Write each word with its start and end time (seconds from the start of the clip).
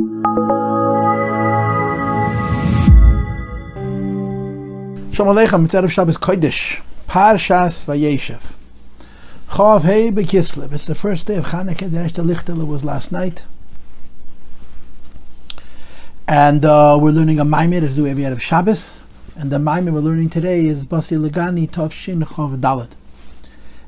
Shalom 0.00 0.24
Aleichem, 5.36 5.66
it's 5.66 5.74
of 5.74 5.92
Shabbos 5.92 6.16
Kodesh, 6.16 6.80
Parshas 7.06 7.84
Vayeshev. 7.84 8.40
Chav 9.50 9.82
Hei 9.82 10.10
Bekislev, 10.10 10.72
it's 10.72 10.86
the 10.86 10.94
first 10.94 11.26
day 11.26 11.36
of 11.36 11.44
Chanukah, 11.44 11.90
the 11.90 11.98
Eshta 11.98 12.24
Lichtele 12.24 12.66
was 12.66 12.82
last 12.82 13.12
night. 13.12 13.44
And 16.26 16.64
uh, 16.64 16.96
we're 16.98 17.10
learning 17.10 17.38
a 17.38 17.44
Maimir 17.44 17.82
as 17.82 17.94
do 17.94 18.06
every 18.06 18.24
of 18.24 18.42
Shabbos. 18.42 19.00
And 19.36 19.52
the 19.52 19.58
Maimir 19.58 19.92
we're 19.92 20.00
learning 20.00 20.30
today 20.30 20.64
is 20.64 20.86
Basi 20.86 21.18
Legani 21.18 21.68
Tov 21.68 21.92
Shin 21.92 22.20
Chav 22.20 22.58
Dalet. 22.58 22.92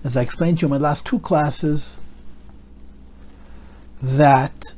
As 0.05 0.19
I 0.19 0.21
explained 0.21 0.59
to 0.59 0.67
you 0.67 0.69
in 0.75 0.79
my 0.79 0.87
last 0.89 1.07
two 1.07 1.21
classes, 1.21 1.97
that 4.03 4.75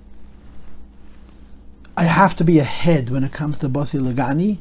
I 1.97 2.05
have 2.05 2.35
to 2.37 2.45
be 2.45 2.59
ahead 2.59 3.11
when 3.11 3.23
it 3.23 3.33
comes 3.33 3.61
to 3.61 3.69
Basi 3.69 4.01
Lagani 4.01 4.59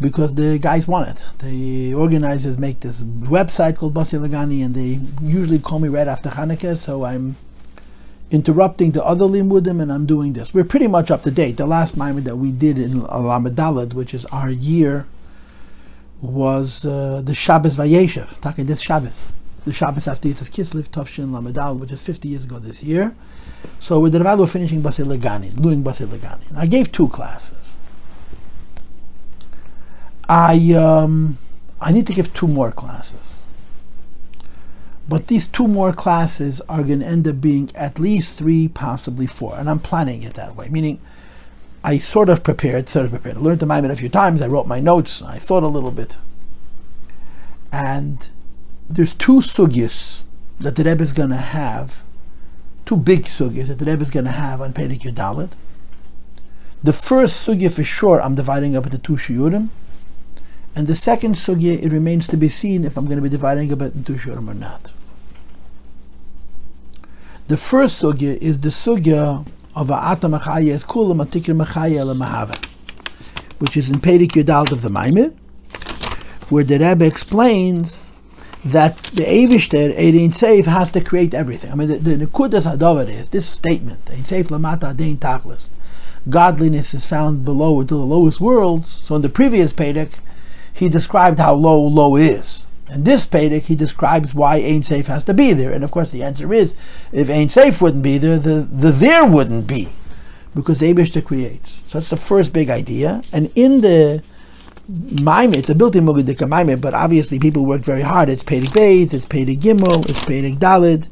because 0.00 0.34
the 0.34 0.58
guys 0.58 0.88
want 0.88 1.08
it. 1.08 1.28
The 1.38 1.94
organizers 1.94 2.58
make 2.58 2.80
this 2.80 3.02
website 3.02 3.76
called 3.76 3.94
Basi 3.94 4.18
Lagani, 4.18 4.64
and 4.64 4.74
they 4.74 4.98
usually 5.24 5.60
call 5.60 5.78
me 5.78 5.88
right 5.88 6.08
after 6.08 6.30
Hanukkah, 6.30 6.76
so 6.76 7.04
I'm 7.04 7.36
interrupting 8.32 8.90
the 8.90 9.04
other 9.04 9.26
limudim, 9.26 9.80
and 9.80 9.92
I'm 9.92 10.04
doing 10.04 10.32
this. 10.32 10.52
We're 10.52 10.64
pretty 10.64 10.88
much 10.88 11.12
up 11.12 11.22
to 11.22 11.30
date. 11.30 11.58
The 11.58 11.66
last 11.66 11.96
Maimer 11.96 12.24
that 12.24 12.36
we 12.36 12.50
did 12.50 12.76
in 12.76 13.02
Alamadalad, 13.02 13.94
which 13.94 14.12
is 14.12 14.24
our 14.26 14.50
year, 14.50 15.06
was 16.20 16.84
uh, 16.84 17.22
the 17.24 17.34
Shabbos 17.34 17.76
Vayeshev, 17.76 18.40
talking 18.40 18.66
this 18.66 18.80
Shabbos. 18.80 19.28
The 19.64 19.72
Shabbos 19.72 20.08
after 20.08 20.28
Yitzhak 20.28 20.50
Kislev, 20.50 20.88
Tovshin 20.88 21.30
Lamadal, 21.30 21.78
which 21.78 21.92
is 21.92 22.02
50 22.02 22.28
years 22.28 22.44
ago 22.44 22.58
this 22.58 22.82
year. 22.82 23.14
So 23.78 23.98
with 24.00 24.12
the 24.12 24.20
Ravad, 24.20 24.38
we're 24.38 24.46
finishing 24.46 24.82
Basi 24.82 25.04
Lagani, 25.04 25.60
doing 25.60 25.82
Basi 25.82 26.06
Lagani. 26.06 26.56
I 26.56 26.66
gave 26.66 26.92
two 26.92 27.08
classes. 27.08 27.78
I 30.28 30.72
um, 30.72 31.38
I 31.80 31.92
need 31.92 32.06
to 32.06 32.12
give 32.12 32.32
two 32.32 32.46
more 32.46 32.70
classes. 32.72 33.42
But 35.08 35.26
these 35.26 35.46
two 35.46 35.66
more 35.66 35.92
classes 35.92 36.60
are 36.68 36.84
going 36.84 37.00
to 37.00 37.06
end 37.06 37.26
up 37.26 37.40
being 37.40 37.70
at 37.74 37.98
least 37.98 38.38
three, 38.38 38.68
possibly 38.68 39.26
four, 39.26 39.56
and 39.58 39.68
I'm 39.68 39.80
planning 39.80 40.22
it 40.22 40.34
that 40.34 40.54
way. 40.54 40.68
Meaning, 40.68 41.00
I 41.82 41.98
sort 41.98 42.28
of 42.28 42.44
prepared, 42.44 42.88
sort 42.88 43.06
of 43.06 43.10
prepared. 43.10 43.36
I 43.36 43.40
learned 43.40 43.60
the 43.60 43.66
Maimer 43.66 43.90
a 43.90 43.96
few 43.96 44.08
times. 44.08 44.40
I 44.40 44.46
wrote 44.46 44.68
my 44.68 44.80
notes. 44.80 45.20
I 45.20 45.38
thought 45.38 45.64
a 45.64 45.68
little 45.68 45.90
bit, 45.90 46.18
and 47.72 48.30
there's 48.88 49.12
two 49.12 49.40
sugyas 49.40 50.22
that 50.60 50.76
the 50.76 50.84
Rebbe 50.84 51.02
is 51.02 51.12
going 51.12 51.30
to 51.30 51.36
have, 51.36 52.04
two 52.84 52.96
big 52.96 53.24
sugyas 53.24 53.68
that 53.68 53.78
the 53.78 53.84
Rebbe 53.84 54.02
is 54.02 54.10
going 54.10 54.24
to 54.24 54.32
have 54.32 54.60
on 54.60 54.72
Perek 54.72 55.00
Yudalit. 55.00 55.52
The 56.82 56.92
first 56.92 57.46
sugya 57.46 57.72
for 57.72 57.84
sure, 57.84 58.20
I'm 58.20 58.34
dividing 58.34 58.76
up 58.76 58.86
into 58.86 58.98
two 58.98 59.14
shiurim. 59.14 59.68
And 60.74 60.86
the 60.86 60.94
second 60.94 61.34
sugya, 61.34 61.80
it 61.80 61.92
remains 61.92 62.26
to 62.28 62.36
be 62.36 62.48
seen 62.48 62.84
if 62.84 62.96
I'm 62.96 63.04
going 63.04 63.18
to 63.18 63.22
be 63.22 63.28
dividing 63.28 63.72
up 63.72 63.82
into 63.82 64.14
shurim 64.14 64.48
or 64.48 64.54
not. 64.54 64.92
The 67.48 67.56
first 67.56 68.02
sugya 68.02 68.36
is 68.38 68.60
the 68.60 68.70
sugya 68.70 69.46
of 69.76 69.90
A'ata 69.90 70.28
Machaya 70.28 70.84
Kula 70.84 71.14
Matikir 71.14 71.54
Machaya 71.54 72.04
Mahava, 72.16 72.56
which 73.58 73.76
is 73.76 73.90
in 73.90 74.00
Perek 74.00 74.32
Yudalt 74.32 74.72
of 74.72 74.82
the 74.82 74.88
Maimir, 74.88 75.32
where 76.48 76.64
the 76.64 76.78
Rebbe 76.78 77.04
explains 77.04 78.12
that 78.64 78.96
the 79.04 79.24
Eivishter, 79.24 79.96
Eidin 79.96 80.30
Seif, 80.30 80.66
has 80.66 80.88
to 80.90 81.00
create 81.00 81.34
everything. 81.34 81.72
I 81.72 81.74
mean, 81.74 81.88
the, 81.88 82.26
Nekudas 82.26 82.70
Hadover 82.70 83.08
is 83.08 83.28
this 83.28 83.48
statement, 83.48 84.08
Ein 84.10 84.18
Seif 84.18 84.48
Lamata 84.48 84.94
Adein 84.94 85.16
Tachlis. 85.16 85.70
Godliness 86.28 86.94
is 86.94 87.04
found 87.04 87.44
below 87.44 87.80
into 87.80 87.94
the 87.94 88.06
lowest 88.06 88.40
worlds. 88.40 88.88
So 88.88 89.16
in 89.16 89.22
the 89.22 89.28
previous 89.28 89.72
Perek, 89.72 90.12
he 90.72 90.88
described 90.88 91.40
how 91.40 91.54
low 91.54 91.80
low 91.80 92.16
is. 92.16 92.66
In 92.92 93.04
this 93.04 93.24
Pedic, 93.24 93.62
he 93.62 93.74
describes 93.74 94.34
why 94.34 94.56
Ein 94.56 94.82
Seif 94.82 95.06
has 95.06 95.24
to 95.24 95.34
be 95.34 95.52
there. 95.52 95.72
And 95.72 95.82
of 95.82 95.90
course, 95.90 96.10
the 96.10 96.22
answer 96.22 96.52
is 96.52 96.74
if 97.10 97.30
Ein 97.30 97.48
Seif 97.48 97.80
wouldn't 97.80 98.02
be 98.02 98.18
there, 98.18 98.38
the, 98.38 98.60
the 98.70 98.90
there 98.90 99.24
wouldn't 99.24 99.66
be. 99.66 99.88
Because 100.54 100.82
Abishta 100.82 101.24
creates. 101.24 101.82
So 101.86 101.98
that's 101.98 102.10
the 102.10 102.16
first 102.18 102.52
big 102.52 102.68
idea. 102.68 103.22
And 103.32 103.50
in 103.54 103.80
the 103.80 104.22
Maime, 104.88 105.54
it's 105.54 105.70
a 105.70 105.74
built-in 105.74 106.04
Mugudika 106.04 106.48
Maime, 106.48 106.80
but 106.80 106.92
obviously 106.92 107.38
people 107.38 107.64
worked 107.64 107.84
very 107.84 108.02
hard. 108.02 108.28
It's 108.28 108.42
Pedic 108.42 108.68
Beis, 108.68 109.14
it's 109.14 109.24
Pedic 109.24 109.58
Gimel, 109.58 110.08
it's 110.08 110.24
Pedic 110.24 110.58
Dalid, 110.58 111.08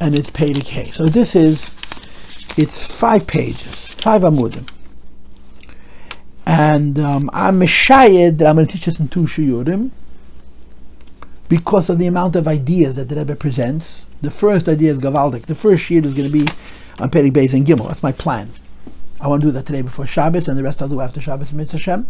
and 0.00 0.18
it's 0.18 0.30
Pedic 0.30 0.68
Hay. 0.68 0.90
So 0.90 1.06
this 1.06 1.34
is, 1.34 1.74
it's 2.58 2.84
five 2.84 3.26
pages, 3.26 3.94
five 3.94 4.22
Amudim. 4.22 4.68
And 6.46 6.98
um, 6.98 7.30
I'm 7.32 7.60
mishayed 7.60 8.38
that 8.38 8.48
I'm 8.48 8.56
going 8.56 8.66
to 8.66 8.72
teach 8.72 8.86
us 8.88 9.00
in 9.00 9.08
two 9.08 9.22
shiurim 9.22 9.90
because 11.48 11.88
of 11.88 11.98
the 11.98 12.06
amount 12.06 12.36
of 12.36 12.46
ideas 12.46 12.96
that 12.96 13.08
the 13.08 13.16
Rebbe 13.16 13.36
presents. 13.36 14.06
The 14.20 14.30
first 14.30 14.68
idea 14.68 14.90
is 14.90 15.00
Gavaldik. 15.00 15.46
The 15.46 15.54
first 15.54 15.84
shiur 15.84 16.04
is 16.04 16.14
going 16.14 16.30
to 16.30 16.32
be 16.32 16.46
on 16.98 17.10
Perek 17.10 17.32
Beis 17.32 17.54
and 17.54 17.64
Gimel. 17.64 17.86
That's 17.86 18.02
my 18.02 18.12
plan. 18.12 18.50
I 19.20 19.28
want 19.28 19.40
to 19.40 19.46
do 19.46 19.52
that 19.52 19.64
today 19.64 19.82
before 19.82 20.06
Shabbos, 20.06 20.48
and 20.48 20.58
the 20.58 20.62
rest 20.62 20.82
I'll 20.82 20.88
do 20.88 21.00
after 21.00 21.20
Shabbos 21.20 21.52
and 21.52 21.58
Mitzvah. 21.58 22.04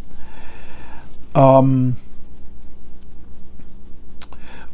Um, 1.35 1.97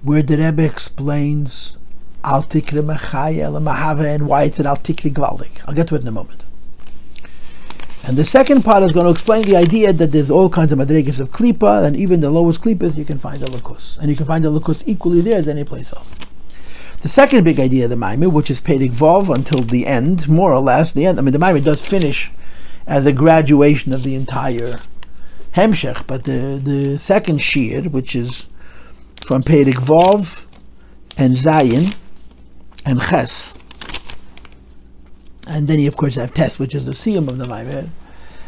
where 0.03 0.23
the 0.23 0.37
Rebbe 0.37 0.65
explains 0.65 1.79
Al 2.25 2.43
Tikri 2.43 2.83
Mechaya 2.83 4.15
and 4.15 4.27
why 4.27 4.45
it's 4.45 4.61
an 4.61 4.67
Al 4.67 4.77
Tikri 4.77 5.13
Gvaldik. 5.13 5.61
I'll 5.67 5.75
get 5.75 5.89
to 5.89 5.95
it 5.95 6.03
in 6.03 6.09
a 6.09 6.13
moment. 6.13 6.45
And 8.07 8.17
the 8.17 8.25
second 8.25 8.63
part 8.63 8.83
is 8.83 8.93
going 8.93 9.05
to 9.05 9.13
explain 9.13 9.43
the 9.43 9.57
idea 9.57 9.93
that 9.93 10.13
there's 10.13 10.31
all 10.31 10.49
kinds 10.49 10.73
of 10.73 10.79
madrigas 10.79 11.21
of 11.21 11.31
klipa, 11.31 11.85
and 11.85 11.95
even 11.95 12.21
the 12.21 12.31
lowest 12.31 12.63
klipas 12.63 12.97
you 12.97 13.05
can 13.05 13.19
find 13.19 13.43
a 13.43 13.47
lukus, 13.47 13.99
and 13.99 14.09
you 14.09 14.17
can 14.17 14.25
find 14.25 14.45
a 14.47 14.49
lukus 14.49 14.83
equally 14.87 15.21
there 15.21 15.37
as 15.37 15.47
any 15.47 15.63
place 15.63 15.93
else. 15.93 16.15
The 17.03 17.09
second 17.09 17.45
big 17.45 17.61
idea 17.61 17.85
of 17.85 17.91
the 17.91 17.97
Maimir, 17.97 18.31
which 18.31 18.51
is 18.51 18.61
Pedig 18.61 18.93
Vov 18.93 19.33
until 19.33 19.61
the 19.61 19.87
end, 19.87 20.27
more 20.27 20.53
or 20.53 20.61
less, 20.61 20.93
the 20.93 21.07
end. 21.07 21.19
I 21.19 21.23
mean, 21.23 21.33
the 21.33 21.39
Maimir 21.39 21.63
does 21.63 21.81
finish 21.81 22.33
as 22.87 23.05
a 23.05 23.13
graduation 23.13 23.93
of 23.93 24.03
the 24.03 24.15
entire 24.15 24.81
Hemshech, 25.59 26.07
but 26.07 26.23
the, 26.23 26.61
the 26.63 26.99
second 26.99 27.41
Shir, 27.41 27.83
which 27.83 28.15
is 28.15 28.47
from 29.27 29.43
Vov 29.43 30.47
and 31.17 31.35
Zayin 31.35 31.97
and 32.87 33.03
Ches, 33.03 33.59
and 35.49 35.67
then 35.67 35.81
you, 35.81 35.89
of 35.89 35.97
course, 35.97 36.15
have 36.15 36.33
test, 36.33 36.61
which 36.61 36.77
is 36.77 36.85
the 36.85 36.93
siyum 36.93 37.27
of 37.27 37.39
the 37.39 37.47
Maimed. 37.47 37.91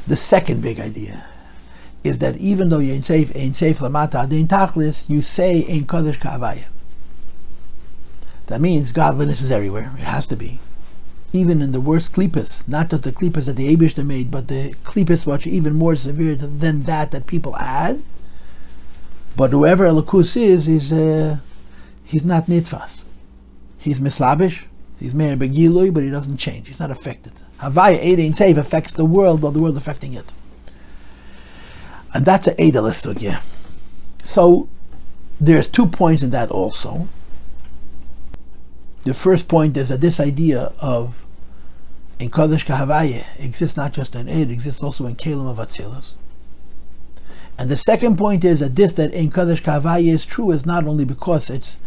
The 0.07 0.15
second 0.15 0.63
big 0.63 0.79
idea 0.79 1.27
is 2.05 2.19
that 2.19 2.37
even 2.37 2.69
though 2.69 2.79
you 2.79 2.93
ain't 2.93 3.05
safe, 3.05 3.35
ain't 3.35 3.57
safe 3.57 3.81
lamata 3.81 4.27
adein 4.27 4.47
tachlis, 4.47 5.11
you 5.11 5.21
say 5.21 5.65
ain't 5.65 5.89
kodesh 5.89 6.19
ka'avaya. 6.21 6.67
That 8.47 8.61
means 8.61 8.93
godliness 8.93 9.43
is 9.43 9.51
everywhere. 9.51 9.93
It 9.99 10.05
has 10.05 10.27
to 10.29 10.37
be. 10.37 10.61
Even 11.33 11.63
in 11.63 11.73
the 11.73 11.81
worst 11.81 12.13
klipas, 12.13 12.67
not 12.69 12.91
just 12.91 13.05
the 13.05 13.13
klipas 13.13 13.47
that 13.47 13.57
the 13.57 13.75
Abishta 13.75 14.05
made, 14.05 14.31
but 14.31 14.49
the 14.49 14.75
klipas 14.85 15.27
which 15.27 15.47
are 15.47 15.51
even 15.51 15.75
more 15.75 15.95
severe 15.95 16.35
than 16.35 16.81
that 16.81 17.13
that 17.13 17.27
people 17.27 17.57
add. 17.57 18.03
But 19.37 19.53
whoever 19.53 19.87
Elokus 19.87 20.37
is, 20.37 20.67
is 20.67 20.93
uh, 20.93 21.39
he's 22.05 22.25
not 22.25 22.47
nitfas. 22.47 23.05
He's 23.79 24.01
mislabish, 24.01 24.67
He's 25.01 25.15
Meir 25.15 25.35
Begilui, 25.35 25.93
but 25.93 26.03
he 26.03 26.11
doesn't 26.11 26.37
change. 26.37 26.69
He's 26.69 26.79
not 26.79 26.91
affected. 26.91 27.33
Havaya 27.61 27.99
Eid 27.99 28.19
Seif 28.35 28.59
affects 28.59 28.93
the 28.93 29.07
world 29.07 29.41
while 29.41 29.51
the 29.51 29.59
world 29.59 29.79
affecting 29.79 30.13
it. 30.13 30.35
And 32.13 32.27
that's 32.27 32.47
an 32.47 32.57
Eidalist 32.57 33.21
yeah. 33.23 33.41
So 34.23 34.69
there's 35.41 35.69
two 35.69 35.87
points 35.87 36.23
in 36.23 36.31
that 36.31 36.51
also. 36.51 37.09
The 39.11 39.15
first 39.15 39.49
point 39.49 39.77
is 39.77 39.89
that 39.89 40.01
this 40.01 40.21
idea 40.21 40.73
of 40.79 41.27
in 42.21 42.31
Kodesh 42.31 42.65
Kahavaya 42.65 43.25
exists 43.45 43.77
not 43.77 43.93
just 43.93 44.15
in 44.15 44.29
Eid, 44.29 44.37
it 44.37 44.51
exists 44.53 44.85
also 44.85 45.05
in 45.07 45.17
Kalim 45.17 45.51
of 45.51 45.59
Atzilus. 45.59 46.15
And 47.59 47.69
the 47.69 47.77
second 47.77 48.19
point 48.19 48.45
is 48.45 48.61
that 48.61 48.77
this 48.77 48.93
that 48.93 49.13
in 49.13 49.31
Kodesh 49.31 49.63
Kahavaya 49.63 50.13
is 50.13 50.25
true 50.25 50.53
is 50.53 50.65
not 50.65 50.87
only 50.87 51.05
because 51.05 51.51
it's 51.51 51.79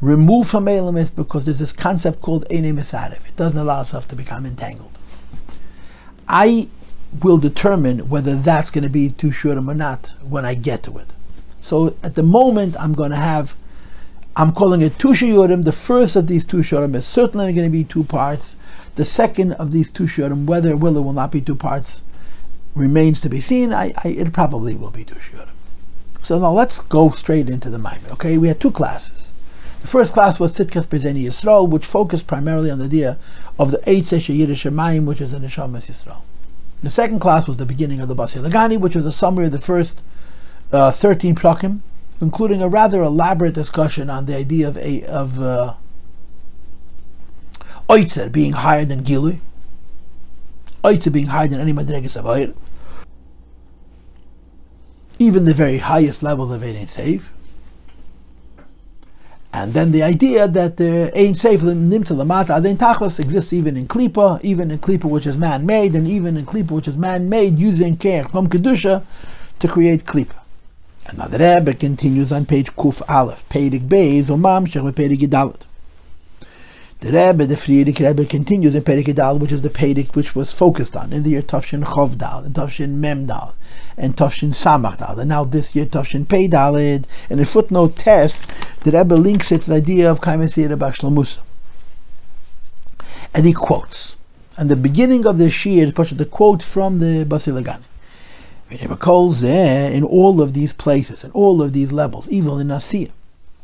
removed 0.00 0.48
from 0.48 0.64
Elamis 0.64 1.14
because 1.14 1.44
there's 1.44 1.58
this 1.58 1.70
concept 1.70 2.22
called 2.22 2.46
Eine 2.50 2.72
Misarev. 2.72 3.28
It 3.28 3.36
doesn't 3.36 3.60
allow 3.60 3.82
itself 3.82 4.08
to 4.08 4.16
become 4.16 4.46
entangled. 4.46 4.98
I 6.26 6.68
will 7.22 7.36
determine 7.36 8.08
whether 8.08 8.36
that's 8.36 8.70
going 8.70 8.84
to 8.84 8.88
be 8.88 9.10
too 9.10 9.32
shurim 9.32 9.68
or 9.68 9.74
not 9.74 10.14
when 10.22 10.46
I 10.46 10.54
get 10.54 10.82
to 10.84 10.96
it. 10.96 11.12
So 11.60 11.94
at 12.02 12.14
the 12.14 12.22
moment, 12.22 12.74
I'm 12.80 12.94
going 12.94 13.10
to 13.10 13.18
have, 13.18 13.54
I'm 14.36 14.52
calling 14.52 14.80
it 14.80 14.98
two 14.98 15.08
shiurim. 15.08 15.64
The 15.64 15.72
first 15.72 16.16
of 16.16 16.26
these 16.26 16.46
two 16.46 16.58
shiurim 16.58 16.94
is 16.94 17.06
certainly 17.06 17.52
going 17.52 17.66
to 17.66 17.72
be 17.72 17.84
two 17.84 18.04
parts. 18.04 18.56
The 18.94 19.04
second 19.04 19.52
of 19.54 19.72
these 19.72 19.90
two 19.90 20.04
shiurim, 20.04 20.46
whether 20.46 20.70
it 20.70 20.78
will 20.78 20.96
or 20.96 21.02
will 21.02 21.12
not 21.12 21.32
be 21.32 21.40
two 21.40 21.56
parts, 21.56 22.02
remains 22.74 23.20
to 23.20 23.28
be 23.28 23.40
seen. 23.40 23.72
I, 23.72 23.92
I 24.04 24.08
it 24.08 24.32
probably 24.32 24.74
will 24.74 24.90
be 24.90 25.04
two 25.04 25.16
shiurim. 25.16 25.50
So 26.22 26.38
now 26.38 26.52
let's 26.52 26.78
go 26.78 27.10
straight 27.10 27.48
into 27.48 27.70
the 27.70 27.78
Maimer. 27.78 28.12
Okay, 28.12 28.38
we 28.38 28.48
had 28.48 28.60
two 28.60 28.70
classes. 28.70 29.34
The 29.80 29.88
first 29.88 30.12
class 30.12 30.38
was 30.38 30.56
Sitkas 30.56 30.86
Bezeni 30.86 31.24
Yisrael, 31.24 31.68
which 31.68 31.86
focused 31.86 32.26
primarily 32.26 32.70
on 32.70 32.78
the 32.78 32.84
idea 32.84 33.18
of 33.58 33.70
the 33.70 33.78
Eitz 33.78 34.12
Yiddish 34.28 34.64
Shemayim, 34.64 35.06
which 35.06 35.22
is 35.22 35.32
the 35.32 35.38
Neshamas 35.38 35.90
Yisrael. 35.90 36.20
The 36.82 36.90
second 36.90 37.20
class 37.20 37.48
was 37.48 37.56
the 37.56 37.66
beginning 37.66 38.00
of 38.00 38.08
the 38.08 38.14
Basi 38.14 38.42
Lagani, 38.42 38.78
which 38.78 38.94
was 38.94 39.06
a 39.06 39.12
summary 39.12 39.46
of 39.46 39.52
the 39.52 39.58
first 39.58 40.02
uh, 40.72 40.90
13 40.90 41.34
prakim, 41.34 41.80
including 42.20 42.60
a 42.60 42.68
rather 42.68 43.02
elaborate 43.02 43.54
discussion 43.54 44.10
on 44.10 44.26
the 44.26 44.36
idea 44.36 44.68
of 44.68 44.76
a, 44.76 45.02
of 45.04 45.40
uh, 45.40 45.74
Oitzer 47.88 48.30
being 48.30 48.52
higher 48.52 48.84
than 48.84 49.02
Gilui, 49.02 49.38
Oitzer 50.84 51.12
being 51.12 51.26
higher 51.26 51.48
than 51.48 51.60
any 51.60 51.72
Madregas 51.72 52.16
of 52.16 52.26
Oir, 52.26 52.52
even 55.18 55.44
the 55.44 55.54
very 55.54 55.78
highest 55.78 56.22
levels 56.22 56.50
of 56.50 56.62
Ein 56.62 56.74
Seif. 56.86 57.30
And 59.52 59.74
then 59.74 59.90
the 59.90 60.04
idea 60.04 60.46
that 60.46 60.76
the 60.76 61.10
Ein 61.18 61.32
Seif 61.34 61.60
Nimtza 61.60 62.14
Lamata 62.14 62.56
Aden 62.58 62.76
Tachlis 62.76 63.18
exists 63.18 63.52
even 63.52 63.76
in 63.76 63.88
Klipa, 63.88 64.40
even 64.44 64.70
in 64.70 64.78
Klipa 64.78 65.04
which 65.04 65.26
is 65.26 65.36
man-made, 65.36 65.96
and 65.96 66.06
even 66.06 66.36
in 66.36 66.46
Klipa 66.46 66.70
which 66.70 66.86
is 66.86 66.96
man-made 66.96 67.58
using 67.58 67.96
care 67.96 68.28
from 68.28 68.46
Kedusha 68.46 69.04
to 69.58 69.68
create 69.68 70.04
Klipa. 70.04 70.39
And 71.06 71.18
the 71.18 71.38
Rebbe 71.38 71.74
continues 71.74 72.32
on 72.32 72.46
page 72.46 72.74
Kuf 72.76 73.02
Aleph, 73.08 73.48
Peirik 73.48 73.88
Beis, 73.88 74.24
Omam 74.24 74.66
Shech 74.66 74.92
Peirik 74.92 75.18
Yidalit. 75.18 75.66
The 77.00 77.12
Rebbe, 77.12 77.46
the 77.46 77.54
Frierdiker 77.54 78.08
Rebbe, 78.08 78.26
continues 78.26 78.74
in 78.74 78.82
Perik 78.82 79.14
Dal, 79.14 79.38
which 79.38 79.52
is 79.52 79.62
the 79.62 79.70
Perik 79.70 80.14
which 80.14 80.36
was 80.36 80.52
focused 80.52 80.94
on 80.94 81.14
in 81.14 81.22
the 81.22 81.30
year 81.30 81.40
Tafshin 81.40 81.82
Chovdal, 81.82 82.44
and 82.44 82.54
Tafshin 82.54 83.00
Memdal, 83.00 83.54
and 83.96 84.14
Tafshin 84.14 84.50
Samachdal, 84.50 85.16
and 85.18 85.30
now 85.30 85.44
this 85.44 85.74
year 85.74 85.86
Tafshin 85.86 86.26
Peidalid. 86.26 87.06
In 87.30 87.42
footnote 87.46 87.96
test, 87.96 88.46
the 88.84 88.90
Rebbe 88.90 89.14
links 89.14 89.50
it 89.50 89.62
to 89.62 89.70
the 89.70 89.76
idea 89.76 90.10
of 90.10 90.20
Kaimasir 90.20 91.10
Musa. 91.10 91.40
And 93.32 93.46
he 93.46 93.54
quotes. 93.54 94.18
And 94.58 94.70
the 94.70 94.76
beginning 94.76 95.26
of 95.26 95.38
the 95.38 95.48
Shir 95.48 95.70
is 95.70 95.94
the 95.94 96.26
quote 96.26 96.62
from 96.62 97.00
the 97.00 97.24
Basilagani. 97.24 97.89
In 98.70 100.04
all 100.04 100.40
of 100.40 100.52
these 100.52 100.72
places, 100.72 101.24
and 101.24 101.32
all 101.32 101.60
of 101.60 101.72
these 101.72 101.92
levels, 101.92 102.28
even 102.28 102.60
in 102.60 102.68
Asiya, 102.68 103.10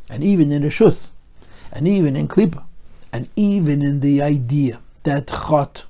and 0.09 0.21
even 0.23 0.51
in 0.51 0.63
Rishus, 0.63 1.11
and 1.71 1.87
even 1.87 2.15
in 2.17 2.27
Klipa, 2.27 2.63
and 3.13 3.29
even 3.37 3.81
in 3.81 4.01
the 4.01 4.21
idea 4.21 4.81
that 5.03 5.27
Chot 5.27 5.85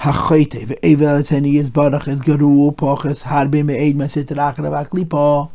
Hachoite 0.00 0.64
ve'evel 0.66 1.20
is 1.58 1.70
barach 1.70 2.08
is 2.08 2.22
garu 2.22 2.74
poches 2.74 3.24
harbe 3.24 3.64
me'ed 3.64 3.96
masitra 3.96 4.54
v'aklipa. 4.54 5.50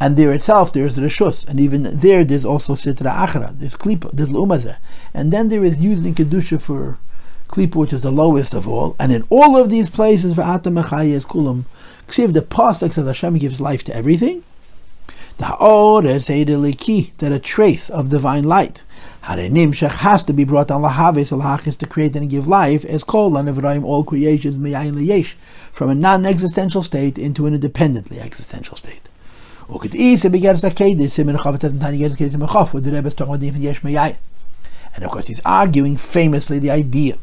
And 0.00 0.16
there 0.16 0.32
itself 0.32 0.72
there 0.72 0.86
is 0.86 0.98
reshus, 0.98 1.46
and 1.48 1.58
even 1.58 1.82
there 1.84 2.24
there's 2.24 2.44
also 2.44 2.74
sitra 2.74 3.12
achra, 3.12 3.58
there's 3.58 3.74
klipa, 3.74 4.10
there's 4.12 4.30
lumazeh, 4.30 4.76
and 5.12 5.32
then 5.32 5.48
there 5.48 5.64
is 5.64 5.80
using 5.80 6.14
kedusha 6.14 6.60
for 6.60 6.98
klipa, 7.48 7.76
which 7.76 7.92
is 7.92 8.02
the 8.02 8.12
lowest 8.12 8.54
of 8.54 8.68
all, 8.68 8.94
and 8.98 9.12
in 9.12 9.24
all 9.30 9.56
of 9.56 9.70
these 9.70 9.90
places 9.90 10.34
v'atam 10.34 10.78
is 11.12 11.24
kulam, 11.24 11.64
ksiv 12.06 12.32
the 12.32 12.42
pasuk 12.42 12.92
says 12.92 13.06
Hashem 13.06 13.38
gives 13.38 13.60
life 13.60 13.82
to 13.84 13.94
everything, 13.94 14.44
the 15.38 15.54
or 15.56 16.04
is 16.04 16.26
that 16.26 17.32
a 17.32 17.38
trace 17.38 17.90
of 17.90 18.08
divine 18.08 18.42
light 18.42 18.82
Harenimshach 19.22 19.98
has 19.98 20.24
to 20.24 20.32
be 20.32 20.42
brought 20.42 20.70
on 20.70 20.82
lahavis 20.82 21.30
lahachis 21.30 21.76
to 21.78 21.86
create 21.86 22.16
and 22.16 22.28
give 22.28 22.48
life 22.48 22.84
as 22.84 23.04
kol 23.04 23.30
anevraim 23.32 23.84
all 23.84 24.02
creations 24.02 24.56
meyayin 24.56 24.94
leyesh 24.94 25.34
from 25.70 25.90
a 25.90 25.94
non-existential 25.94 26.82
state 26.82 27.18
into 27.18 27.46
an 27.46 27.54
independently 27.54 28.18
existential 28.18 28.76
state. 28.76 29.08
Ukit 29.68 29.94
isa 29.94 30.28
begeres 30.28 30.68
akedis 30.68 31.10
simin 31.10 31.36
chavetet 31.36 31.78
tani 31.80 31.98
geres 31.98 32.16
kedis 32.16 32.34
mechaf 32.34 32.72
with 32.72 32.84
the 32.84 32.90
Rebbe 32.90 33.06
is 33.06 33.14
talking 33.14 33.34
about 33.34 33.40
the 33.40 33.60
yesh 33.60 33.82
meyayin. 33.82 34.16
And 34.96 35.04
of 35.04 35.10
course 35.10 35.28
he's 35.28 35.40
arguing 35.44 35.96
famously 35.96 36.58
the 36.58 36.70
idea 36.70 37.16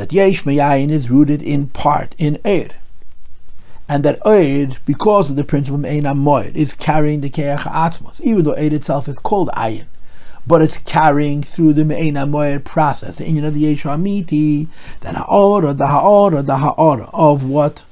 that 0.00 0.12
yesh 0.14 0.44
meyayin 0.44 0.90
is 0.90 1.10
rooted 1.10 1.42
in 1.42 1.68
part 1.68 2.14
in 2.18 2.36
Eir. 2.36 2.72
And 3.86 4.02
that 4.04 4.24
Eid, 4.26 4.78
because 4.86 5.28
of 5.28 5.36
the 5.36 5.44
principle 5.44 5.78
of 5.78 5.86
Einam 5.86 6.22
Moed, 6.22 6.54
is 6.54 6.72
carrying 6.72 7.20
the 7.20 7.28
Keach 7.28 7.58
Atzmos, 7.58 8.20
even 8.22 8.44
though 8.44 8.54
Eid 8.54 8.72
itself 8.72 9.08
is 9.08 9.18
called 9.18 9.50
Ayin 9.50 9.86
but 10.46 10.62
it's 10.62 10.78
carrying 10.78 11.42
through 11.42 11.72
the 11.74 11.84
Me'ena 11.84 12.26
Moed 12.26 12.64
process, 12.64 13.18
the 13.18 13.24
Inyan 13.24 13.46
of 13.46 13.54
the 13.54 13.62
Yeshua 13.62 13.96
Amiti, 13.96 14.68
that 15.00 15.14
Ha'ora, 15.14 15.74
the 15.74 15.86
Ha'ora, 15.86 16.42
the 16.42 16.56
Ha'ora 16.56 17.10
of 17.12 17.44
what 17.44 17.84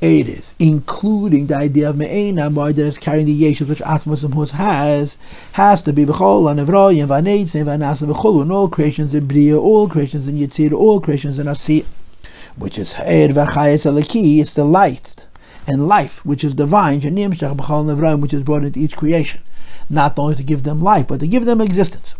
it 0.00 0.28
is, 0.28 0.54
including 0.58 1.46
the 1.46 1.56
idea 1.56 1.90
of 1.90 1.96
Me'ena 1.96 2.50
is 2.78 2.98
carrying 2.98 3.26
the 3.26 3.42
Yeshua 3.42 3.68
which 3.68 3.80
Atmos 3.80 4.32
Hus 4.32 4.50
has, 4.52 5.18
has 5.52 5.82
to 5.82 5.92
be 5.92 6.04
B'chol, 6.06 6.50
and 6.50 6.58
Evroy, 6.60 7.00
and 7.00 7.10
Vanetz, 7.10 7.54
and 7.54 7.66
Vanasa 7.66 8.10
B'chol, 8.10 8.42
and 8.42 8.50
all 8.50 8.68
creations 8.68 9.14
in 9.14 9.26
Bria, 9.26 9.58
all 9.58 9.88
creations 9.88 10.26
in 10.26 10.36
Yitzir, 10.36 10.72
all 10.72 11.00
creations 11.00 11.38
in 11.38 11.46
Asir, 11.48 11.84
which 12.56 12.78
is 12.78 12.94
Ha'er 12.94 13.28
V'chayes 13.28 13.84
Alaki, 13.84 14.40
it's 14.40 14.54
the 14.54 14.64
light 14.64 15.26
and 15.66 15.86
life, 15.86 16.24
which 16.24 16.44
is 16.44 16.54
divine, 16.54 17.00
which 17.00 18.32
is 18.32 18.42
brought 18.42 18.64
into 18.64 18.80
each 18.80 18.96
creation 18.96 19.42
not 19.90 20.18
only 20.18 20.36
to 20.36 20.42
give 20.42 20.62
them 20.62 20.80
life, 20.80 21.08
but 21.08 21.20
to 21.20 21.26
give 21.26 21.44
them 21.44 21.60
existence. 21.60 22.14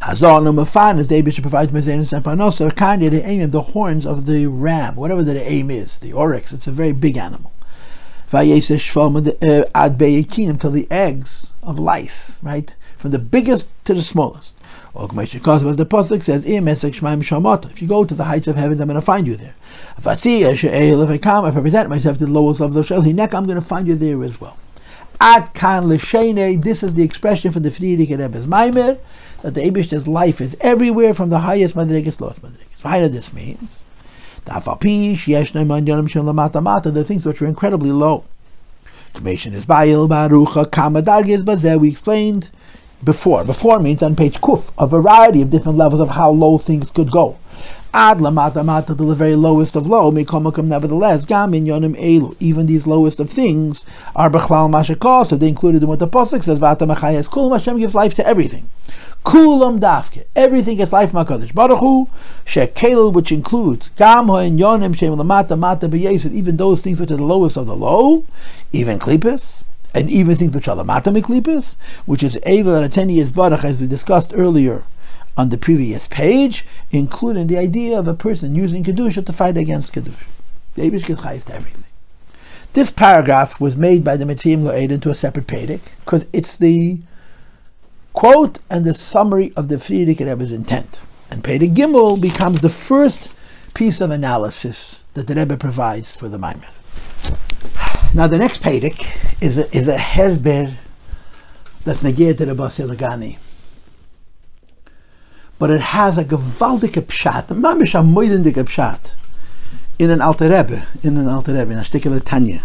Hazar 0.00 0.40
number 0.40 0.64
five 0.64 0.98
is 0.98 1.08
the 1.08 1.22
Abisha 1.22 1.40
provides 1.40 1.72
Mezanis 1.72 2.12
and 2.12 2.24
Panosar, 2.24 2.74
kind 2.74 3.02
of 3.02 3.12
the 3.12 3.26
aim 3.26 3.42
of 3.42 3.52
the 3.52 3.62
horns 3.62 4.04
of 4.04 4.26
the 4.26 4.46
ram, 4.46 4.96
whatever 4.96 5.22
the 5.22 5.40
aim 5.42 5.70
is, 5.70 6.00
the 6.00 6.12
oryx, 6.12 6.52
it's 6.52 6.66
a 6.66 6.72
very 6.72 6.92
big 6.92 7.16
animal. 7.16 7.52
Uh, 8.32 8.38
ad 9.74 9.98
till 9.98 10.70
the 10.70 10.86
eggs 10.90 11.52
of 11.62 11.78
lice, 11.78 12.40
right? 12.42 12.74
From 12.96 13.12
the 13.12 13.18
biggest 13.18 13.68
to 13.84 13.94
the 13.94 14.02
smallest. 14.02 14.54
As 14.96 15.08
the 15.08 15.86
Pasuk 15.88 16.22
says, 16.22 16.44
If 16.44 17.82
you 17.82 17.88
go 17.88 18.04
to 18.04 18.14
the 18.14 18.24
heights 18.24 18.46
of 18.46 18.56
heavens, 18.56 18.80
I'm 18.80 18.88
going 18.88 18.94
to 18.98 19.02
find 19.04 19.26
you 19.26 19.36
there. 19.36 19.54
If 19.98 20.06
I 20.06 21.18
come, 21.18 21.46
if 21.46 21.56
I 21.56 21.60
present 21.60 21.88
myself 21.88 22.18
to 22.18 22.26
the 22.26 22.32
lowest 22.32 22.60
of 22.60 22.74
the 22.74 22.80
Hinek, 22.82 23.34
I'm 23.34 23.44
going 23.44 23.60
to 23.60 23.60
find 23.60 23.86
you 23.86 23.94
there 23.94 24.22
as 24.24 24.40
well. 24.40 24.56
Ad 25.20 25.54
kan 25.54 25.88
l'shene, 25.88 26.60
this 26.62 26.82
is 26.82 26.94
the 26.94 27.02
expression 27.02 27.52
for 27.52 27.60
the 27.60 27.70
Frierdiker 27.70 28.18
Rebbe's 28.18 28.46
Maimer, 28.46 28.98
that 29.44 29.52
the 29.52 29.60
Abish's 29.60 30.08
life 30.08 30.40
is 30.40 30.56
everywhere 30.62 31.12
from 31.12 31.28
the 31.28 31.40
highest 31.40 31.76
Madrigas 31.76 32.18
lowest 32.18 32.40
Madrigas. 32.40 32.78
Finally, 32.78 33.08
this 33.08 33.34
means 33.34 33.82
the 34.46 34.54
things 37.06 37.26
which 37.26 37.42
are 37.42 37.46
incredibly 37.46 37.92
low. 37.92 38.24
Commission 39.12 39.52
is 39.52 39.66
Bayil 39.66 40.08
Barucha 40.08 40.64
Kamadargis 40.64 41.78
We 41.78 41.90
explained 41.90 42.50
before. 43.04 43.44
Before 43.44 43.78
means 43.80 44.02
on 44.02 44.16
page 44.16 44.40
Kuf, 44.40 44.70
a 44.78 44.86
variety 44.86 45.42
of 45.42 45.50
different 45.50 45.76
levels 45.76 46.00
of 46.00 46.08
how 46.08 46.30
low 46.30 46.56
things 46.56 46.90
could 46.90 47.10
go. 47.10 47.36
Ad 47.92 48.18
lamata 48.18 48.64
mata 48.64 48.94
to 48.94 49.04
the 49.04 49.14
very 49.14 49.36
lowest 49.36 49.76
of 49.76 49.86
low, 49.86 50.10
mikomakum 50.10 50.64
nevertheless, 50.64 51.26
gam 51.26 51.52
in 51.52 51.66
yonim 51.66 52.00
elu. 52.00 52.34
Even 52.40 52.64
these 52.64 52.86
lowest 52.86 53.20
of 53.20 53.28
things 53.28 53.84
are 54.16 54.30
bechlal 54.30 54.70
mashakal, 54.70 55.26
so 55.26 55.36
they 55.36 55.48
included 55.48 55.82
in 55.82 55.88
what 55.88 55.98
the 55.98 56.08
Pasuk 56.08 56.42
says, 56.42 56.58
vata 56.58 56.92
mechayes 56.92 57.30
kul, 57.30 57.52
Hashem 57.52 57.78
gives 57.78 57.94
life 57.94 58.14
to 58.14 58.26
everything. 58.26 58.70
Kulam 59.24 59.80
dafke, 59.80 60.26
everything 60.36 60.76
gets 60.76 60.92
life 60.92 61.12
makadosh. 61.12 61.54
Baruch 61.54 61.78
hu, 61.78 62.08
shekelu, 62.44 63.12
which 63.12 63.32
includes 63.32 63.88
gam 63.96 64.28
in 64.30 64.58
yonim 64.58 64.94
shem 64.94 65.14
lamata 65.14 65.58
mata 65.58 65.88
b'yesed, 65.88 66.32
even 66.32 66.58
those 66.58 66.82
things 66.82 67.00
which 67.00 67.10
are 67.10 67.16
the 67.16 67.24
lowest 67.24 67.56
of 67.56 67.66
the 67.66 67.74
low, 67.74 68.24
even 68.72 68.98
klipis, 68.98 69.62
and 69.94 70.10
even 70.10 70.36
things 70.36 70.54
which 70.54 70.68
are 70.68 70.76
lamata 70.76 71.04
miklipis, 71.04 71.76
which 72.04 72.22
is 72.22 72.36
and 72.36 72.44
Ateni 72.44 73.16
is 73.16 73.32
Barach, 73.32 73.64
as 73.64 73.80
we 73.80 73.86
discussed 73.86 74.32
earlier 74.34 74.84
on 75.38 75.48
the 75.48 75.58
previous 75.58 76.06
page, 76.06 76.66
including 76.90 77.46
the 77.46 77.58
idea 77.58 77.98
of 77.98 78.06
a 78.06 78.14
person 78.14 78.54
using 78.54 78.84
Kedusha 78.84 79.24
to 79.24 79.32
fight 79.32 79.56
against 79.56 79.94
Kedusha. 79.94 80.26
Abish 80.76 81.06
gets 81.06 81.20
highest 81.20 81.50
everything. 81.50 81.84
This 82.74 82.90
paragraph 82.90 83.60
was 83.60 83.76
made 83.76 84.04
by 84.04 84.16
the 84.16 84.24
Metziim 84.24 84.62
Lo'ed 84.62 84.90
into 84.90 85.08
a 85.08 85.14
separate 85.14 85.46
Pedic, 85.46 85.80
because 86.00 86.26
it's 86.32 86.56
the 86.56 87.00
quote 88.14 88.60
and 88.70 88.86
the 88.86 88.94
summary 88.94 89.52
of 89.56 89.68
the 89.68 89.74
Frierdiker 89.74 90.26
Rebbe's 90.26 90.52
intent. 90.52 91.02
And 91.30 91.44
Pedic 91.44 91.74
Gimel 91.74 92.18
becomes 92.18 92.62
the 92.62 92.70
first 92.70 93.30
piece 93.74 94.00
of 94.00 94.10
analysis 94.10 95.04
that 95.12 95.26
the 95.26 95.34
Rebbe 95.34 95.58
provides 95.58 96.16
for 96.16 96.28
the 96.28 96.38
Maimer. 96.38 96.70
Now 98.14 98.28
the 98.28 98.38
next 98.38 98.62
Pedic 98.62 99.42
is 99.42 99.58
a, 99.58 99.76
is 99.76 99.88
a 99.88 99.96
Hezber 99.96 100.76
that's 101.84 102.02
negated 102.02 102.38
to 102.38 102.46
the 102.46 102.54
Basi 102.54 102.88
Lagani. 102.88 103.38
But 105.58 105.70
it 105.70 105.80
has 105.80 106.16
a 106.16 106.24
gewaltige 106.24 107.02
pshat, 107.02 107.50
a 107.50 107.54
mamish 107.54 107.98
a 107.98 108.02
moidendige 108.02 108.64
pshat, 108.64 109.14
in 109.98 110.10
an 110.10 110.20
Alter 110.20 110.48
Rebbe, 110.48 110.86
in 111.02 111.16
an 111.16 111.28
Alter 111.28 111.54
Rebbe, 111.54 111.72
in 111.72 111.78
a 111.78 111.82
Shtikele 111.82 112.24
Tanya. 112.24 112.64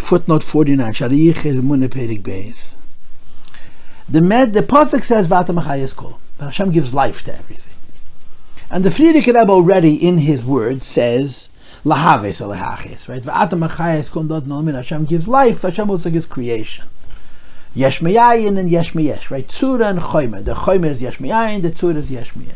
Footnote 0.00 0.42
49, 0.42 0.92
Shariyich 0.92 1.62
Mune 1.62 1.88
Perik 1.88 2.22
Beis. 2.22 2.76
The 4.08 4.20
med, 4.20 4.52
the 4.52 4.62
pasuk 4.62 5.04
says 5.04 5.28
Vata 5.28 5.56
Machayis 5.56 5.94
Kol, 5.94 6.18
Hashem 6.40 6.72
gives 6.72 6.92
life 6.92 7.22
to 7.24 7.36
everything. 7.36 7.74
And 8.70 8.84
the 8.84 8.90
Frierdiker 8.90 9.34
Rebbe 9.38 9.50
already 9.50 9.94
in 9.94 10.18
his 10.18 10.44
words 10.44 10.86
says 10.86 11.48
Lahaves 11.84 12.40
alehachis, 12.40 13.08
right? 13.08 13.22
V'atam 13.22 13.66
achayes 13.66 14.10
kun 14.10 14.28
does 14.28 14.44
no 14.44 14.60
min. 14.60 14.74
Hashem 14.74 15.06
gives 15.06 15.26
life. 15.26 15.62
Hashem 15.62 15.88
also 15.88 16.10
gives 16.10 16.26
creation. 16.26 16.86
Yesh 17.74 18.00
meyayin 18.00 18.58
and 18.58 18.70
yesh 18.70 18.92
meyesh, 18.92 19.30
right? 19.30 19.46
Tzura 19.46 19.88
and 19.88 19.98
choymer. 19.98 20.44
The 20.44 20.54
choymer 20.54 20.90
is 20.90 21.00
yesh 21.00 21.18
meyayin. 21.18 21.62
The 21.62 21.70
tzura 21.70 21.96
is 21.96 22.10
yesh 22.10 22.32
meyesh. 22.34 22.54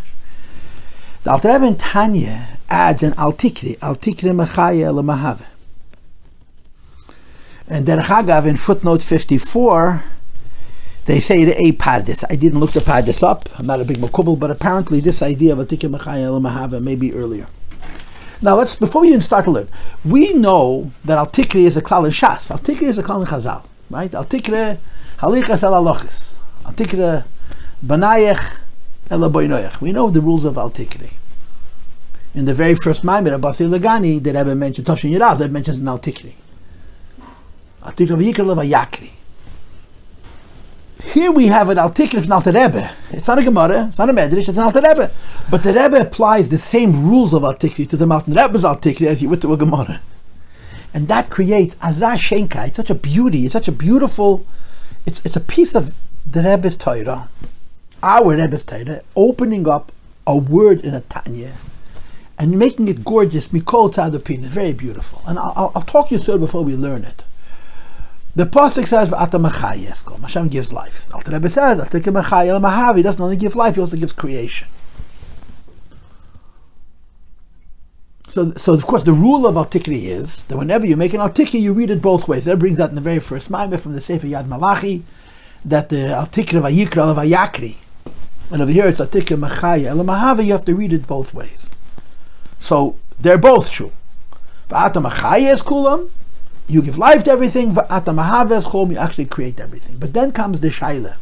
The 1.22 1.30
Alter 1.32 1.52
Rebbe 1.54 1.66
in 1.66 1.76
Tanya 1.76 2.58
adds 2.68 3.02
an 3.02 3.12
altikri, 3.12 3.78
altikri 3.78 4.30
mechaya 4.32 4.92
lemahave. 4.92 5.46
And 7.68 7.86
then 7.86 7.98
Agav 7.98 8.46
in 8.46 8.56
footnote 8.56 9.02
54, 9.02 10.04
they 11.06 11.20
say 11.20 11.44
the 11.44 11.56
a 11.62 11.72
pardis. 11.72 12.24
I 12.30 12.36
didn't 12.36 12.60
look 12.60 12.72
the 12.72 12.80
pardis 12.80 13.22
up. 13.22 13.48
I'm 13.58 13.66
not 13.66 13.80
a 13.80 13.84
big 13.84 13.98
makubal, 13.98 14.38
but 14.38 14.50
apparently 14.50 15.00
this 15.00 15.22
idea 15.22 15.52
of 15.52 15.58
altikri 15.58 15.94
mechaya 15.94 16.28
lemahave 16.28 16.82
may 16.82 16.94
be 16.94 17.14
earlier. 17.14 17.46
Now 18.42 18.56
let's 18.56 18.76
before 18.76 19.02
we 19.02 19.08
even 19.08 19.20
start 19.20 19.46
to 19.46 19.50
learn, 19.50 19.68
we 20.04 20.32
know 20.34 20.90
that 21.04 21.16
al 21.16 21.26
tikri 21.26 21.64
is 21.64 21.76
a 21.76 21.82
klal 21.82 22.04
in 22.04 22.10
shas. 22.10 22.50
Al 22.50 22.58
tikri 22.58 22.88
is 22.88 22.98
a 22.98 23.02
klal 23.02 23.20
in 23.20 23.26
chazal, 23.26 23.64
right? 23.90 24.14
Al 24.14 24.24
tikri 24.24 24.78
halichas 25.18 25.62
al 25.62 25.72
alochis. 25.72 26.34
Al 26.66 26.72
tikri 26.72 27.24
banayech 27.84 28.56
el 29.10 29.30
We 29.80 29.92
know 29.92 30.10
the 30.10 30.20
rules 30.20 30.44
of 30.44 30.58
al 30.58 30.70
tikri. 30.70 31.12
In 32.34 32.46
the 32.46 32.54
very 32.54 32.74
first 32.74 33.04
Maimed 33.04 33.32
of 33.32 33.40
Basi 33.40 33.68
Lagani, 33.68 34.22
the 34.22 34.32
Rebbe 34.32 34.54
mentioned 34.54 34.86
Toshin 34.86 35.16
Yerav, 35.16 35.38
that 35.38 35.50
mentions 35.50 35.78
an 35.78 35.86
al 35.86 35.98
tikri. 35.98 36.34
Here 41.02 41.30
we 41.30 41.48
have 41.48 41.68
an 41.68 41.76
Altikr 41.76 42.22
from 42.22 42.32
Alter 42.32 42.52
Rebbe. 42.52 42.90
It's 43.10 43.28
not 43.28 43.38
a 43.38 43.44
Gemara, 43.44 43.88
it's 43.88 43.98
not 43.98 44.08
a 44.08 44.12
Medrash, 44.12 44.48
it's 44.48 44.56
an 44.56 44.64
Alter 44.64 44.80
Rebbe. 44.80 45.10
But 45.50 45.62
the 45.62 45.72
Rebbe 45.72 46.00
applies 46.00 46.48
the 46.48 46.58
same 46.58 47.08
rules 47.08 47.34
of 47.34 47.42
Altikri 47.42 47.88
to 47.90 47.96
the 47.96 48.06
Mountain 48.06 48.34
Rebbe's 48.34 48.64
Altikri 48.64 49.06
as 49.06 49.20
he 49.20 49.26
would 49.26 49.42
to 49.42 49.52
a 49.52 49.56
Gemara. 49.56 50.00
And 50.94 51.08
that 51.08 51.28
creates 51.28 51.74
Azah 51.76 52.16
Shenka. 52.16 52.68
It's 52.68 52.76
such 52.76 52.90
a 52.90 52.94
beauty, 52.94 53.44
it's 53.44 53.52
such 53.52 53.68
a 53.68 53.72
beautiful, 53.72 54.46
it's, 55.04 55.20
it's 55.24 55.36
a 55.36 55.40
piece 55.40 55.74
of 55.74 55.94
the 56.24 56.42
Rebbe's 56.42 56.76
Torah, 56.76 57.28
our 58.02 58.34
Rebbe's 58.34 58.64
Torah, 58.64 59.02
opening 59.14 59.68
up 59.68 59.92
a 60.26 60.36
word 60.36 60.80
in 60.80 60.94
a 60.94 61.00
Tanya 61.02 61.52
and 62.38 62.58
making 62.58 62.88
it 62.88 63.04
gorgeous, 63.04 63.48
Mikol 63.48 63.92
Tzadapin. 63.92 64.44
It's 64.44 64.54
very 64.54 64.72
beautiful. 64.72 65.22
And 65.26 65.38
I'll, 65.38 65.70
I'll 65.74 65.82
talk 65.82 66.10
you 66.10 66.18
through 66.18 66.36
it 66.36 66.40
before 66.40 66.64
we 66.64 66.74
learn 66.74 67.04
it. 67.04 67.24
The 68.36 68.46
pasuk 68.46 68.86
says 68.86 69.10
"V'ata 69.10 69.40
machayes." 69.40 70.20
Hashem 70.20 70.48
gives 70.48 70.72
life. 70.72 71.12
Alter 71.14 71.32
Rebbe 71.32 71.48
says 71.48 71.78
"Atika 71.78 72.12
machayel 72.12 72.60
mahavi." 72.60 73.02
Doesn't 73.02 73.22
only 73.22 73.36
give 73.36 73.54
life; 73.54 73.76
he 73.76 73.80
also 73.80 73.96
gives 73.96 74.12
creation. 74.12 74.68
So, 78.28 78.52
so 78.56 78.74
of 78.74 78.84
course, 78.84 79.04
the 79.04 79.12
rule 79.12 79.46
of 79.46 79.54
Altikri 79.54 80.06
is 80.06 80.44
that 80.46 80.56
whenever 80.56 80.84
you 80.84 80.96
make 80.96 81.14
an 81.14 81.20
Altikri, 81.20 81.60
you 81.60 81.72
read 81.72 81.90
it 81.90 82.02
both 82.02 82.26
ways. 82.26 82.46
That 82.46 82.58
brings 82.58 82.78
that 82.78 82.88
in 82.88 82.96
the 82.96 83.00
very 83.00 83.20
first 83.20 83.48
Maimah 83.48 83.78
from 83.78 83.92
the 83.92 84.00
Sefer 84.00 84.26
Yad 84.26 84.48
Malachi, 84.48 85.04
that 85.64 85.88
the 85.88 85.96
Altikri 85.96 86.60
vayikra 86.60 87.14
vayakri, 87.14 87.76
and 88.50 88.60
over 88.60 88.72
here 88.72 88.88
it's 88.88 88.98
Altikri 88.98 89.38
machaya 89.38 89.94
mahavi. 90.04 90.46
You 90.46 90.52
have 90.52 90.64
to 90.64 90.74
read 90.74 90.92
it 90.92 91.06
both 91.06 91.32
ways. 91.32 91.70
So 92.58 92.96
they're 93.20 93.38
both 93.38 93.70
true. 93.70 93.92
V'ata 94.68 95.00
machayes 95.00 95.62
kulam 95.62 96.10
you 96.66 96.82
give 96.82 96.96
life 96.98 97.24
to 97.24 97.30
everything, 97.30 97.74
you 97.74 98.98
actually 98.98 99.26
create 99.26 99.60
everything. 99.60 99.96
But 99.98 100.12
then 100.12 100.32
comes 100.32 100.60
the 100.60 100.68
Shaila. 100.68 101.16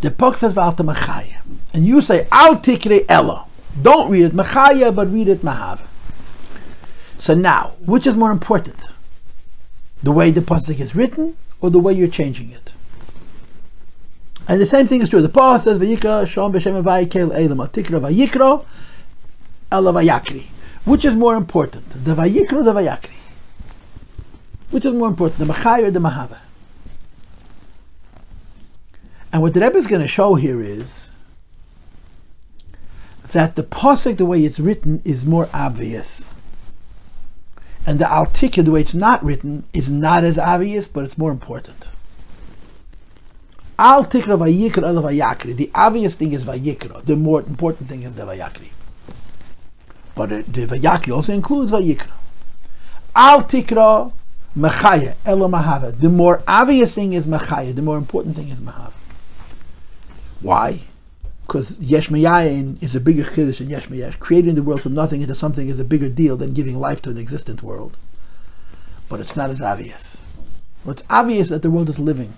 The 0.00 0.10
Pok 0.10 0.34
says 0.36 0.54
Machaya. 0.54 1.40
And 1.72 1.86
you 1.86 2.00
say, 2.00 2.26
Al 2.30 2.56
Tikre 2.56 3.04
Ella. 3.08 3.46
Don't 3.80 4.10
read 4.10 4.24
it 4.24 4.32
Machaya, 4.32 4.94
but 4.94 5.08
read 5.12 5.28
it 5.28 5.42
Mahav. 5.42 5.80
So 7.16 7.34
now, 7.34 7.74
which 7.84 8.06
is 8.06 8.16
more 8.16 8.30
important? 8.30 8.88
The 10.02 10.12
way 10.12 10.30
the 10.30 10.40
Pasuk 10.40 10.78
is 10.78 10.94
written, 10.94 11.36
or 11.60 11.70
the 11.70 11.80
way 11.80 11.92
you're 11.92 12.06
changing 12.08 12.52
it? 12.52 12.72
And 14.46 14.60
the 14.60 14.66
same 14.66 14.86
thing 14.86 15.00
is 15.02 15.10
true. 15.10 15.20
The 15.20 15.28
Pasuk 15.28 15.60
says, 15.62 15.78
Vayikra 15.80 16.24
Shom 16.26 16.52
B'Shem 16.52 16.82
Vayikel 16.82 17.34
Elam. 17.34 17.58
Tikra 17.68 18.00
Vayikra 18.00 18.64
Ella 19.70 19.92
Vayakri. 19.92 20.46
Which 20.84 21.04
is 21.04 21.16
more 21.16 21.34
important? 21.34 21.90
The 22.04 22.14
Vayikra 22.14 22.52
or 22.52 22.62
the 22.62 22.72
Vayakri? 22.72 23.17
Which 24.78 24.84
is 24.84 24.94
more 24.94 25.08
important, 25.08 25.40
the 25.40 25.52
Machai 25.52 25.82
or 25.82 25.90
the 25.90 25.98
Mahava? 25.98 26.38
And 29.32 29.42
what 29.42 29.52
the 29.52 29.60
Rebbe 29.60 29.76
is 29.76 29.88
going 29.88 30.02
to 30.02 30.06
show 30.06 30.36
here 30.36 30.62
is 30.62 31.10
that 33.32 33.56
the 33.56 33.64
pasuk, 33.64 34.18
the 34.18 34.24
way 34.24 34.44
it's 34.44 34.60
written, 34.60 35.02
is 35.04 35.26
more 35.26 35.48
obvious, 35.52 36.28
and 37.86 37.98
the 37.98 38.04
altikah, 38.04 38.64
the 38.64 38.70
way 38.70 38.82
it's 38.82 38.94
not 38.94 39.24
written, 39.24 39.64
is 39.72 39.90
not 39.90 40.22
as 40.22 40.38
obvious, 40.38 40.86
but 40.86 41.04
it's 41.04 41.18
more 41.18 41.32
important. 41.32 41.88
Al 43.80 44.04
tikra 44.04 44.38
vayikra 44.38 44.84
el 44.84 45.02
vayakri. 45.02 45.56
The 45.56 45.72
obvious 45.74 46.14
thing 46.14 46.30
is 46.30 46.44
vayikra. 46.44 47.04
The 47.04 47.16
more 47.16 47.40
important 47.40 47.88
thing 47.88 48.04
is 48.04 48.14
the 48.14 48.22
vayakri. 48.22 48.68
But 50.14 50.32
uh, 50.32 50.36
the 50.46 50.66
vayakri 50.66 51.12
also 51.12 51.34
includes 51.34 51.72
vayikra. 51.72 52.12
Al 53.16 53.42
tikra 53.42 54.12
Mechaya, 54.58 55.14
Elo 55.24 55.48
Mahava. 55.48 55.98
The 55.98 56.08
more 56.08 56.42
obvious 56.48 56.94
thing 56.94 57.12
is 57.12 57.26
Mechaya, 57.26 57.74
the 57.74 57.82
more 57.82 57.96
important 57.96 58.34
thing 58.34 58.48
is 58.48 58.58
Mahava. 58.58 58.92
Why? 60.40 60.80
Because 61.42 61.78
Yesh 61.78 62.08
Mayayin 62.08 62.82
is 62.82 62.94
a 62.94 63.00
bigger 63.00 63.22
Chiddush 63.22 63.58
than 63.58 63.70
Yesh. 63.70 64.16
Creating 64.16 64.54
the 64.54 64.62
world 64.62 64.82
from 64.82 64.94
nothing 64.94 65.22
into 65.22 65.34
something 65.34 65.68
is 65.68 65.78
a 65.78 65.84
bigger 65.84 66.08
deal 66.08 66.36
than 66.36 66.52
giving 66.52 66.78
life 66.78 67.00
to 67.02 67.10
an 67.10 67.18
existent 67.18 67.62
world. 67.62 67.96
But 69.08 69.20
it's 69.20 69.36
not 69.36 69.48
as 69.48 69.62
obvious. 69.62 70.22
Well, 70.84 70.92
it's 70.92 71.04
obvious 71.08 71.48
that 71.48 71.62
the 71.62 71.70
world 71.70 71.88
is 71.88 71.98
living. 71.98 72.34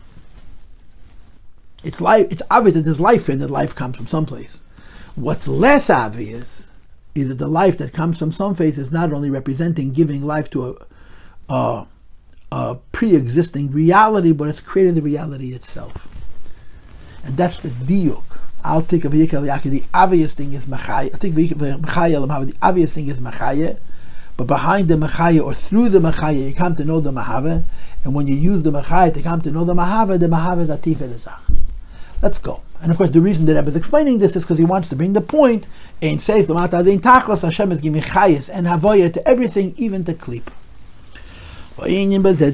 It's 1.82 2.00
life. 2.00 2.28
It's 2.30 2.42
obvious 2.50 2.74
that 2.74 2.82
there's 2.82 3.00
life 3.00 3.28
in 3.28 3.38
that 3.38 3.50
life 3.50 3.74
comes 3.74 3.96
from 3.96 4.06
someplace. 4.06 4.62
What's 5.16 5.48
less 5.48 5.90
obvious 5.90 6.70
is 7.14 7.28
that 7.28 7.38
the 7.38 7.48
life 7.48 7.76
that 7.78 7.92
comes 7.92 8.18
from 8.18 8.30
some 8.30 8.54
place 8.54 8.78
is 8.78 8.92
not 8.92 9.12
only 9.12 9.30
representing 9.30 9.92
giving 9.92 10.24
life 10.24 10.48
to 10.50 10.78
a, 11.48 11.54
a 11.54 11.86
a 12.52 12.76
pre-existing 12.92 13.70
reality, 13.70 14.32
but 14.32 14.48
it's 14.48 14.60
creating 14.60 14.94
the 14.94 15.02
reality 15.02 15.54
itself. 15.54 16.08
And 17.24 17.36
that's 17.36 17.58
the 17.58 17.68
diuk. 17.68 18.22
I'll 18.64 18.82
take 18.82 19.04
a 19.04 19.08
The 19.08 19.84
obvious 19.94 20.34
thing 20.34 20.52
is 20.52 20.66
machaya. 20.66 21.14
I 21.14 21.16
think 21.16 21.34
the 21.34 22.54
obvious 22.60 22.94
thing 22.94 23.08
is 23.08 23.20
machaya. 23.20 23.78
But 24.36 24.46
behind 24.46 24.88
the 24.88 24.94
machaya 24.94 25.44
or 25.44 25.54
through 25.54 25.90
the 25.90 25.98
machaya, 25.98 26.48
you 26.48 26.54
come 26.54 26.74
to 26.76 26.84
know 26.84 27.00
the 27.00 27.12
mahava. 27.12 27.64
And 28.04 28.14
when 28.14 28.26
you 28.26 28.34
use 28.34 28.62
the 28.62 28.70
machaya 28.70 29.12
to 29.14 29.22
come 29.22 29.40
to 29.42 29.50
know 29.50 29.64
the 29.64 29.74
mahava, 29.74 30.18
the 30.18 30.26
mahava 30.26 30.60
is 30.60 30.68
atif 30.68 30.96
elizach. 30.96 31.40
Let's 32.22 32.38
go. 32.38 32.62
And 32.82 32.90
of 32.90 32.96
course, 32.96 33.10
the 33.10 33.20
reason 33.20 33.44
that 33.46 33.54
Rebbe 33.56 33.68
is 33.68 33.76
explaining 33.76 34.18
this 34.18 34.36
is 34.36 34.44
because 34.44 34.58
he 34.58 34.64
wants 34.64 34.88
to 34.88 34.96
bring 34.96 35.12
the 35.12 35.20
point. 35.20 35.66
In 36.00 36.18
says 36.18 36.46
the 36.46 36.54
mata 36.54 36.78
tachlos 36.78 37.42
Hashem 37.42 37.72
is 37.72 37.80
giving 37.80 38.02
chayas 38.02 38.50
and 38.52 38.66
havoya 38.66 39.12
to 39.12 39.28
everything, 39.28 39.74
even 39.76 40.04
to 40.04 40.14
klip. 40.14 40.50
When 41.80 41.88
it 41.88 41.94
says 41.94 42.50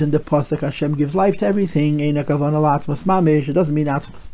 in 0.00 0.12
the 0.12 0.20
pasuk 0.20 0.60
Hashem 0.60 0.94
gives 0.94 1.16
life 1.16 1.36
to 1.38 1.46
everything, 1.46 1.98
it 1.98 2.12
doesn't 2.22 3.74
mean 3.74 3.86
atzmas. 3.86 4.28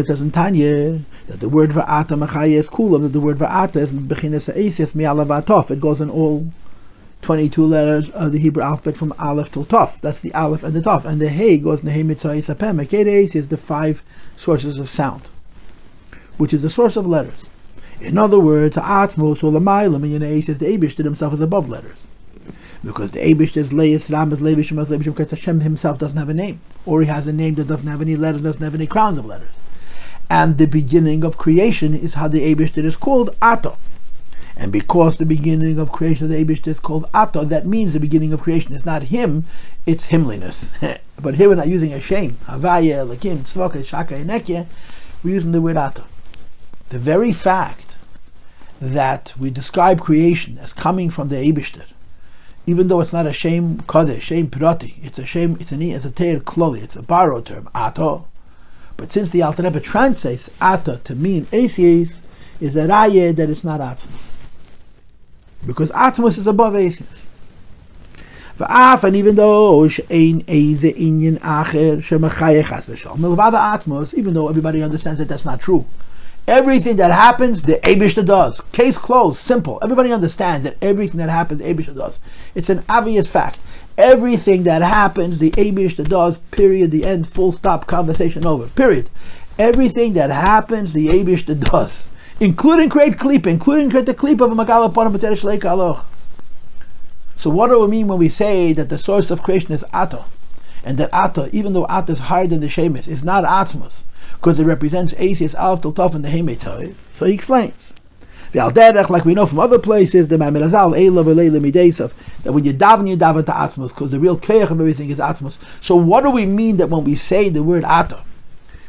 It 0.00 0.06
says 0.06 0.22
in 0.22 0.30
Tanya 0.30 1.00
that 1.26 1.40
the 1.40 1.48
word 1.50 1.70
va'ata 1.72 2.26
machaya 2.26 2.52
is 2.52 2.70
kulam, 2.70 3.02
that 3.02 3.12
the 3.12 3.20
word 3.20 3.36
va'ata 3.36 3.76
is 3.76 3.92
bechinas 3.92 4.46
ha'esis 4.50 4.94
mi'alav 4.94 5.70
It 5.70 5.80
goes 5.80 6.00
in 6.00 6.08
all 6.08 6.50
22 7.20 7.66
letters 7.66 8.08
of 8.12 8.32
the 8.32 8.38
Hebrew 8.38 8.62
alphabet 8.62 8.96
from 8.96 9.12
Aleph 9.18 9.50
till 9.52 9.66
Tov. 9.66 10.00
That's 10.00 10.20
the 10.20 10.32
Aleph 10.32 10.62
and 10.62 10.72
the 10.72 10.80
Tov. 10.80 11.04
And 11.04 11.20
the 11.20 11.28
Hey 11.28 11.58
goes 11.58 11.80
in 11.80 11.86
the 11.86 11.92
Hey 11.92 12.02
Mitzvah 12.02 12.32
is 12.32 12.46
the 12.46 13.58
five 13.58 14.02
sources 14.38 14.78
of 14.78 14.88
sound, 14.88 15.28
which 16.38 16.54
is 16.54 16.62
the 16.62 16.70
source 16.70 16.96
of 16.96 17.06
letters. 17.06 17.50
In 18.02 18.18
other 18.18 18.40
words, 18.40 18.76
Atzmos 18.76 19.44
or 19.44 19.52
Lamaylam 19.52 20.04
in 20.04 20.42
says 20.42 20.58
the 20.58 20.66
Abishter 20.66 21.04
himself 21.04 21.32
is 21.34 21.40
above 21.40 21.68
letters. 21.68 22.08
Because 22.82 23.12
the 23.12 23.20
Abishter's 23.20 23.72
Leis 23.72 24.10
Ramas 24.10 24.40
Levishim 24.40 24.84
Levishim 24.84 25.04
because 25.04 25.30
Hashem 25.30 25.60
himself 25.60 25.98
doesn't 25.98 26.18
have 26.18 26.28
a 26.28 26.34
name. 26.34 26.60
Or 26.84 27.00
he 27.00 27.06
has 27.06 27.28
a 27.28 27.32
name 27.32 27.54
that 27.54 27.68
doesn't 27.68 27.86
have 27.86 28.02
any 28.02 28.16
letters, 28.16 28.42
doesn't 28.42 28.62
have 28.62 28.74
any 28.74 28.88
crowns 28.88 29.18
of 29.18 29.26
letters. 29.26 29.52
And 30.28 30.58
the 30.58 30.66
beginning 30.66 31.24
of 31.24 31.38
creation 31.38 31.94
is 31.94 32.14
how 32.14 32.26
the 32.26 32.52
Abishter 32.52 32.84
is 32.84 32.96
called 32.96 33.36
Ato. 33.40 33.76
And 34.56 34.72
because 34.72 35.18
the 35.18 35.26
beginning 35.26 35.78
of 35.78 35.92
creation 35.92 36.24
of 36.24 36.30
the 36.30 36.44
Abishter 36.44 36.68
is 36.68 36.80
called 36.80 37.08
Ato, 37.14 37.44
that 37.44 37.66
means 37.66 37.92
the 37.92 38.00
beginning 38.00 38.32
of 38.32 38.42
creation 38.42 38.72
is 38.72 38.84
not 38.84 39.04
him, 39.04 39.44
it's 39.86 40.06
himliness. 40.06 40.72
but 41.22 41.36
here 41.36 41.48
we're 41.48 41.54
not 41.54 41.68
using 41.68 41.92
a 41.92 42.00
shame. 42.00 42.32
Havaya, 42.46 43.06
Lakim, 43.06 43.38
Tzvaka, 43.38 43.84
Shaka, 43.84 44.16
Enekya, 44.16 44.66
we're 45.22 45.34
using 45.34 45.52
the 45.52 45.60
word 45.60 45.76
Ato. 45.76 46.02
The 46.88 46.98
very 46.98 47.30
fact 47.30 47.91
that 48.82 49.32
we 49.38 49.48
describe 49.48 50.00
creation 50.00 50.58
as 50.58 50.72
coming 50.72 51.08
from 51.08 51.28
the 51.28 51.36
Eibishter, 51.36 51.86
even 52.66 52.88
though 52.88 53.00
it's 53.00 53.12
not 53.12 53.28
a 53.28 53.32
shame 53.32 53.78
kadesh, 53.86 54.24
shame 54.24 54.48
prati, 54.48 54.96
it's 55.04 55.20
a 55.20 55.24
shame, 55.24 55.56
it's 55.60 55.70
an 55.70 55.80
it's 55.80 56.04
a 56.04 56.10
teir 56.10 56.40
kloli, 56.40 56.82
it's 56.82 56.96
a 56.96 57.02
borrowed 57.02 57.46
term, 57.46 57.68
ato. 57.76 58.26
But 58.96 59.12
since 59.12 59.30
the 59.30 59.42
Alter 59.42 59.62
Rebbe 59.62 59.80
translates 59.80 60.50
Ata 60.60 61.00
to 61.04 61.14
mean 61.14 61.46
Asies, 61.46 62.18
is 62.60 62.74
a 62.74 62.82
raya 62.82 63.34
that 63.34 63.48
it's 63.48 63.64
not 63.64 63.80
Atzmus. 63.80 64.34
Because 65.64 65.90
Atzmus 65.92 66.38
is 66.38 66.46
above 66.48 66.74
Asies. 66.74 67.24
and 68.58 69.16
even 69.16 69.36
though 69.36 69.84
eze 69.84 69.98
inyan 70.08 71.38
acher 71.38 71.98
shemachayech 71.98 72.64
has 72.64 72.88
v'shal. 72.88 73.16
Milvada 73.16 73.76
Atzmus, 73.76 74.12
even 74.14 74.34
though 74.34 74.48
everybody 74.48 74.82
understands 74.82 75.20
that 75.20 75.28
that's 75.28 75.44
not 75.44 75.60
true. 75.60 75.86
Everything 76.48 76.96
that 76.96 77.12
happens, 77.12 77.62
the 77.62 77.74
Abishta 77.74 78.26
does. 78.26 78.60
Case 78.72 78.98
closed, 78.98 79.38
simple. 79.38 79.78
Everybody 79.80 80.12
understands 80.12 80.64
that 80.64 80.76
everything 80.82 81.18
that 81.18 81.30
happens, 81.30 81.60
the 81.60 81.72
Abishta 81.72 81.94
does. 81.94 82.18
It's 82.54 82.68
an 82.68 82.84
obvious 82.88 83.28
fact. 83.28 83.60
Everything 83.96 84.64
that 84.64 84.82
happens, 84.82 85.38
the 85.38 85.52
Abishta 85.52 86.08
does, 86.08 86.38
period, 86.38 86.90
the 86.90 87.04
end, 87.04 87.28
full 87.28 87.52
stop, 87.52 87.86
conversation 87.86 88.44
over, 88.44 88.66
period. 88.68 89.08
Everything 89.58 90.14
that 90.14 90.30
happens, 90.30 90.92
the 90.92 91.08
Abishta 91.08 91.58
does. 91.58 92.08
Including 92.40 92.88
create 92.88 93.18
klipa, 93.18 93.46
including 93.46 93.90
create 93.90 94.06
the 94.06 94.14
klipa 94.14 94.44
of 94.44 94.50
a 94.50 94.54
Magala 94.54 94.90
Aloch. 94.90 96.04
So 97.36 97.50
what 97.50 97.68
do 97.68 97.78
we 97.78 97.86
mean 97.86 98.08
when 98.08 98.18
we 98.18 98.28
say 98.28 98.72
that 98.72 98.88
the 98.88 98.98
source 98.98 99.30
of 99.30 99.42
creation 99.42 99.72
is 99.72 99.84
Ato? 99.92 100.24
And 100.82 100.98
that 100.98 101.10
Ato, 101.12 101.48
even 101.52 101.72
though 101.72 101.86
Ato 101.86 102.12
is 102.12 102.18
higher 102.20 102.48
than 102.48 102.60
the 102.60 102.66
Shemis, 102.66 103.06
is 103.06 103.22
not 103.22 103.44
Atzmos, 103.44 104.02
because 104.42 104.58
it 104.58 104.64
represents 104.64 105.14
Asis 105.18 105.54
Alf 105.54 105.82
Tiltof 105.82 106.16
and 106.16 106.24
the 106.24 106.28
Hemetzai. 106.28 106.94
So 107.14 107.26
he 107.26 107.34
explains. 107.34 107.92
Like 108.52 109.24
we 109.24 109.34
know 109.34 109.46
from 109.46 109.60
other 109.60 109.78
places, 109.78 110.26
the 110.26 110.36
Mamirazal, 110.36 110.96
V'Leila 110.96 111.70
Midesav, 111.70 112.12
that 112.42 112.52
when 112.52 112.64
you 112.64 112.74
daven, 112.74 113.08
you 113.08 113.16
daven 113.16 113.46
to 113.46 113.52
Atmos, 113.52 113.90
because 113.90 114.10
the 114.10 114.18
real 114.18 114.36
keich 114.36 114.68
of 114.68 114.80
everything 114.80 115.10
is 115.10 115.20
Atmos. 115.20 115.58
So 115.80 115.94
what 115.94 116.24
do 116.24 116.30
we 116.30 116.44
mean 116.44 116.78
that 116.78 116.88
when 116.88 117.04
we 117.04 117.14
say 117.14 117.50
the 117.50 117.62
word 117.62 117.84
Ato? 117.84 118.24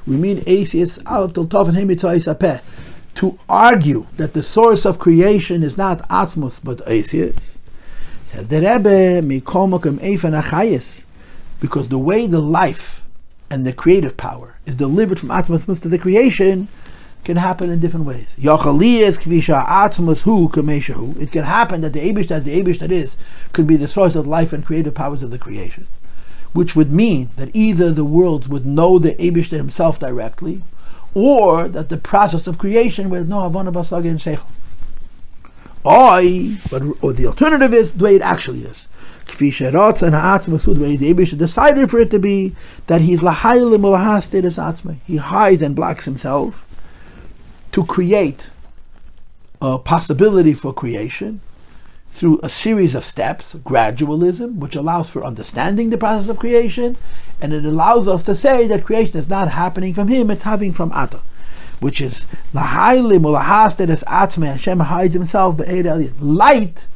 We 0.07 0.15
mean 0.15 0.43
Asis 0.47 0.97
Alf 1.05 1.33
Tiltof 1.33 1.69
and 1.69 1.77
Hemetzai 1.77 2.35
Sapeh. 2.35 2.61
To 3.15 3.37
argue 3.47 4.07
that 4.17 4.33
the 4.33 4.41
source 4.41 4.87
of 4.87 4.97
creation 4.97 5.61
is 5.61 5.77
not 5.77 5.99
Atmos 6.09 6.59
but 6.63 6.81
Asis. 6.87 7.59
Says 8.25 8.47
the 8.47 8.55
Rebbe, 8.55 9.21
Mikomokim 9.21 9.99
Eifan 9.99 10.41
Achayis, 10.41 11.05
because 11.59 11.89
the 11.89 11.99
way 11.99 12.25
the 12.25 12.41
life 12.41 13.05
and 13.51 13.67
the 13.67 13.71
creative 13.71 14.17
power 14.17 14.52
is 14.65 14.75
delivered 14.75 15.19
from 15.19 15.31
Atmas 15.31 15.79
to 15.79 15.89
the 15.89 15.97
creation 15.97 16.67
can 17.23 17.37
happen 17.37 17.69
in 17.69 17.79
different 17.79 18.05
ways. 18.05 18.35
It 18.37 18.41
can 18.41 18.53
happen 21.43 21.81
that 21.81 21.93
the 21.93 22.11
Abish 22.11 22.31
as 22.31 22.43
the 22.43 22.61
Abish 22.61 22.79
that 22.79 22.91
is 22.91 23.15
could 23.53 23.65
be 23.67 23.77
the 23.77 23.87
source 23.87 24.15
of 24.15 24.27
life 24.27 24.51
and 24.51 24.65
creative 24.65 24.93
powers 24.93 25.23
of 25.23 25.31
the 25.31 25.37
creation. 25.37 25.87
Which 26.51 26.75
would 26.75 26.91
mean 26.91 27.29
that 27.37 27.55
either 27.55 27.91
the 27.91 28.05
worlds 28.05 28.47
would 28.47 28.65
know 28.65 28.99
the 28.99 29.15
Abish 29.15 29.49
himself 29.49 29.99
directly, 29.99 30.63
or 31.15 31.67
that 31.67 31.89
the 31.89 31.97
process 31.97 32.47
of 32.47 32.57
creation 32.57 33.09
would 33.09 33.29
know 33.29 33.41
Havana 33.41 33.71
Basaga 33.71 34.09
and 34.09 34.19
Seichel. 34.19 34.45
Or, 35.85 36.21
but 36.69 36.81
or 37.01 37.13
the 37.13 37.27
alternative 37.27 37.73
is 37.73 37.93
the 37.93 38.03
way 38.03 38.15
it 38.15 38.21
actually 38.21 38.65
is. 38.65 38.87
The 39.25 41.13
decided 41.37 41.89
for 41.89 41.99
it 41.99 42.11
to 42.11 42.19
be 42.19 42.55
that 42.87 43.01
he's 43.01 43.21
lahaylim. 43.21 44.97
He 45.05 45.17
hides 45.17 45.61
and 45.61 45.75
blocks 45.75 46.05
himself 46.05 46.65
to 47.71 47.83
create 47.85 48.51
a 49.61 49.79
possibility 49.79 50.53
for 50.53 50.73
creation 50.73 51.41
through 52.09 52.39
a 52.43 52.49
series 52.49 52.93
of 52.93 53.03
steps, 53.03 53.55
gradualism, 53.55 54.57
which 54.57 54.75
allows 54.75 55.09
for 55.09 55.25
understanding 55.25 55.89
the 55.89 55.97
process 55.97 56.29
of 56.29 56.37
creation, 56.37 56.95
and 57.41 57.53
it 57.53 57.65
allows 57.65 58.07
us 58.07 58.21
to 58.21 58.35
say 58.35 58.67
that 58.67 58.83
creation 58.83 59.17
is 59.17 59.27
not 59.27 59.49
happening 59.49 59.95
from 59.95 60.09
him, 60.09 60.29
it's 60.29 60.43
happening 60.43 60.71
from 60.71 60.91
Ata, 60.91 61.21
which 61.79 61.99
is 61.99 62.27
lahaylim. 62.53 63.23
Hashem 64.45 64.79
hides 64.79 65.13
himself, 65.15 65.57
but 65.57 65.67
light 66.21 66.87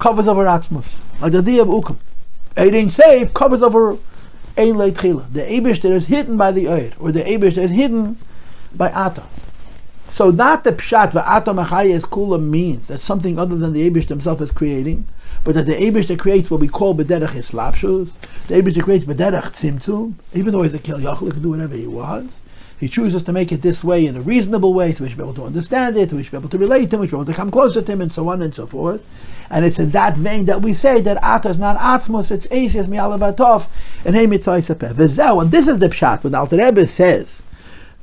covers 0.00 0.26
over 0.26 0.44
Atzmus. 0.44 0.98
Like 1.20 1.32
the 1.32 1.38
idea 1.38 1.62
of 1.62 1.68
Ukum. 1.68 1.96
Ein 2.56 2.88
Seif 2.88 3.32
covers 3.32 3.62
over 3.62 3.92
Ein 4.56 4.74
Leitchila. 4.74 5.32
The 5.32 5.42
Abish 5.42 5.82
that 5.82 5.92
is 5.92 6.06
hidden 6.06 6.36
by 6.36 6.50
the 6.50 6.68
Eid, 6.68 6.96
or 6.98 7.12
the 7.12 7.22
Abish 7.22 7.54
that 7.54 7.64
is 7.64 7.70
hidden 7.70 8.18
by 8.74 8.90
Ata. 8.90 9.22
So 10.08 10.30
not 10.30 10.64
the 10.64 10.72
Pshat 10.72 11.12
V'Ata 11.12 11.54
Machayes 11.54 12.02
Kula 12.02 12.42
means 12.42 12.88
that 12.88 13.00
something 13.00 13.38
other 13.38 13.56
than 13.56 13.72
the 13.72 13.88
Abish 13.88 14.08
himself 14.08 14.40
is 14.40 14.50
creating, 14.50 15.06
but 15.44 15.54
that 15.54 15.66
the 15.66 15.74
Abish 15.76 16.08
that 16.08 16.18
creates 16.18 16.50
what 16.50 16.60
we 16.60 16.66
call 16.66 16.96
Bederach 16.96 17.28
Islapshus, 17.28 18.16
the 18.48 18.54
Abish 18.56 18.74
that 18.74 18.82
creates 18.82 19.04
Bederach 19.04 19.50
Tzimtzum, 19.52 20.14
even 20.34 20.52
though 20.52 20.62
he's 20.62 20.74
a 20.74 20.80
Kel 20.80 20.98
Yachel, 20.98 21.26
he 21.26 21.30
can 21.30 21.42
do 21.42 21.50
whatever 21.50 21.76
he 21.76 21.86
wants. 21.86 22.42
He 22.80 22.88
chooses 22.88 23.22
to 23.24 23.32
make 23.34 23.52
it 23.52 23.60
this 23.60 23.84
way 23.84 24.06
in 24.06 24.16
a 24.16 24.22
reasonable 24.22 24.72
way, 24.72 24.94
so 24.94 25.04
we 25.04 25.10
should 25.10 25.18
be 25.18 25.22
able 25.22 25.34
to 25.34 25.44
understand 25.44 25.98
it, 25.98 26.14
we 26.14 26.22
should 26.22 26.32
be 26.32 26.38
able 26.38 26.48
to 26.48 26.56
relate 26.56 26.88
to 26.88 26.96
him, 26.96 27.00
we 27.00 27.08
should 27.08 27.16
be 27.16 27.16
able 27.18 27.26
to 27.26 27.34
come 27.34 27.50
closer 27.50 27.82
to 27.82 27.92
him, 27.92 28.00
and 28.00 28.10
so 28.10 28.26
on 28.30 28.40
and 28.40 28.54
so 28.54 28.66
forth. 28.66 29.04
And 29.50 29.66
it's 29.66 29.78
in 29.78 29.90
that 29.90 30.16
vein 30.16 30.46
that 30.46 30.62
we 30.62 30.72
say 30.72 31.02
that 31.02 31.22
Ata 31.22 31.50
is 31.50 31.58
not 31.58 31.76
Atzmos, 31.76 32.30
it's 32.30 32.46
Asias 32.46 32.88
Mi'alavatov, 32.88 33.68
and 34.06 34.14
Hey 34.14 34.26
Mitzvah 34.26 34.62
V'zeu, 34.62 35.42
and 35.42 35.50
this 35.50 35.68
is 35.68 35.78
the 35.78 35.90
Pshat, 35.90 36.24
what 36.24 36.32
Alter 36.32 36.56
Rebbe 36.56 36.86
says, 36.86 37.42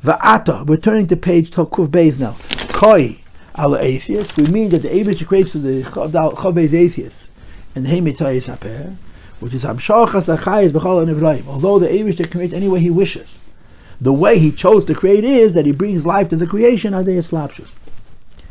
V'ata, 0.03 0.63
we're 0.67 0.77
turning 0.77 1.07
to 1.07 1.17
page 1.17 1.49
Kuv 1.49 1.87
Beis 1.87 2.19
now, 2.19 2.35
Koi, 2.71 3.17
Ala 3.57 3.79
Asias, 3.79 4.37
we 4.37 4.45
mean 4.45 4.69
that 4.69 4.83
the 4.83 4.89
Abish 4.89 5.25
creates 5.25 5.53
the 5.53 5.81
Chav 5.81 6.53
Beis 6.53 6.69
Asias, 6.69 7.29
and 7.73 7.87
Hey 7.87 7.99
Mitzvah 7.99 8.95
which 9.39 9.55
is 9.55 9.63
Hamshachas 9.63 10.37
Achayis 10.37 10.69
B'chol 10.69 11.11
Nevraim, 11.11 11.47
although 11.47 11.79
the 11.79 11.87
Abish 11.87 12.17
can 12.17 12.29
create 12.29 12.53
any 12.53 12.67
way 12.67 12.79
he 12.79 12.91
wishes. 12.91 13.36
The 13.99 14.13
way 14.13 14.37
he 14.37 14.51
chose 14.51 14.85
to 14.85 14.93
create 14.93 15.23
is 15.23 15.53
that 15.53 15.65
he 15.65 15.71
brings 15.71 16.05
life 16.05 16.29
to 16.29 16.35
the 16.35 16.45
creation 16.45 16.93
Adei 16.93 17.17
Slapshus. 17.17 17.73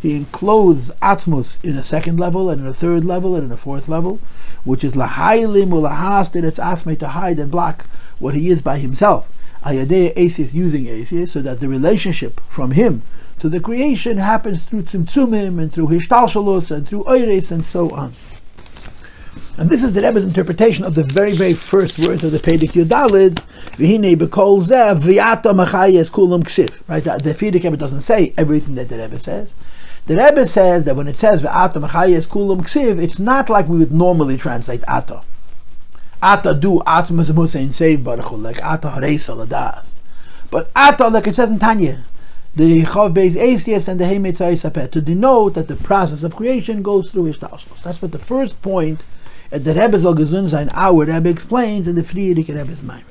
He 0.00 0.16
encloses 0.16 0.90
Atzmus 1.00 1.62
in 1.64 1.76
a 1.76 1.84
second 1.84 2.18
level 2.18 2.50
and 2.50 2.60
in 2.60 2.66
a 2.66 2.74
third 2.74 3.04
level 3.04 3.34
and 3.34 3.44
in 3.44 3.52
a 3.52 3.56
fourth 3.56 3.88
level, 3.88 4.18
which 4.64 4.82
is 4.82 4.94
Lahailim 4.94 5.68
Ulahas 5.68 6.32
that 6.32 6.44
it's 6.44 6.58
Asme 6.58 6.96
to 6.96 7.08
hide 7.08 7.38
and 7.38 7.50
block 7.50 7.86
what 8.18 8.34
he 8.34 8.50
is 8.50 8.60
by 8.60 8.78
himself. 8.78 9.28
Ayadeh 9.62 10.12
Asis 10.16 10.52
using 10.52 10.86
Asis 10.86 11.32
so 11.32 11.40
that 11.42 11.60
the 11.60 11.68
relationship 11.68 12.40
from 12.48 12.72
him 12.72 13.02
to 13.38 13.48
the 13.48 13.60
creation 13.60 14.16
happens 14.16 14.64
through 14.64 14.82
Tzimtzumim 14.82 15.60
and 15.60 15.72
through 15.72 15.88
Hishtalshalus 15.88 16.70
and 16.70 16.86
through 16.86 17.04
Oires 17.04 17.50
and 17.52 17.64
so 17.64 17.90
on. 17.90 18.14
And 19.58 19.70
this 19.70 19.82
is 19.82 19.94
the 19.94 20.02
Rebbe's 20.02 20.24
interpretation 20.24 20.84
of 20.84 20.94
the 20.94 21.02
very, 21.02 21.32
very 21.32 21.54
first 21.54 21.98
words 21.98 22.22
of 22.24 22.32
the 22.32 22.38
Pedic 22.38 22.72
Yudalid, 22.72 23.36
V'hine 23.76 24.14
b'kol 24.14 24.60
zeh 24.60 24.94
v'yata 25.00 25.54
machayes 25.54 26.10
kulam 26.10 26.42
ksiv. 26.44 26.78
Right, 26.86 27.02
the, 27.02 27.16
the 27.16 27.50
Rebbe 27.50 27.76
doesn't 27.78 28.02
say 28.02 28.34
everything 28.36 28.74
that 28.74 28.90
the 28.90 28.98
Rebbe 28.98 29.18
says. 29.18 29.54
The 30.04 30.16
Rebbe 30.16 30.44
says 30.44 30.84
that 30.84 30.94
when 30.94 31.08
it 31.08 31.16
says 31.16 31.42
v'ata 31.42 31.76
machayes 31.76 32.28
kulam 32.28 32.60
ksiv, 32.64 33.02
it's 33.02 33.18
not 33.18 33.48
like 33.48 33.66
we 33.66 33.78
would 33.78 33.92
normally 33.92 34.36
translate 34.36 34.84
ata. 34.86 35.22
Ata 36.22 36.52
du 36.52 36.80
atzmas 36.80 37.30
musein 37.30 37.72
save 37.72 38.04
baruch 38.04 38.32
like 38.32 38.62
ata 38.62 38.88
hareis 38.88 39.34
aladas. 39.34 39.86
But 40.50 40.70
ata, 40.76 41.08
like 41.08 41.28
it 41.28 41.34
says 41.34 41.48
in 41.48 41.58
Tanya, 41.58 42.04
the 42.54 42.82
Chav 42.82 43.14
Beis 43.14 43.36
Asias 43.36 43.88
and 43.88 43.98
the 43.98 44.04
Heimetzai 44.04 44.52
Sapet, 44.52 44.90
to 44.92 45.00
denote 45.00 45.54
that 45.54 45.68
the 45.68 45.76
process 45.76 46.22
of 46.22 46.36
creation 46.36 46.82
goes 46.82 47.10
through 47.10 47.32
Ishtalshos. 47.32 47.82
That's 47.82 48.00
what 48.00 48.12
the 48.12 48.18
first 48.18 48.60
point 48.60 49.04
the 49.50 49.74
Rebbe 49.74 49.98
Zal 49.98 50.14
Gezun 50.14 50.48
sein, 50.48 50.70
our 50.72 51.04
Rebbe 51.04 51.28
explains 51.28 51.88
in 51.88 51.94
the 51.94 52.02
Frierdiker 52.02 52.56
Rebbe's 52.56 52.80
Maimer. 52.80 53.04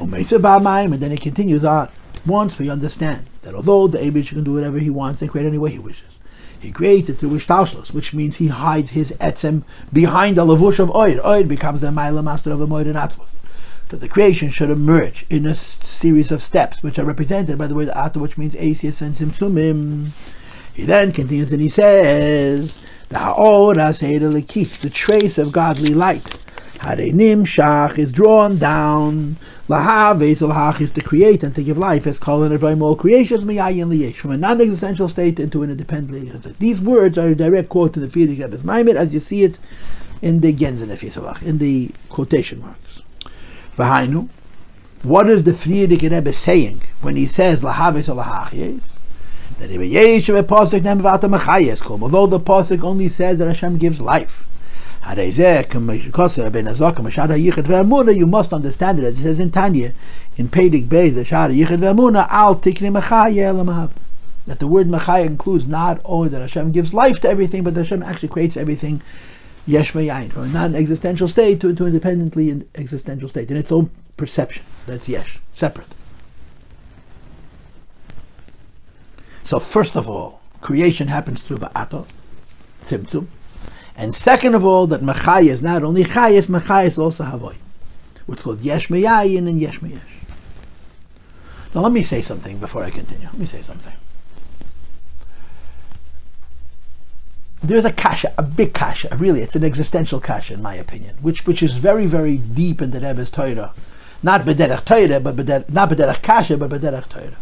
And 0.00 1.02
then 1.02 1.10
he 1.10 1.16
continues 1.16 1.64
on. 1.64 1.88
Once 2.26 2.58
we 2.58 2.68
understand 2.68 3.26
that 3.42 3.54
although 3.54 3.88
the 3.88 3.98
Abish 3.98 4.28
can 4.28 4.44
do 4.44 4.52
whatever 4.52 4.78
he 4.78 4.90
wants 4.90 5.22
and 5.22 5.30
create 5.30 5.46
any 5.46 5.58
way 5.58 5.70
he 5.70 5.78
wishes, 5.78 6.18
he 6.60 6.70
creates 6.72 7.08
it 7.08 7.14
through 7.14 7.30
Ishtashlos, 7.30 7.92
which 7.94 8.12
means 8.12 8.36
he 8.36 8.48
hides 8.48 8.90
his 8.90 9.12
etzem 9.12 9.62
behind 9.92 10.36
the 10.36 10.44
lavush 10.44 10.78
of 10.78 10.88
Oid. 10.90 11.22
Oid 11.22 11.48
becomes 11.48 11.80
the 11.80 11.88
Maila 11.88 12.22
master 12.22 12.50
of 12.50 12.58
the 12.58 12.66
Moed 12.66 12.86
and 12.86 12.96
Atzmos. 12.96 13.34
That 13.88 14.00
the 14.00 14.08
creation 14.08 14.50
should 14.50 14.68
emerge 14.68 15.24
in 15.30 15.46
a 15.46 15.54
series 15.54 16.30
of 16.30 16.42
steps, 16.42 16.82
which 16.82 16.98
are 16.98 17.04
represented 17.04 17.56
by 17.56 17.68
the 17.68 17.74
word 17.74 17.90
Ata, 17.90 18.18
which 18.18 18.36
means 18.36 18.56
Asias 18.56 19.00
and 19.00 19.14
Simsumim. 19.14 20.10
He 20.74 20.84
then 20.84 21.12
continues 21.12 21.52
and 21.52 21.62
he 21.62 21.68
says 21.68 22.78
the 23.08 23.18
Ha'ora 23.18 23.94
Seir 23.94 24.18
the 24.18 24.90
trace 24.92 25.38
of 25.38 25.52
godly 25.52 25.94
light. 25.94 26.36
Harenim 26.78 27.42
Shach 27.42 27.98
is 27.98 28.12
drawn 28.12 28.58
down. 28.58 29.36
Lahaves 29.68 30.38
Lahach 30.38 30.80
is 30.80 30.90
to 30.92 31.02
create 31.02 31.42
and 31.42 31.54
to 31.54 31.62
give 31.62 31.76
life, 31.76 32.06
as 32.06 32.18
called 32.18 32.50
in 32.50 32.82
all 32.82 32.96
creations 32.96 33.44
miyayin 33.44 33.88
liyesh, 33.88 34.14
from 34.14 34.30
a 34.30 34.36
non-existential 34.36 35.08
state 35.08 35.38
into 35.40 35.62
an 35.62 35.70
independent. 35.70 36.58
These 36.58 36.80
words 36.80 37.18
are 37.18 37.28
a 37.28 37.34
direct 37.34 37.68
quote 37.68 37.92
to 37.94 38.00
the 38.00 38.06
Frierdiker 38.06 38.44
Rebbe's 38.44 38.64
Maimed, 38.64 38.96
as 38.96 39.12
you 39.12 39.20
see 39.20 39.42
it 39.42 39.58
in 40.22 40.40
the 40.40 40.54
Genzen 40.54 41.42
in 41.42 41.58
the 41.58 41.90
quotation 42.08 42.60
marks. 42.60 43.02
V'hainu, 43.76 44.28
what 45.02 45.28
is 45.28 45.44
the 45.44 45.52
Frierdiker 45.52 46.10
Rebbe 46.10 46.32
saying 46.32 46.80
when 47.02 47.16
he 47.16 47.26
says 47.26 47.62
Lahaves 47.62 48.06
Lahach? 48.14 48.97
That 49.58 49.70
although 52.00 52.26
the 52.26 52.40
pasuk 52.40 52.82
only 52.84 53.08
says 53.08 53.38
that 53.38 53.48
Hashem 53.48 53.78
gives 53.78 54.00
life. 54.00 54.44
You 55.06 55.32
must 58.26 58.52
understand 58.52 58.98
it 58.98 59.04
as 59.04 59.18
it 59.18 59.22
says 59.22 59.40
in 59.40 59.50
Tanya, 59.50 59.92
in 60.36 60.48
Pedic 60.48 60.86
Beis. 60.86 61.14
That 64.46 64.58
the 64.60 64.66
word 64.66 64.86
Mechaya 64.86 65.26
includes 65.26 65.66
not 65.66 66.00
only 66.04 66.28
that 66.28 66.40
Hashem 66.40 66.72
gives 66.72 66.94
life 66.94 67.20
to 67.20 67.28
everything, 67.28 67.64
but 67.64 67.74
that 67.74 67.80
Hashem 67.80 68.02
actually 68.02 68.28
creates 68.28 68.56
everything 68.56 69.02
from 69.66 70.44
a 70.44 70.48
non-existential 70.48 71.28
state 71.28 71.60
to, 71.60 71.74
to 71.74 71.86
independently 71.86 72.62
existential 72.74 73.28
state, 73.28 73.50
in 73.50 73.56
its 73.56 73.72
own 73.72 73.90
perception. 74.16 74.64
That's 74.86 75.08
Yesh, 75.08 75.40
separate. 75.52 75.97
So 79.48 79.58
first 79.58 79.96
of 79.96 80.06
all, 80.10 80.42
creation 80.60 81.08
happens 81.08 81.40
through 81.40 81.56
Ba'ato, 81.56 82.04
Tzimtzum. 82.82 83.28
And 83.96 84.14
second 84.14 84.54
of 84.54 84.62
all, 84.62 84.86
that 84.88 85.00
Mechaya 85.00 85.48
is 85.48 85.62
not 85.62 85.82
only 85.82 86.04
Chayas, 86.04 86.48
Mechaya 86.48 86.84
is 86.84 86.98
also 86.98 87.24
Havoy. 87.24 87.56
What's 88.26 88.42
called 88.42 88.60
Yesh 88.60 88.88
Mayayin 88.88 89.48
and 89.48 89.58
Yesh 89.58 89.80
Mayesh. 89.80 90.02
Now 91.74 91.80
let 91.80 91.92
me 91.92 92.02
say 92.02 92.20
something 92.20 92.58
before 92.58 92.84
I 92.84 92.90
continue. 92.90 93.24
Let 93.24 93.38
me 93.38 93.46
say 93.46 93.62
something. 93.62 93.94
There's 97.62 97.86
a 97.86 97.92
kasha, 97.92 98.34
a 98.36 98.42
big 98.42 98.74
kasha, 98.74 99.16
really, 99.16 99.40
it's 99.40 99.56
an 99.56 99.64
existential 99.64 100.20
kasha 100.20 100.52
in 100.52 100.60
my 100.60 100.74
opinion, 100.74 101.16
which 101.22 101.46
which 101.46 101.62
is 101.62 101.78
very, 101.78 102.04
very 102.04 102.36
deep 102.36 102.82
in 102.82 102.90
the 102.90 103.00
Rebbe's 103.00 103.30
Torah. 103.30 103.72
Not 104.22 104.42
bederach 104.42 104.84
Torah, 104.84 105.20
but 105.20 105.36
bederach, 105.36 105.70
not 105.70 105.88
bederach 105.88 106.20
kasha, 106.20 106.58
but 106.58 106.68
bederach 106.68 107.08
Torah. 107.08 107.38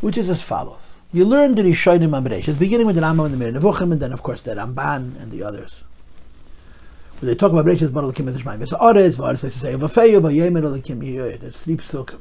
Which 0.00 0.16
is 0.16 0.30
as 0.30 0.42
follows. 0.42 1.00
You 1.12 1.24
learn 1.24 1.54
the 1.54 1.62
Rishonim 1.62 2.10
Amresh. 2.10 2.58
beginning 2.58 2.86
with 2.86 2.96
the 2.96 3.02
Rambam 3.02 3.26
and 3.26 3.34
the 3.34 3.38
Moreh 3.38 3.52
Nevuchim, 3.52 3.92
and 3.92 4.00
then 4.00 4.12
of 4.12 4.22
course 4.22 4.40
the 4.40 4.54
Ramban 4.54 5.20
and 5.20 5.30
the 5.30 5.42
others. 5.42 5.84
When 7.20 7.28
they 7.28 7.34
talk 7.34 7.52
about 7.52 7.66
Bereshit, 7.66 7.92
Baruch 7.92 8.14
Kim 8.14 8.26
Eshmaim, 8.26 8.62
it's 8.62 8.72
Orez, 8.72 9.18
V'Orez, 9.18 9.42
they 9.42 9.50
say, 9.50 9.74
V'Feyu, 9.74 10.22
V'Yemer, 10.22 10.62
Elikim, 10.62 11.02
Yoyed. 11.02 11.42
It's 11.42 11.64
three 11.64 11.76
psukim. 11.76 12.20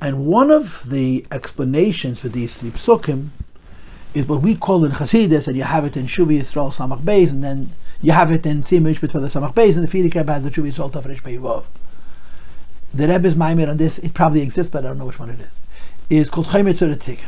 And 0.00 0.26
one 0.26 0.50
of 0.50 0.88
the 0.88 1.26
explanations 1.30 2.20
for 2.20 2.28
these 2.28 2.54
three 2.54 2.70
psukim 2.70 3.28
is 4.14 4.26
what 4.26 4.40
we 4.40 4.56
call 4.56 4.82
in 4.86 4.92
Chassidus, 4.92 5.46
and 5.46 5.58
you 5.58 5.64
have 5.64 5.84
it 5.84 5.96
in 5.96 6.06
Shuvi 6.06 6.40
Yisrael 6.40 6.72
Samach 6.72 7.02
Beis, 7.02 7.30
and 7.30 7.44
then 7.44 7.70
you 8.00 8.12
have 8.12 8.32
it 8.32 8.46
in 8.46 8.62
Simish 8.62 9.00
between 9.00 9.22
the 9.22 9.28
Samach 9.28 9.52
Beis, 9.52 9.76
and 9.76 9.86
the 9.86 9.88
Frierdiker 9.88 10.16
Rebbe 10.16 10.40
the 10.40 10.50
Shuvi 10.50 10.72
Yisrael 10.72 10.90
Tafresh 10.90 11.20
Beivov. 11.20 11.64
The 12.94 13.08
Rebbe's 13.08 13.34
Maimir 13.34 13.68
on 13.68 13.76
this, 13.76 13.98
it 13.98 14.14
probably 14.14 14.40
exists, 14.40 14.70
but 14.70 14.84
I 14.84 14.88
don't 14.88 14.98
know 14.98 15.04
which 15.04 15.18
one 15.18 15.28
it 15.28 15.40
is, 15.40 15.60
is 16.08 16.30
called 16.30 16.46
Tikkun. 16.46 17.26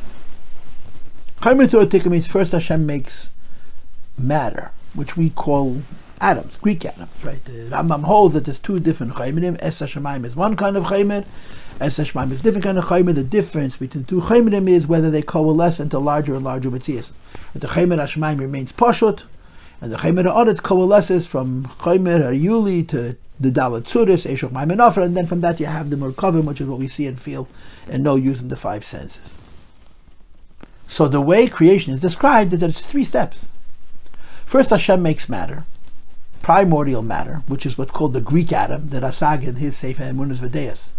Chaymer 1.41 2.11
means 2.11 2.27
first 2.27 2.53
Hashem 2.53 2.87
makes 2.87 3.31
matter, 4.17 4.73
which 4.95 5.17
we 5.17 5.31
call 5.31 5.83
atoms, 6.21 6.57
Greek 6.57 6.85
atoms, 6.85 7.11
right? 7.23 7.45
The 7.45 7.69
Rambam 7.71 8.05
holds 8.05 8.35
that 8.35 8.45
there's 8.45 8.59
two 8.59 8.81
different 8.81 9.15
chaymerim. 9.15 9.57
Es 9.61 9.81
Hashemayim 9.81 10.25
is 10.25 10.35
one 10.35 10.57
kind 10.57 10.77
of 10.77 10.85
chaymer, 10.85 11.25
Es 11.81 11.99
Hashemayim 11.99 12.33
is 12.33 12.43
different 12.43 12.65
kind 12.65 12.79
of 12.79 12.85
chaymer. 12.87 13.15
The 13.15 13.23
difference 13.23 13.77
between 13.77 14.05
two 14.05 14.21
chaymerim 14.21 14.69
is 14.69 14.87
whether 14.87 15.11
they 15.11 15.23
coalesce 15.23 15.79
into 15.81 15.99
larger 15.99 16.35
and 16.35 16.45
larger 16.45 16.71
mitzias. 16.71 17.13
But 17.53 17.63
the 17.63 17.69
chaymer 17.69 17.99
Hashemayim 17.99 18.41
remains 18.41 18.73
pashut, 18.73 19.25
and 19.81 19.93
the 19.93 19.97
chaymer 19.99 20.25
Ha'aretz 20.25 20.63
coalesces 20.63 21.27
from 21.27 21.67
chaymer 21.67 22.21
Ha'yuli 22.21 22.87
to 22.89 23.17
the 23.41 23.51
Dalit 23.51 23.83
Tzuris, 23.83 24.31
Eshok 24.31 24.51
Maimon 24.51 24.81
and 25.03 25.17
then 25.17 25.27
from 25.27 25.41
that 25.43 25.61
you 25.61 25.67
have 25.67 25.91
the 25.91 25.97
Merkavim, 25.97 26.45
which 26.45 26.61
is 26.61 26.67
what 26.67 26.81
we 26.81 26.89
see 26.89 27.07
and 27.07 27.21
feel 27.21 27.49
and 27.89 28.03
know 28.03 28.17
using 28.17 28.49
the 28.49 28.57
five 28.57 28.85
senses. 28.85 29.37
So 30.87 31.07
the 31.07 31.21
way 31.21 31.47
creation 31.47 31.93
is 31.93 32.01
described 32.01 32.53
is 32.53 32.61
that 32.61 32.71
it's 32.71 32.81
three 32.81 33.05
steps. 33.05 33.47
First, 34.45 34.71
Hashem 34.71 35.03
makes 35.03 35.29
matter, 35.29 35.65
primordial 36.43 37.03
matter, 37.03 37.43
which 37.47 37.67
is 37.67 37.77
what's 37.77 37.93
called 37.93 38.15
the 38.15 38.21
Greek 38.21 38.53
atom 38.53 38.89
that 38.89 39.03
Asag 39.03 39.47
in 39.47 39.57
his 39.57 39.77
Sefer 39.77 40.05
Emunas 40.05 40.39
V'Deis, 40.39 40.91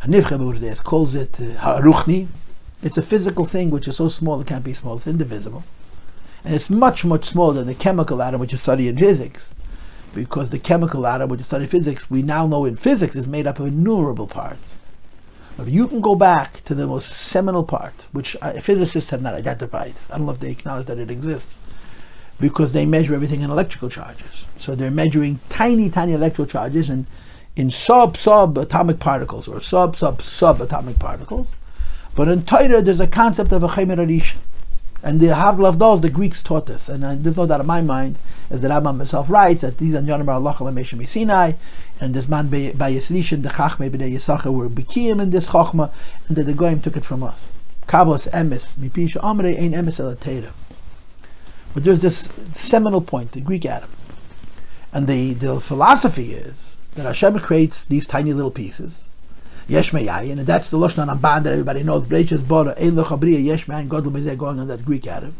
Hanivcha 0.00 0.38
V'Deis 0.38 0.82
calls 0.82 1.14
it 1.14 1.40
uh, 1.40 1.60
Ha'aruchni. 1.60 2.26
It's 2.82 2.98
a 2.98 3.02
physical 3.02 3.44
thing 3.44 3.70
which 3.70 3.88
is 3.88 3.96
so 3.96 4.08
small 4.08 4.40
it 4.40 4.48
can't 4.48 4.64
be 4.64 4.74
small, 4.74 4.96
it's 4.96 5.06
indivisible. 5.06 5.64
And 6.44 6.54
it's 6.54 6.68
much, 6.68 7.04
much 7.04 7.24
smaller 7.24 7.54
than 7.54 7.66
the 7.68 7.74
chemical 7.74 8.20
atom 8.20 8.40
which 8.40 8.52
you 8.52 8.58
study 8.58 8.88
in 8.88 8.98
physics 8.98 9.54
because 10.16 10.48
the 10.48 10.58
chemical 10.58 11.06
atom, 11.06 11.28
when 11.28 11.38
you 11.38 11.44
study 11.44 11.66
physics, 11.66 12.10
we 12.10 12.22
now 12.22 12.46
know 12.46 12.64
in 12.64 12.74
physics 12.74 13.16
is 13.16 13.28
made 13.28 13.46
up 13.46 13.60
of 13.60 13.66
innumerable 13.66 14.26
parts. 14.26 14.78
But 15.58 15.68
you 15.68 15.86
can 15.86 16.00
go 16.00 16.14
back 16.14 16.64
to 16.64 16.74
the 16.74 16.86
most 16.86 17.10
seminal 17.10 17.62
part, 17.62 18.06
which 18.12 18.34
uh, 18.40 18.52
physicists 18.54 19.10
have 19.10 19.20
not 19.20 19.34
identified. 19.34 19.92
I 20.10 20.16
don't 20.16 20.24
know 20.24 20.32
if 20.32 20.40
they 20.40 20.52
acknowledge 20.52 20.86
that 20.86 20.98
it 20.98 21.10
exists, 21.10 21.56
because 22.40 22.72
they 22.72 22.86
measure 22.86 23.14
everything 23.14 23.42
in 23.42 23.50
electrical 23.50 23.90
charges. 23.90 24.46
So 24.58 24.74
they're 24.74 24.90
measuring 24.90 25.40
tiny, 25.50 25.90
tiny 25.90 26.14
electrical 26.14 26.46
charges 26.46 26.88
in, 26.88 27.06
in 27.54 27.68
sub 27.68 28.16
sub 28.16 28.56
atomic 28.56 28.98
particles 28.98 29.46
or 29.46 29.60
sub 29.60 29.96
sub 29.96 30.22
sub 30.22 30.62
atomic 30.62 30.98
particles. 30.98 31.48
But 32.14 32.28
in 32.28 32.46
Torah, 32.46 32.80
there's 32.80 33.00
a 33.00 33.06
concept 33.06 33.52
of 33.52 33.62
a 33.62 33.68
chaymer 33.68 33.98
and 35.06 35.20
the 35.20 35.26
Havlav 35.26 35.78
dolls, 35.78 36.00
the 36.00 36.10
Greeks 36.10 36.42
taught 36.42 36.66
this. 36.66 36.88
And 36.88 37.04
uh, 37.04 37.14
there's 37.16 37.36
no 37.36 37.46
doubt 37.46 37.60
in 37.60 37.66
my 37.66 37.80
mind, 37.80 38.18
as 38.50 38.62
the 38.62 38.68
Rambam 38.68 38.96
himself 38.96 39.30
writes, 39.30 39.60
that 39.60 39.78
these 39.78 39.94
are 39.94 40.00
Yonim 40.00 40.26
Allah 40.26 40.52
Meshim 40.52 41.06
Sinai, 41.06 41.52
and 42.00 42.12
this 42.12 42.28
man 42.28 42.48
by 42.48 42.90
Yisrishin, 42.90 43.44
the 43.44 43.50
Chachme 43.50 43.88
B'nei 43.88 44.12
Yisachar 44.12 44.52
were 44.52 44.68
Bikiyim 44.68 45.22
in 45.22 45.30
this 45.30 45.46
Chachma, 45.46 45.92
and 46.26 46.36
that 46.36 46.42
the 46.42 46.54
Goyim 46.54 46.80
took 46.80 46.96
it 46.96 47.04
from 47.04 47.22
us. 47.22 47.48
Kabos 47.86 48.28
emes, 48.32 48.74
mipisha 48.74 49.22
amre 49.22 49.56
ein 49.56 49.74
emes 49.74 50.00
el 50.00 50.52
But 51.72 51.84
there's 51.84 52.02
this 52.02 52.28
seminal 52.52 53.00
point, 53.00 53.30
the 53.30 53.40
Greek 53.40 53.64
atom. 53.64 53.90
And 54.92 55.06
the, 55.06 55.34
the 55.34 55.60
philosophy 55.60 56.32
is 56.32 56.78
that 56.96 57.06
Hashem 57.06 57.38
creates 57.38 57.84
these 57.84 58.08
tiny 58.08 58.32
little 58.32 58.50
pieces, 58.50 59.08
Yesh 59.68 59.92
Me'ayin, 59.92 60.38
and 60.38 60.46
that's 60.46 60.70
the 60.70 60.78
Lashon 60.78 61.08
Ramban 61.08 61.42
that 61.42 61.52
everybody 61.52 61.82
knows. 61.82 62.06
Breitches 62.06 62.46
Bora, 62.46 62.74
Ein 62.78 62.92
Lochabriya, 62.92 63.42
Yesh 63.42 63.66
Me'ayin, 63.66 63.88
God 63.88 64.04
Lumizeh, 64.04 64.38
going 64.38 64.60
on 64.60 64.68
that 64.68 64.84
Greek 64.84 65.06
Arab. 65.06 65.34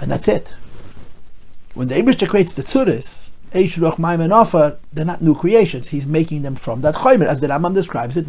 And 0.00 0.10
that's 0.10 0.26
it. 0.26 0.56
When 1.74 1.88
the 1.88 1.94
Abishta 1.94 2.28
creates 2.28 2.52
the 2.54 2.62
Tzuris, 2.62 3.30
Eish 3.52 3.78
Ruch 3.78 3.98
Maim 3.98 4.20
and 4.20 4.32
Offer, 4.32 4.78
they're 4.92 5.04
not 5.04 5.22
new 5.22 5.34
creations. 5.34 5.90
He's 5.90 6.06
making 6.06 6.42
them 6.42 6.56
from 6.56 6.80
that 6.80 6.96
Choymer, 6.96 7.26
as 7.26 7.40
the 7.40 7.46
Rambam 7.46 7.74
describes 7.74 8.16
it, 8.16 8.26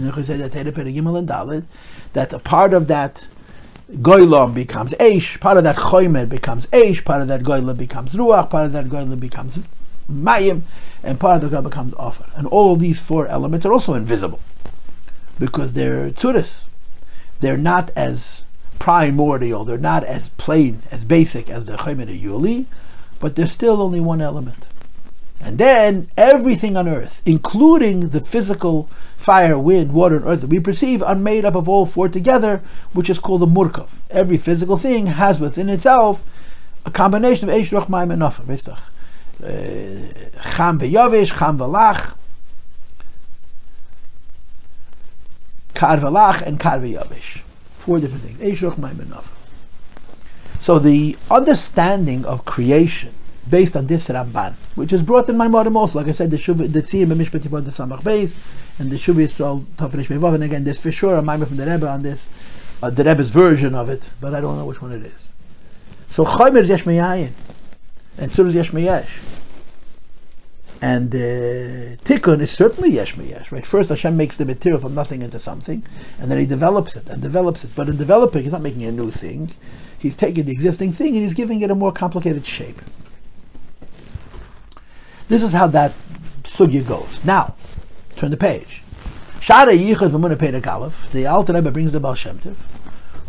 that 2.14 2.34
a 2.34 2.40
part 2.40 2.74
of 2.74 2.88
that 2.88 3.28
Goylom 3.92 4.54
becomes 4.54 4.94
Eish, 4.94 5.40
part 5.40 5.58
of 5.58 5.64
that 5.64 5.78
Choymer 5.78 6.30
becomes 6.30 6.68
Eish, 6.68 7.04
part 7.04 7.22
of 7.22 7.28
that 7.30 7.42
Goylom 7.42 7.78
becomes 7.78 8.14
Ruach, 8.14 8.50
part 8.50 8.68
of 8.68 8.74
that 8.74 8.86
Goylom 8.86 9.20
becomes 9.20 9.60
Mayim, 10.10 10.62
and 11.04 11.20
part 11.20 11.42
of 11.42 11.50
the 11.50 11.58
Goylom 11.58 11.64
becomes 11.64 11.94
Offer. 11.96 12.26
And 12.36 12.46
all 12.48 12.76
these 12.76 13.02
four 13.02 13.28
elements 13.28 13.66
are 13.66 13.74
also 13.74 13.96
invisible 13.96 14.40
because 15.40 15.74
they're 15.74 16.10
tzuris. 16.12 16.66
They're 17.40 17.58
not 17.58 17.92
as 17.96 18.46
primordial, 18.80 19.64
they're 19.64 19.78
not 19.78 20.04
as 20.04 20.30
plain, 20.30 20.80
as 20.92 21.06
basic 21.06 21.50
as 21.50 21.66
the 21.66 21.74
Chaymer 21.74 22.06
Yuli, 22.22 22.66
but 23.20 23.36
they're 23.36 23.48
still 23.48 23.82
only 23.82 24.00
one 24.00 24.22
element. 24.22 24.68
And 25.42 25.58
then 25.58 26.10
everything 26.16 26.78
on 26.78 26.88
earth, 26.88 27.22
including 27.26 28.10
the 28.10 28.22
physical 28.22 28.90
fire, 29.18 29.60
wind, 29.60 29.94
water, 29.94 30.18
and 30.18 30.26
earth 30.26 30.42
that 30.42 30.50
we 30.50 30.60
perceive, 30.60 31.04
are 31.04 31.16
made 31.16 31.44
up 31.44 31.56
of 31.56 31.68
all 31.68 31.86
four 31.86 32.08
together, 32.08 32.62
which 32.94 33.10
is 33.10 33.20
called 33.20 33.44
a 33.44 33.46
murkav. 33.46 33.90
Every 34.10 34.38
physical 34.38 34.78
thing 34.78 35.08
has 35.08 35.40
within 35.40 35.68
itself 35.68 36.24
a 36.86 36.92
combination 36.92 37.50
of 37.50 37.56
Eish, 37.56 37.78
Ruch, 37.78 37.90
Maim, 37.90 38.12
and 38.12 38.22
Nafar. 38.22 38.44
Uh, 39.44 39.48
cham 40.56 40.80
v'yavish, 40.80 41.38
cham 41.38 41.58
v'lach, 41.58 42.16
Karvalach 45.84 46.42
and 46.42 46.60
Karvayavish. 46.60 47.42
Four 47.76 48.00
different 48.00 48.24
things. 48.24 49.26
So 50.60 50.80
the 50.80 51.18
understanding 51.30 52.24
of 52.24 52.46
creation 52.46 53.14
based 53.50 53.76
on 53.76 53.88
this 53.88 54.08
Ramban, 54.08 54.54
which 54.76 54.94
is 54.94 55.04
brought 55.04 55.28
in 55.28 55.36
my 55.36 55.50
modern 55.50 55.76
also, 55.76 56.00
like 56.00 56.08
I 56.08 56.14
said, 56.14 56.32
the 56.32 56.38
Shuv, 56.38 56.72
the 56.72 56.82
Tziyim 56.82 57.08
Mishpati 57.08 57.44
the 57.44 57.72
Samach 57.72 58.02
Beis, 58.02 58.34
and 58.80 58.90
the 58.90 58.96
Shuv 58.96 59.16
Yisrael 59.16 59.66
Tafresh 59.76 60.06
Mevav, 60.06 60.34
and 60.36 60.44
again, 60.46 60.64
there's 60.64 60.80
for 60.80 60.94
sure 60.94 61.18
a 61.18 61.22
Maimah 61.22 61.46
from 61.48 61.58
the 61.58 61.66
Rebbe 61.66 61.86
on 61.86 62.04
this, 62.04 62.30
uh, 62.82 62.90
the 62.90 63.04
Rebbe's 63.04 63.32
version 63.32 63.76
of 63.76 63.90
it, 63.90 64.10
but 64.22 64.34
I 64.34 64.40
don't 64.40 64.58
know 64.58 64.66
which 64.66 64.82
one 64.82 64.94
it 64.94 65.06
is. 65.06 65.34
So 66.08 66.24
Chaymer 66.24 66.66
Yesh 66.66 66.86
and 68.18 68.32
Tzur 68.32 68.54
Yesh 68.54 69.33
and 70.84 71.16
uh, 71.16 71.96
tikkun 72.04 72.42
is 72.42 72.52
certainly 72.52 72.92
yesh 72.92 73.16
meyesh, 73.16 73.54
right? 73.54 73.66
First, 73.66 73.88
Hashem 73.88 74.18
makes 74.18 74.36
the 74.36 74.44
material 74.44 74.82
from 74.82 74.94
nothing 74.94 75.22
into 75.22 75.40
something, 75.40 75.82
and 76.20 76.30
then 76.30 76.38
He 76.38 76.46
develops 76.46 76.98
it 76.98 77.10
and 77.10 77.22
develops 77.22 77.64
it. 77.64 77.72
But 77.74 77.88
in 77.88 77.96
developing, 77.96 78.44
He's 78.44 78.52
not 78.52 78.62
making 78.62 78.84
a 78.84 78.92
new 78.92 79.10
thing; 79.10 79.52
He's 79.98 80.18
taking 80.18 80.44
the 80.44 80.52
existing 80.52 80.92
thing 80.92 81.14
and 81.16 81.24
He's 81.24 81.34
giving 81.34 81.62
it 81.62 81.72
a 81.72 81.76
more 81.76 81.94
complicated 81.94 82.46
shape. 82.46 82.82
This 85.30 85.42
is 85.42 85.54
how 85.54 85.68
that 85.68 85.94
sugya 86.44 86.86
goes. 86.86 87.24
Now, 87.24 87.56
turn 88.18 88.32
the 88.32 88.36
page. 88.36 88.84
Shara 89.40 89.72
Yichud 89.78 90.12
V'Munah 90.12 90.36
Perek 90.36 90.68
Aleph, 90.68 91.10
the 91.14 91.26
Alter 91.26 91.54
Rebbe 91.54 91.72
brings 91.72 91.94
the 91.94 92.02
Baal 92.02 92.16
Shem 92.16 92.40
Tov, 92.40 92.58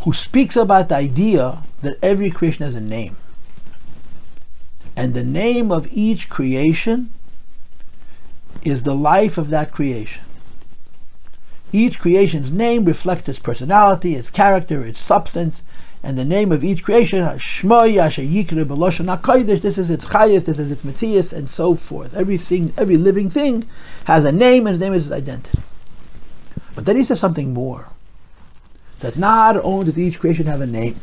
who 0.00 0.12
speaks 0.12 0.56
about 0.56 0.88
the 0.88 0.96
idea 0.96 1.62
that 1.82 1.98
every 2.02 2.32
creation 2.32 2.64
has 2.64 2.74
a 2.74 2.80
name. 2.80 3.16
And 4.96 5.14
the 5.14 5.22
name 5.22 5.70
of 5.70 5.86
each 5.92 6.28
creation 6.28 7.10
is 8.64 8.82
the 8.82 8.94
life 8.94 9.38
of 9.38 9.50
that 9.50 9.70
creation. 9.70 10.22
Each 11.72 11.98
creation's 11.98 12.52
name 12.52 12.84
reflects 12.84 13.28
its 13.28 13.38
personality, 13.38 14.14
its 14.14 14.30
character, 14.30 14.84
its 14.84 15.00
substance, 15.00 15.62
and 16.04 16.18
the 16.18 16.24
name 16.24 16.52
of 16.52 16.62
each 16.62 16.84
creation, 16.84 17.24
Shmoy 17.24 17.94
Yikre 17.94 18.64
B'Loshan 18.64 19.18
HaKodesh, 19.18 19.62
this 19.62 19.78
is 19.78 19.88
its 19.88 20.06
Chayas, 20.06 20.44
this 20.44 20.58
is 20.58 20.70
its 20.70 20.82
Metzias, 20.82 21.32
and 21.32 21.48
so 21.48 21.74
forth. 21.74 22.14
Every, 22.14 22.36
thing, 22.36 22.74
every 22.76 22.98
living 22.98 23.30
thing 23.30 23.66
has 24.04 24.24
a 24.24 24.30
name, 24.30 24.66
and 24.66 24.74
its 24.74 24.82
name 24.82 24.92
is 24.92 25.06
its 25.06 25.14
identity. 25.14 25.58
But 26.74 26.84
then 26.84 26.96
he 26.96 27.04
says 27.04 27.20
something 27.20 27.54
more. 27.54 27.88
That 29.00 29.16
not 29.16 29.56
only 29.56 29.86
does 29.86 29.98
each 29.98 30.20
creation 30.20 30.46
have 30.46 30.60
a 30.60 30.66
name, 30.66 31.00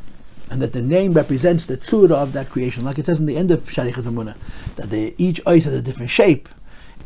and 0.52 0.62
that 0.62 0.74
the 0.74 0.82
name 0.82 1.14
represents 1.14 1.66
the 1.66 1.78
tzura 1.78 2.12
of 2.12 2.34
that 2.34 2.50
creation, 2.50 2.86
like 2.86 3.00
it 3.00 3.08
says 3.08 3.20
in 3.20 3.26
the 3.26 3.38
end 3.38 3.50
of 3.52 3.64
Amuna, 3.64 4.36
that 4.76 4.90
the, 4.90 5.16
each 5.18 5.42
ice 5.48 5.66
has 5.66 5.74
a 5.74 5.82
different 5.82 6.12
shape, 6.12 6.48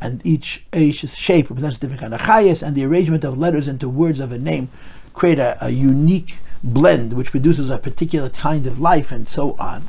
and 0.01 0.21
each 0.25 0.65
shape 0.73 1.49
represents 1.49 1.77
a 1.77 1.79
different 1.79 2.01
kind 2.01 2.13
of 2.13 2.21
chayas, 2.21 2.65
and 2.65 2.75
the 2.75 2.85
arrangement 2.85 3.23
of 3.23 3.37
letters 3.37 3.67
into 3.67 3.89
words 3.89 4.19
of 4.19 4.31
a 4.31 4.37
name 4.37 4.69
create 5.13 5.39
a, 5.39 5.57
a, 5.65 5.69
unique 5.69 6.39
blend 6.63 7.13
which 7.13 7.31
produces 7.31 7.69
a 7.69 7.77
particular 7.77 8.29
kind 8.29 8.65
of 8.65 8.79
life, 8.79 9.11
and 9.11 9.27
so 9.29 9.55
on. 9.57 9.85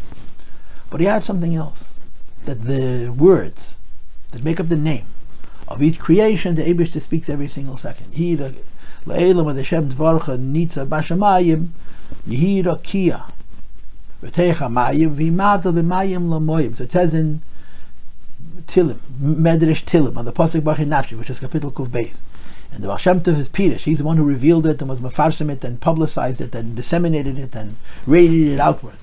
But 0.90 1.00
he 1.00 1.06
had 1.06 1.24
something 1.24 1.54
else 1.54 1.94
that 2.44 2.62
the 2.62 3.08
words 3.08 3.76
that 4.30 4.44
make 4.44 4.60
up 4.60 4.68
the 4.68 4.76
name 4.76 5.06
of 5.68 5.82
each 5.82 5.98
creation, 5.98 6.54
the 6.54 6.62
Abishta 6.62 7.00
speaks 7.00 7.28
every 7.28 7.48
single 7.48 7.76
second. 7.76 8.12
Yihira 8.12 8.54
Le'elam 9.04 9.48
of 9.50 9.56
the 9.56 9.64
Shem 9.64 9.90
Dvarcha 9.90 10.38
Nitza 10.38 10.86
Bashamayim 10.86 11.68
Yihira 12.28 12.82
Kia 12.82 13.24
V'techa 14.22 14.70
Mayim 14.70 15.16
V'imavdal 15.16 15.74
B'mayim 15.74 16.28
Lamoyim. 16.28 16.76
So 16.76 16.84
it 16.84 16.92
says 16.92 17.14
in 17.14 17.42
Tilim, 18.66 18.98
Medrash 19.20 19.84
Tilim, 19.84 20.16
on 20.16 20.24
the 20.24 20.32
Pasuk 20.32 20.60
Barchi 20.60 20.86
Nafshi, 20.86 21.18
which 21.18 21.30
is 21.30 21.40
capital 21.40 21.70
Kuf 21.70 21.88
Beis. 21.88 22.20
And 22.72 22.82
the 22.82 22.88
Baal 22.88 22.98
Tov 22.98 23.38
is 23.38 23.48
Pirish. 23.48 23.84
He's 23.84 23.98
the 23.98 24.04
one 24.04 24.16
who 24.16 24.24
revealed 24.24 24.66
it 24.66 24.80
and 24.80 24.90
was 24.90 25.00
mafarsim 25.00 25.50
it 25.50 25.64
and 25.64 25.80
publicized 25.80 26.40
it 26.40 26.54
and 26.54 26.76
disseminated 26.76 27.38
it 27.38 27.54
and 27.54 27.76
radiated 28.06 28.54
it 28.54 28.60
outward. 28.60 28.96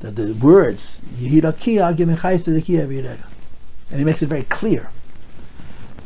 That 0.00 0.16
the 0.16 0.32
words 0.34 1.00
And 1.18 1.18
he 3.98 4.04
makes 4.04 4.22
it 4.22 4.26
very 4.26 4.42
clear 4.44 4.90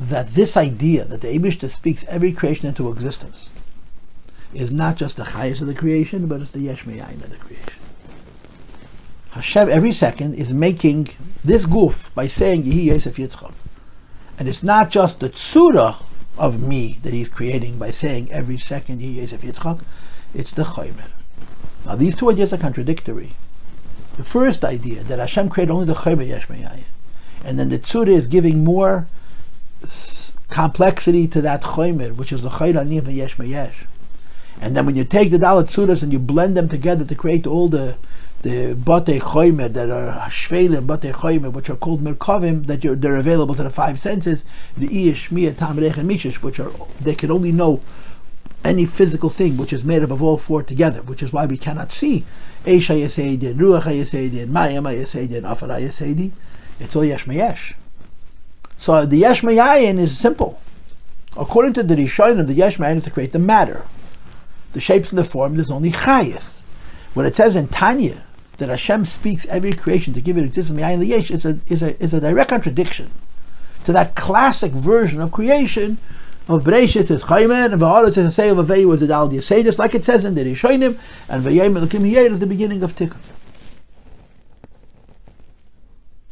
that 0.01 0.29
this 0.29 0.57
idea 0.57 1.05
that 1.05 1.21
the 1.21 1.29
Abishta 1.29 1.69
speaks 1.69 2.05
every 2.09 2.33
creation 2.33 2.69
into 2.69 2.91
existence 2.91 3.51
is 4.55 4.71
not 4.71 4.97
just 4.97 5.17
the 5.17 5.25
chayas 5.25 5.61
of 5.61 5.67
the 5.67 5.75
creation, 5.75 6.27
but 6.27 6.41
it's 6.41 6.53
the 6.53 6.61
yesh 6.61 6.87
of 6.87 7.31
the 7.31 7.37
creation. 7.37 7.78
Hashem 9.39 9.69
every 9.69 9.93
second 9.93 10.35
is 10.35 10.53
making 10.53 11.11
this 11.45 11.65
goof 11.65 12.13
by 12.13 12.27
saying 12.27 12.65
Yehi 12.65 12.87
Yosef 12.87 13.19
Yitzchak. 13.19 13.53
And 14.37 14.49
it's 14.49 14.65
not 14.65 14.91
just 14.91 15.21
the 15.21 15.31
tsura 15.31 16.03
of 16.37 16.61
me 16.61 16.99
that 17.05 17.13
he's 17.13 17.29
creating 17.29 17.79
by 17.79 17.93
saying 17.93 18.33
every 18.33 18.59
second 18.59 19.01
Yehi 19.01 19.15
Yosef 19.15 19.43
Yitzchak, 19.43 19.81
it's 20.35 20.51
the 20.51 20.65
chaymer. 20.65 21.07
Now 21.87 21.95
these 21.95 22.17
two 22.17 22.29
ideas 22.33 22.53
are 22.53 22.59
contradictory. 22.59 23.35
The 24.17 24.25
first 24.25 24.65
idea 24.65 25.05
that 25.05 25.21
Hashem 25.21 25.51
created 25.51 25.71
only 25.71 25.87
the 25.87 25.95
chaymer 25.95 26.27
yesh 26.27 26.49
and 27.45 27.61
then 27.61 27.69
the 27.69 27.79
tsura 27.79 28.09
is 28.09 28.27
giving 28.27 28.65
more 28.65 29.07
complexity 30.51 31.29
to 31.29 31.41
that 31.43 31.63
chaymer, 31.63 32.17
which 32.17 32.33
is 32.33 32.43
the 32.43 32.49
chayr 32.49 32.75
aniyah 32.75 33.49
yesh. 33.49 33.87
And 34.61 34.77
then 34.77 34.85
when 34.85 34.97
you 34.97 35.05
take 35.05 35.31
the 35.31 35.39
dalat 35.39 35.67
tzuras 35.71 36.03
and 36.03 36.13
you 36.13 36.19
blend 36.19 36.57
them 36.57 36.69
together 36.69 37.05
to 37.05 37.15
create 37.15 37.47
all 37.47 37.69
the 37.69 37.97
the 38.43 38.75
bate 38.75 39.21
choyme 39.21 39.73
that 39.73 39.91
are 39.91 40.13
shvelim 40.29 40.87
bate 40.87 41.13
choyme, 41.13 41.53
which 41.53 41.69
are 41.69 41.77
called 41.77 42.03
merkavim, 42.03 42.67
that 42.67 42.83
they're 43.01 43.17
available 43.17 43.55
to 43.55 43.63
the 43.63 43.71
five 43.71 43.99
senses, 43.99 44.45
the 44.77 45.09
ish, 45.09 45.31
mia, 45.31 45.53
tam, 45.53 45.79
and 45.79 45.95
mishish, 45.95 46.37
which 46.37 46.61
are 46.61 46.71
they 47.01 47.15
can 47.15 47.31
only 47.31 47.53
know 47.53 47.81
any 48.65 48.85
physical 48.85 49.31
thing 49.31 49.57
which 49.57 49.73
is 49.73 49.85
made 49.85 50.03
up 50.03 50.11
of 50.11 50.23
all 50.23 50.37
four 50.37 50.63
together, 50.63 51.03
which 51.03 51.23
is 51.23 51.33
why 51.33 51.47
we 51.47 51.57
cannot 51.57 51.91
see 51.93 52.25
Esha 52.65 52.95
Yeseidin, 53.01 53.55
Ruach 53.55 53.85
Yeseidin, 53.85 54.49
Mayam 54.49 54.85
Yeseidin, 54.85 55.51
Afar. 55.51 55.79
It's 56.81 56.95
all 56.97 57.05
Yesh 57.05 57.25
Mayesh. 57.25 57.75
So 58.77 59.07
the 59.07 59.17
Yesh 59.17 59.43
Mayayin 59.43 59.99
is 59.99 60.17
simple. 60.17 60.61
According 61.37 61.73
to 61.75 61.83
the 61.83 61.95
Rishonim, 61.97 62.47
the 62.47 62.55
Yesh 62.55 62.77
Mayayin 62.77 62.97
is 62.97 63.05
to 63.05 63.11
create 63.11 63.33
the 63.33 63.39
matter. 63.39 63.85
The 64.73 64.81
shapes 64.81 65.11
and 65.11 65.19
the 65.19 65.25
form, 65.25 65.55
there's 65.55 65.71
only 65.71 65.91
Chayas. 65.91 66.63
When 67.15 67.27
it 67.27 67.35
says 67.35 67.57
in 67.57 67.69
Tanya, 67.69 68.23
that 68.59 68.69
Hashem 68.69 69.05
speaks 69.05 69.47
every 69.47 69.73
creation 69.73 70.13
to 70.15 70.21
give 70.21 70.37
it 70.37 70.45
existence, 70.45 70.79
is 71.31 71.45
a, 71.47 71.59
is, 71.69 71.83
a, 71.83 72.03
is 72.03 72.13
a 72.13 72.21
direct 72.21 72.51
contradiction 72.51 73.11
to 73.85 73.93
that 73.93 74.15
classic 74.15 74.73
version 74.73 75.21
of 75.21 75.33
creation 75.33 75.97
of 76.47 76.63
Bereshit 76.63 77.11
is 77.11 77.25
Chayman, 77.25 77.73
and 77.73 77.81
V'aretz 77.81 78.19
is 78.19 78.35
say 78.35 78.51
of 78.51 78.59
Avei 78.59 78.85
was 78.85 79.01
the 79.01 79.07
Dal 79.07 79.29
just 79.29 79.79
like 79.79 79.95
it 79.95 80.05
says 80.05 80.25
in 80.25 80.35
the 80.35 80.45
Rishonim, 80.45 80.99
and 81.29 81.43
V'yem 81.45 81.79
Elokim 81.79 82.11
Yeh 82.11 82.21
is 82.21 82.41
the 82.41 82.47
beginning 82.47 82.83
of 82.83 82.95
Tikkun. 82.95 83.17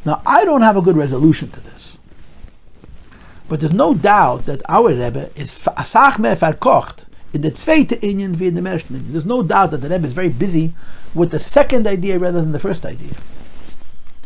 Now, 0.04 0.20
I 0.26 0.44
don't 0.44 0.62
have 0.62 0.76
a 0.76 0.82
good 0.82 0.96
resolution 0.96 1.50
to 1.50 1.60
this. 1.60 1.96
But 3.48 3.60
there's 3.60 3.72
no 3.72 3.94
doubt 3.94 4.44
that 4.46 4.62
our 4.68 4.88
Rebbe 4.88 5.30
is 5.34 5.52
asach 5.54 6.18
mehr 6.18 6.36
verkocht 6.36 7.05
in 7.32 7.42
the 7.42 7.50
zweite 7.50 8.00
Inyan 8.00 8.36
wie 8.36 8.46
in 8.46 8.54
the 8.54 8.62
ersten 8.62 9.12
There's 9.12 9.26
no 9.26 9.42
doubt 9.42 9.70
that 9.72 9.78
the 9.78 9.88
Rebbe 9.88 10.06
is 10.06 10.12
very 10.12 10.28
busy 10.28 10.72
with 11.14 11.30
the 11.30 11.38
second 11.38 11.86
idea 11.86 12.18
rather 12.18 12.40
than 12.40 12.52
the 12.52 12.58
first 12.58 12.84
idea. 12.84 13.14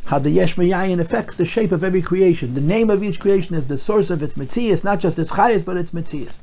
How 0.07 0.19
the 0.19 0.31
Yesh 0.31 0.57
Mayayin 0.57 1.01
affects 1.01 1.37
the 1.37 1.45
shape 1.45 1.71
of 1.71 1.85
every 1.85 2.03
creation. 2.03 2.55
The 2.55 2.61
name 2.61 2.91
of 2.91 3.03
each 3.03 3.21
creation 3.21 3.55
is 3.55 3.69
the 3.69 3.79
source 3.79 4.11
of 4.11 4.23
its 4.23 4.35
Metzias, 4.35 4.83
not 4.83 4.99
just 4.99 5.19
its 5.19 5.33
Chayas, 5.33 5.65
but 5.65 5.77
its 5.77 5.93
Metzias. 5.93 6.39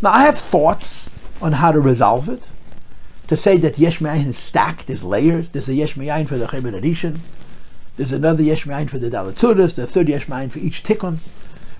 Now, 0.00 0.10
I 0.10 0.22
have 0.22 0.38
thoughts 0.38 1.10
on 1.42 1.52
how 1.52 1.72
to 1.72 1.80
resolve 1.80 2.28
it. 2.28 2.50
To 3.26 3.36
say 3.36 3.56
that 3.58 3.78
Yesh 3.78 3.98
Mayayin 3.98 4.28
is 4.28 4.38
stacked, 4.38 4.86
there's 4.86 5.04
layers. 5.04 5.50
There's 5.50 5.68
a 5.68 5.74
Yesh 5.74 5.94
Mayayin 5.94 6.28
for 6.28 6.38
the 6.38 6.46
Chayber 6.46 6.72
Arishan. 6.72 7.18
There's 7.96 8.12
another 8.12 8.42
Yesh 8.42 8.64
Mayayin 8.64 8.88
for 8.88 8.98
the 8.98 9.10
Dalatzudas, 9.10 9.74
the 9.74 9.86
third 9.86 10.08
Yesh 10.08 10.24
for 10.24 10.58
each 10.58 10.82
Tikkun. 10.82 11.18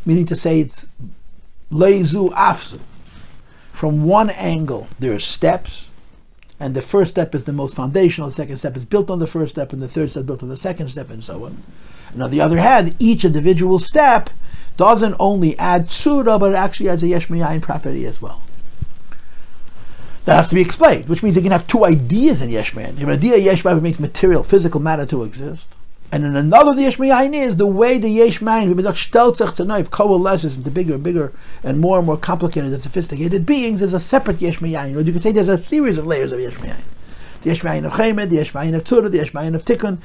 Meaning 0.04 0.26
to 0.26 0.36
say 0.36 0.60
it's 0.60 0.86
Leizu 1.70 2.30
Afsu. 2.30 2.80
From 3.76 4.04
one 4.04 4.30
angle, 4.30 4.88
there 4.98 5.12
are 5.12 5.18
steps 5.18 5.90
and 6.58 6.74
the 6.74 6.80
first 6.80 7.10
step 7.10 7.34
is 7.34 7.44
the 7.44 7.52
most 7.52 7.76
foundational, 7.76 8.30
the 8.30 8.34
second 8.34 8.56
step 8.56 8.74
is 8.74 8.86
built 8.86 9.10
on 9.10 9.18
the 9.18 9.26
first 9.26 9.52
step, 9.52 9.70
and 9.74 9.82
the 9.82 9.86
third 9.86 10.10
step 10.10 10.24
built 10.24 10.42
on 10.42 10.48
the 10.48 10.56
second 10.56 10.88
step, 10.88 11.10
and 11.10 11.22
so 11.22 11.44
on. 11.44 11.62
And 12.14 12.22
on 12.22 12.30
the 12.30 12.40
other 12.40 12.56
hand, 12.56 12.96
each 12.98 13.22
individual 13.22 13.78
step 13.78 14.30
doesn't 14.78 15.14
only 15.20 15.58
add 15.58 15.88
tsura, 15.88 16.40
but 16.40 16.52
it 16.52 16.56
actually 16.56 16.88
adds 16.88 17.02
a 17.02 17.08
yesh 17.08 17.28
property 17.60 18.06
as 18.06 18.22
well. 18.22 18.40
That 20.24 20.36
has 20.36 20.48
to 20.48 20.54
be 20.54 20.62
explained, 20.62 21.10
which 21.10 21.22
means 21.22 21.36
you 21.36 21.42
can 21.42 21.52
have 21.52 21.66
two 21.66 21.84
ideas 21.84 22.40
in 22.40 22.48
yesh 22.48 22.72
The 22.72 23.04
idea 23.06 23.36
yesh 23.36 23.62
makes 23.62 24.00
material, 24.00 24.42
physical 24.42 24.80
matter 24.80 25.04
to 25.04 25.22
exist. 25.22 25.75
And 26.12 26.24
in 26.24 26.36
another 26.36 26.72
the 26.72 26.82
Yesh 26.82 27.00
is 27.00 27.56
the 27.56 27.66
way 27.66 27.98
the 27.98 28.08
Yesh 28.08 28.40
Mayin 28.40 28.74
coalesces 29.90 30.56
into 30.56 30.70
bigger 30.70 30.94
and 30.94 31.02
bigger 31.02 31.32
and 31.64 31.78
more 31.78 31.98
and 31.98 32.06
more 32.06 32.16
complicated 32.16 32.72
and 32.72 32.82
sophisticated 32.82 33.44
beings 33.44 33.82
is 33.82 33.92
a 33.92 34.00
separate 34.00 34.40
Yesh 34.40 34.60
Mayin. 34.60 35.04
You 35.04 35.12
could 35.12 35.22
say 35.22 35.32
there's 35.32 35.48
a 35.48 35.58
series 35.58 35.98
of 35.98 36.06
layers 36.06 36.32
of 36.32 36.40
Yesh. 36.40 36.54
The 36.54 37.48
Yesh 37.50 37.64
of 37.64 37.92
Chemed, 37.92 38.28
the 38.28 38.36
Yesh 38.36 38.54
of 38.54 38.84
Tura, 38.84 39.08
the 39.08 39.16
Yesh 39.18 39.34
of 39.34 39.64
Tikkun, 39.64 39.98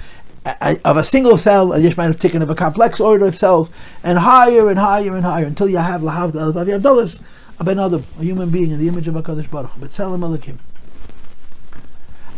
of 0.84 0.98
a 0.98 1.04
single 1.04 1.38
cell, 1.38 1.72
a 1.72 1.80
Yesh 1.80 1.98
of 1.98 2.18
Tikkun 2.18 2.42
of 2.42 2.50
a 2.50 2.56
complex 2.56 3.00
order 3.00 3.26
of 3.28 3.36
cells, 3.36 3.70
and 4.04 4.18
higher 4.18 4.70
and 4.70 4.80
higher 4.80 5.16
and 5.16 5.24
higher 5.24 5.46
until 5.46 5.70
you 5.70 5.78
have 5.78 6.02
Lahav 6.02 6.32
Avyadolis, 6.32 7.22
a 7.60 7.64
Ben 7.64 7.80
Adam, 7.80 8.04
a 8.20 8.24
human 8.24 8.50
being 8.50 8.72
in 8.72 8.80
the 8.80 8.88
image 8.88 9.08
of 9.08 9.16
a 9.16 9.22
HaKadosh 9.22 9.52
Baruch. 9.52 9.72
But 9.80 9.92
Selam 9.92 10.22
Alekim. 10.22 10.58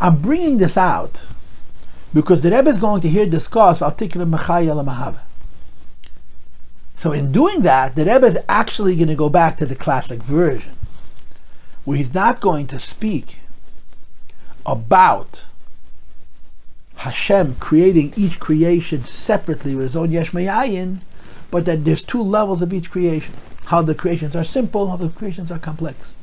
I'm 0.00 0.20
bringing 0.20 0.58
this 0.58 0.76
out 0.76 1.26
because 2.14 2.42
the 2.42 2.50
Rebbe 2.50 2.70
is 2.70 2.78
going 2.78 3.02
to 3.02 3.08
here 3.08 3.26
discuss 3.26 3.80
Artikra 3.80 4.24
Mechaya 4.28 4.82
Mahava. 4.84 5.20
So 6.94 7.10
in 7.10 7.32
doing 7.32 7.62
that, 7.62 7.96
the 7.96 8.04
Rebbe 8.04 8.26
is 8.26 8.38
actually 8.48 8.94
going 8.94 9.08
to 9.08 9.16
go 9.16 9.28
back 9.28 9.56
to 9.56 9.66
the 9.66 9.74
classic 9.74 10.22
version, 10.22 10.74
where 11.84 11.98
he's 11.98 12.14
not 12.14 12.40
going 12.40 12.68
to 12.68 12.78
speak 12.78 13.38
about 14.64 15.46
Hashem 16.96 17.56
creating 17.56 18.14
each 18.16 18.38
creation 18.38 19.04
separately 19.04 19.74
with 19.74 19.86
his 19.86 19.96
own 19.96 20.12
Yesh 20.12 20.30
but 21.50 21.66
that 21.66 21.84
there's 21.84 22.04
two 22.04 22.22
levels 22.22 22.62
of 22.62 22.72
each 22.72 22.90
creation. 22.90 23.34
How 23.66 23.82
the 23.82 23.94
creations 23.94 24.36
are 24.36 24.44
simple, 24.44 24.90
how 24.90 24.96
the 24.96 25.08
creations 25.08 25.50
are 25.50 25.58
complex. 25.58 26.14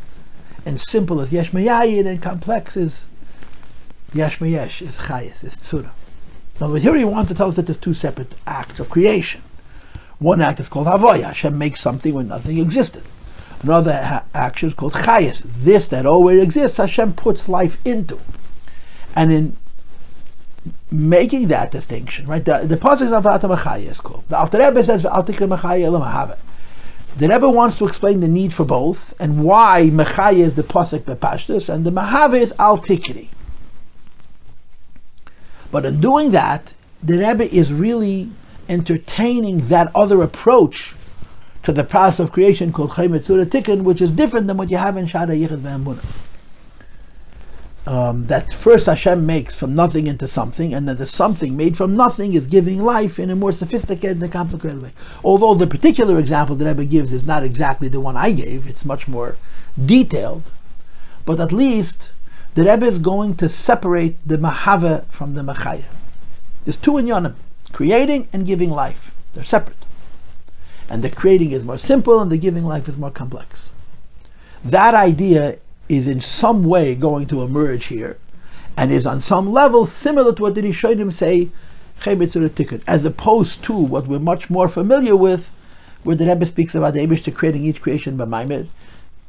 And 0.66 0.80
simple 0.80 1.20
is 1.20 1.34
Yesh 1.34 1.54
and 1.54 2.22
complex 2.22 2.78
is 2.78 3.08
Yesh 4.14 4.42
is 4.82 5.00
Chayes, 5.00 5.44
is 5.44 5.56
Tzura. 5.56 5.92
Now, 6.60 6.74
here 6.74 6.96
he 6.96 7.06
wants 7.06 7.32
to 7.32 7.38
tell 7.38 7.48
us 7.48 7.56
that 7.56 7.66
there's 7.66 7.78
two 7.78 7.94
separate 7.94 8.36
acts 8.46 8.80
of 8.80 8.90
creation. 8.90 9.42
One 10.20 10.42
act 10.42 10.60
is 10.60 10.70
called 10.70 10.88
Havoya. 10.88 11.24
Hashem 11.24 11.58
makes 11.58 11.80
something 11.80 12.14
when 12.14 12.28
nothing 12.28 12.60
existed. 12.60 13.04
Another 13.64 13.94
ha- 13.94 14.26
action 14.34 14.68
is 14.68 14.76
called 14.76 14.94
Chayes. 14.94 15.42
This 15.42 15.88
that 15.88 16.06
always 16.06 16.42
exists, 16.42 16.78
Hashem 16.78 17.14
puts 17.14 17.48
life 17.48 17.84
into. 17.86 18.20
And 19.16 19.32
in 19.32 19.58
making 20.92 21.48
that 21.48 21.72
distinction, 21.72 22.28
right, 22.28 22.44
the, 22.44 22.60
the 22.60 22.78
process 22.78 23.12
of 23.12 23.26
Atam 23.26 23.52
is 23.52 24.02
called. 24.02 24.28
The 24.28 24.38
Alter 24.38 24.60
Rebbe 24.60 24.84
says, 24.84 25.04
The 25.04 26.28
Rebbe 27.20 27.50
wants 27.50 27.78
to 27.78 27.86
explain 27.86 28.20
the 28.20 28.28
need 28.28 28.54
for 28.54 28.66
both 28.66 29.14
and 29.20 29.44
why 29.44 29.90
Mechaya 29.92 30.40
is 30.40 30.56
the 30.56 30.64
Pasek 30.64 31.02
Bepashtus 31.02 31.70
and 31.70 31.86
the 31.86 31.92
Mahave 31.92 32.42
is 32.42 32.54
Al 32.60 32.78
Tikri. 32.78 33.30
But 35.72 35.86
in 35.86 36.02
doing 36.02 36.32
that, 36.32 36.74
the 37.02 37.18
Rebbe 37.18 37.52
is 37.54 37.74
really 37.74 38.30
entertaining 38.70 39.68
that 39.70 39.92
other 39.96 40.22
approach 40.22 40.96
to 41.64 41.72
the 41.72 41.84
process 41.84 42.20
of 42.20 42.32
creation 42.32 42.72
called 42.72 42.92
Chaymetzura 42.92 43.46
Tikkun, 43.46 43.84
which 43.84 44.02
is 44.02 44.12
different 44.12 44.48
than 44.48 44.58
what 44.58 44.72
you 44.72 44.78
have 44.78 44.98
in 44.98 45.06
Shada 45.06 45.30
Yichud 45.30 45.60
Ve'emunah. 45.60 46.28
Um, 47.88 48.28
that 48.28 48.52
first 48.52 48.86
Hashem 48.86 49.26
makes 49.26 49.56
from 49.56 49.74
nothing 49.74 50.06
into 50.06 50.28
something, 50.28 50.74
and 50.74 50.88
that 50.88 51.00
the 51.00 51.08
something 51.08 51.58
made 51.58 51.76
from 51.76 51.96
nothing 51.96 52.34
is 52.36 52.46
giving 52.46 52.84
life 52.84 53.18
in 53.18 53.32
a 53.32 53.36
more 53.36 53.52
sophisticated 53.52 54.22
and 54.22 54.32
complicated 54.32 54.82
way. 54.82 54.94
Although 55.24 55.56
the 55.56 55.66
particular 55.66 56.20
example 56.20 56.56
that 56.58 56.66
Rebbe 56.66 56.86
gives 56.86 57.12
is 57.12 57.26
not 57.26 57.44
exactly 57.44 57.88
the 57.88 58.00
one 58.00 58.16
I 58.16 58.34
gave, 58.34 58.68
it's 58.68 58.86
much 58.86 59.08
more 59.08 59.36
detailed, 59.84 60.52
but 61.26 61.40
at 61.40 61.52
least 61.52 62.12
the 62.54 62.64
Rebbe 62.64 62.86
is 62.86 62.98
going 62.98 63.36
to 63.36 63.48
separate 63.48 64.18
the 64.28 64.38
Mahava 64.38 65.06
from 65.06 65.34
the 65.34 65.42
Machaya. 65.42 65.86
There's 66.66 66.78
two 66.78 66.98
in 66.98 67.06
Yonim, 67.06 67.36
creating 67.72 68.28
and 68.34 68.46
giving 68.46 68.70
life. 68.70 69.14
They're 69.34 69.44
separate. 69.44 69.86
And 70.90 71.04
the 71.04 71.10
creating 71.10 71.52
is 71.52 71.64
more 71.64 71.78
simple 71.78 72.20
and 72.20 72.30
the 72.30 72.38
giving 72.38 72.66
life 72.66 72.90
is 72.90 72.98
more 72.98 73.12
complex. 73.12 73.72
That 74.64 74.94
idea 74.94 75.58
is 75.88 76.08
in 76.08 76.22
some 76.22 76.66
way 76.66 76.96
going 76.96 77.28
to 77.28 77.42
emerge 77.42 77.86
here 77.86 78.18
and 78.78 78.92
is 78.92 79.06
on 79.08 79.22
some 79.22 79.52
level 79.52 79.86
similar 79.86 80.34
to 80.34 80.42
what 80.42 80.56
the 80.56 80.62
Rishonim 80.62 81.12
say, 81.14 81.50
ticket 82.02 82.82
as 82.88 83.06
opposed 83.06 83.64
to 83.64 83.74
what 83.74 84.08
we're 84.08 84.20
much 84.20 84.50
more 84.50 84.68
familiar 84.68 85.16
with, 85.16 85.54
where 86.04 86.16
the 86.16 86.26
Rebbe 86.26 86.46
speaks 86.46 86.76
about 86.76 86.94
the 86.94 87.06
Abish 87.06 87.34
creating 87.34 87.64
each 87.64 87.82
creation 87.82 88.18
by 88.18 88.26
Maimer. 88.26 88.68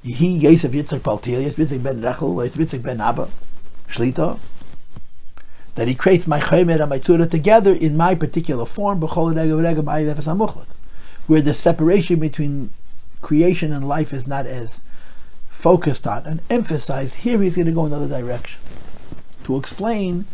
He, 0.02 0.36
Yosef 0.36 0.72
Yitzchak 0.72 1.00
Paltil, 1.00 1.44
Yitzchak 1.44 1.82
ben 1.82 2.02
Rechel, 2.02 2.34
Yitzchak 2.34 2.82
ben 2.82 3.00
Abba, 3.00 3.28
Shlita, 3.88 4.38
that 5.74 5.88
he 5.88 5.94
creates 5.94 6.26
my 6.26 6.40
Chaymer 6.40 6.80
and 6.80 6.90
my 6.90 6.98
Tzura 6.98 7.30
together 7.30 7.72
in 7.72 7.96
my 7.96 8.14
particular 8.14 8.66
form, 8.66 9.00
where 11.26 11.40
the 11.40 11.54
separation 11.54 12.18
between 12.18 12.70
creation 13.22 13.72
and 13.72 13.88
life 13.88 14.12
is 14.12 14.26
not 14.26 14.44
as 14.46 14.82
focused 15.48 16.06
on 16.06 16.26
and 16.26 16.40
emphasized. 16.50 17.14
Here 17.16 17.40
he's 17.40 17.54
going 17.56 17.66
to 17.66 17.72
go 17.72 17.84
another 17.86 18.08
direction 18.08 18.60
to 19.44 19.56
explain 19.56 20.26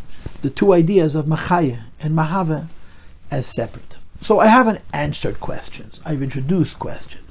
the 0.42 0.50
two 0.50 0.72
ideas 0.72 1.14
of 1.14 1.26
Machaya 1.26 1.82
and 2.00 2.16
Mahava 2.16 2.68
as 3.30 3.46
separate. 3.46 3.98
So 4.20 4.40
I 4.40 4.46
haven't 4.46 4.80
answered 4.92 5.38
questions. 5.38 6.00
I've 6.04 6.22
introduced 6.22 6.78
questions. 6.78 7.27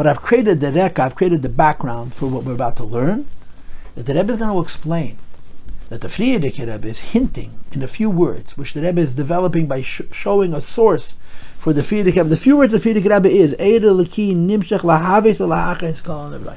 But 0.00 0.06
I've 0.06 0.22
created 0.22 0.60
the 0.60 0.72
reka, 0.72 1.02
I've 1.02 1.14
created 1.14 1.42
the 1.42 1.50
background 1.50 2.14
for 2.14 2.26
what 2.26 2.42
we're 2.42 2.54
about 2.54 2.74
to 2.78 2.84
learn. 2.84 3.28
That 3.94 4.06
the 4.06 4.14
Rebbe 4.14 4.32
is 4.32 4.38
going 4.38 4.50
to 4.50 4.62
explain 4.62 5.18
that 5.90 6.00
the 6.00 6.08
Frierdiker 6.08 6.72
Rebbe 6.72 6.88
is 6.88 7.12
hinting 7.12 7.60
in 7.70 7.82
a 7.82 7.86
few 7.86 8.08
words, 8.08 8.56
which 8.56 8.72
the 8.72 8.80
Rebbe 8.80 8.98
is 9.02 9.14
developing 9.14 9.66
by 9.66 9.82
sh- 9.82 10.00
showing 10.10 10.54
a 10.54 10.60
source 10.62 11.16
for 11.58 11.74
the 11.74 11.82
Frierdiker 11.82 12.16
Rebbe. 12.16 12.30
The 12.30 12.38
few 12.38 12.56
words 12.56 12.72
of 12.72 12.82
Frierdiker 12.82 13.14
Rebbe 13.14 13.28
is 13.28 13.54
Eir 13.60 13.80
Leki 13.80 14.34
Nimshech 14.34 14.80
Lahaves 14.80 15.36
Lahachis 15.36 16.56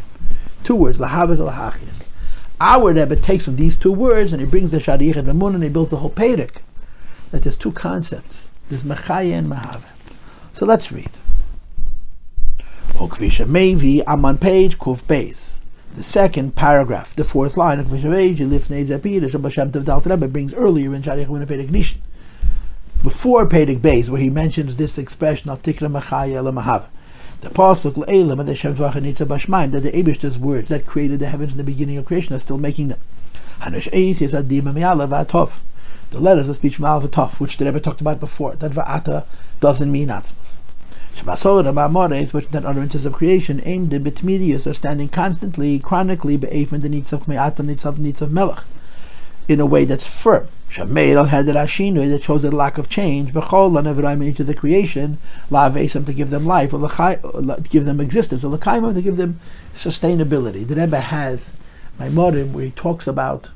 Two 0.64 0.76
words, 0.76 1.00
Lahaves 1.00 1.40
Lahachis. 1.40 2.06
Our 2.62 2.94
Rebbe 2.94 3.18
takes 3.18 3.44
from 3.44 3.58
these 3.58 3.76
two 3.76 3.92
words 3.92 4.32
and 4.32 4.40
he 4.40 4.48
brings 4.48 4.72
the 4.72 4.78
Shadich 4.78 5.18
and 5.18 5.28
the 5.28 5.34
Mun 5.34 5.54
and 5.54 5.64
he 5.66 5.70
builds 5.70 5.92
a 5.92 5.98
whole 5.98 6.12
Pedic. 6.12 6.62
That 7.32 7.44
there's 7.44 7.58
two 7.58 7.74
concepts. 7.74 8.48
There's 8.70 8.84
Mechaya 8.84 9.34
and 9.34 9.52
Mahave. 9.52 9.84
So 10.54 10.66
let's 10.66 10.94
read. 10.94 11.12
Okvisha 13.04 13.46
Mevi, 13.46 14.02
I'm 14.08 14.38
page 14.38 14.80
Kuf 14.80 15.04
Beis. 15.04 15.60
The 15.94 16.04
second 16.04 16.56
paragraph, 16.56 17.14
the 17.14 17.26
fourth 17.26 17.58
line 17.58 17.82
of 17.82 17.88
Okvisha 17.88 18.04
Mevi, 18.04 18.38
Lifnei 18.38 18.86
Zapir, 18.86 19.30
Shabbat 19.30 19.72
Tev 19.72 19.84
Dal 19.84 20.30
brings 20.30 20.54
earlier 20.54 20.96
in 20.96 21.02
Sharich 21.02 21.28
Wina 21.28 21.46
Pedic 21.46 21.68
Nishin. 21.68 21.98
Before 23.04 23.46
Pedic 23.46 23.80
Beis, 23.80 24.08
where 24.08 24.22
he 24.22 24.30
mentions 24.30 24.78
this 24.78 24.98
expression, 24.98 25.50
Tikra 25.50 25.92
Machaya 25.92 26.42
Mahava. 26.54 26.86
The 27.42 27.50
pasuk 27.50 27.96
le'elam 27.96 28.40
and 28.40 28.48
the 28.48 28.56
Shem 28.56 28.74
Tvachanitza 28.74 29.28
Bashmaim 29.28 29.74
that 29.74 29.82
the 29.82 29.92
Eibushter's 29.92 30.38
words 30.38 30.70
that 30.70 30.86
created 30.86 31.20
the 31.20 31.28
heavens 31.28 31.52
in 31.52 31.58
the 31.58 31.66
beginning 31.66 31.98
of 31.98 32.06
creation 32.06 32.34
are 32.34 32.40
still 32.40 32.58
making 32.58 32.88
them. 32.88 33.00
Hanush 33.60 33.94
Eis 33.94 34.22
is 34.22 34.34
Adim 34.34 34.62
Va'atov. 34.62 35.52
The 36.12 36.22
letters 36.22 36.48
of 36.48 36.56
speech 36.56 36.78
from 36.78 36.86
Al 36.86 37.02
which 37.02 37.58
the 37.58 37.66
Rebbe 37.66 37.82
talked 37.82 38.00
about 38.00 38.22
before. 38.22 38.56
That 38.56 38.72
Va'ata 38.72 39.26
doesn't 39.60 39.92
mean 39.92 40.08
Atzmas. 40.08 40.56
Shabbasoda 41.16 42.34
which 42.34 42.50
that 42.50 42.66
utterances 42.66 43.06
of 43.06 43.14
creation, 43.14 43.62
aimed 43.66 43.94
at 43.94 44.04
bitmidius, 44.04 44.66
are 44.66 44.74
standing 44.74 45.10
constantly, 45.10 45.80
chronically, 45.80 46.38
be'efin 46.38 46.82
the 46.82 46.90
needs 46.90 47.14
of 47.14 47.28
me'atam, 47.28 47.68
needs 47.68 47.86
of 47.86 48.00
needs 48.00 48.22
of 48.22 48.32
melech, 48.32 48.64
in 49.48 49.60
a 49.60 49.66
way 49.66 49.86
that's 49.86 50.08
firm. 50.08 50.48
Shameir 50.72 51.16
al 51.16 51.26
heder 51.26 51.54
ashinu 51.54 52.10
that 52.10 52.24
shows 52.24 52.42
the 52.42 52.50
lack 52.50 52.80
of 52.80 52.90
change. 52.90 53.32
Bechol 53.32 53.72
lanevraim 53.72 54.26
into 54.26 54.44
the 54.44 54.56
creation, 54.56 55.20
la'avesam 55.52 56.06
to 56.08 56.14
give 56.14 56.32
them 56.32 56.48
life, 56.48 56.74
or 56.74 56.80
to 56.80 57.64
give 57.70 57.86
them 57.86 58.00
existence, 58.00 58.44
or 58.44 58.48
l'kaimim 58.50 58.96
to 58.96 59.02
give 59.02 59.18
them 59.18 59.40
sustainability. 59.76 60.68
The 60.68 60.76
Rebbe 60.76 61.00
has 61.00 61.54
my 62.00 62.10
Maimorim 62.10 62.54
where 62.54 62.66
he 62.66 62.72
talks 62.72 63.06
about 63.06 63.52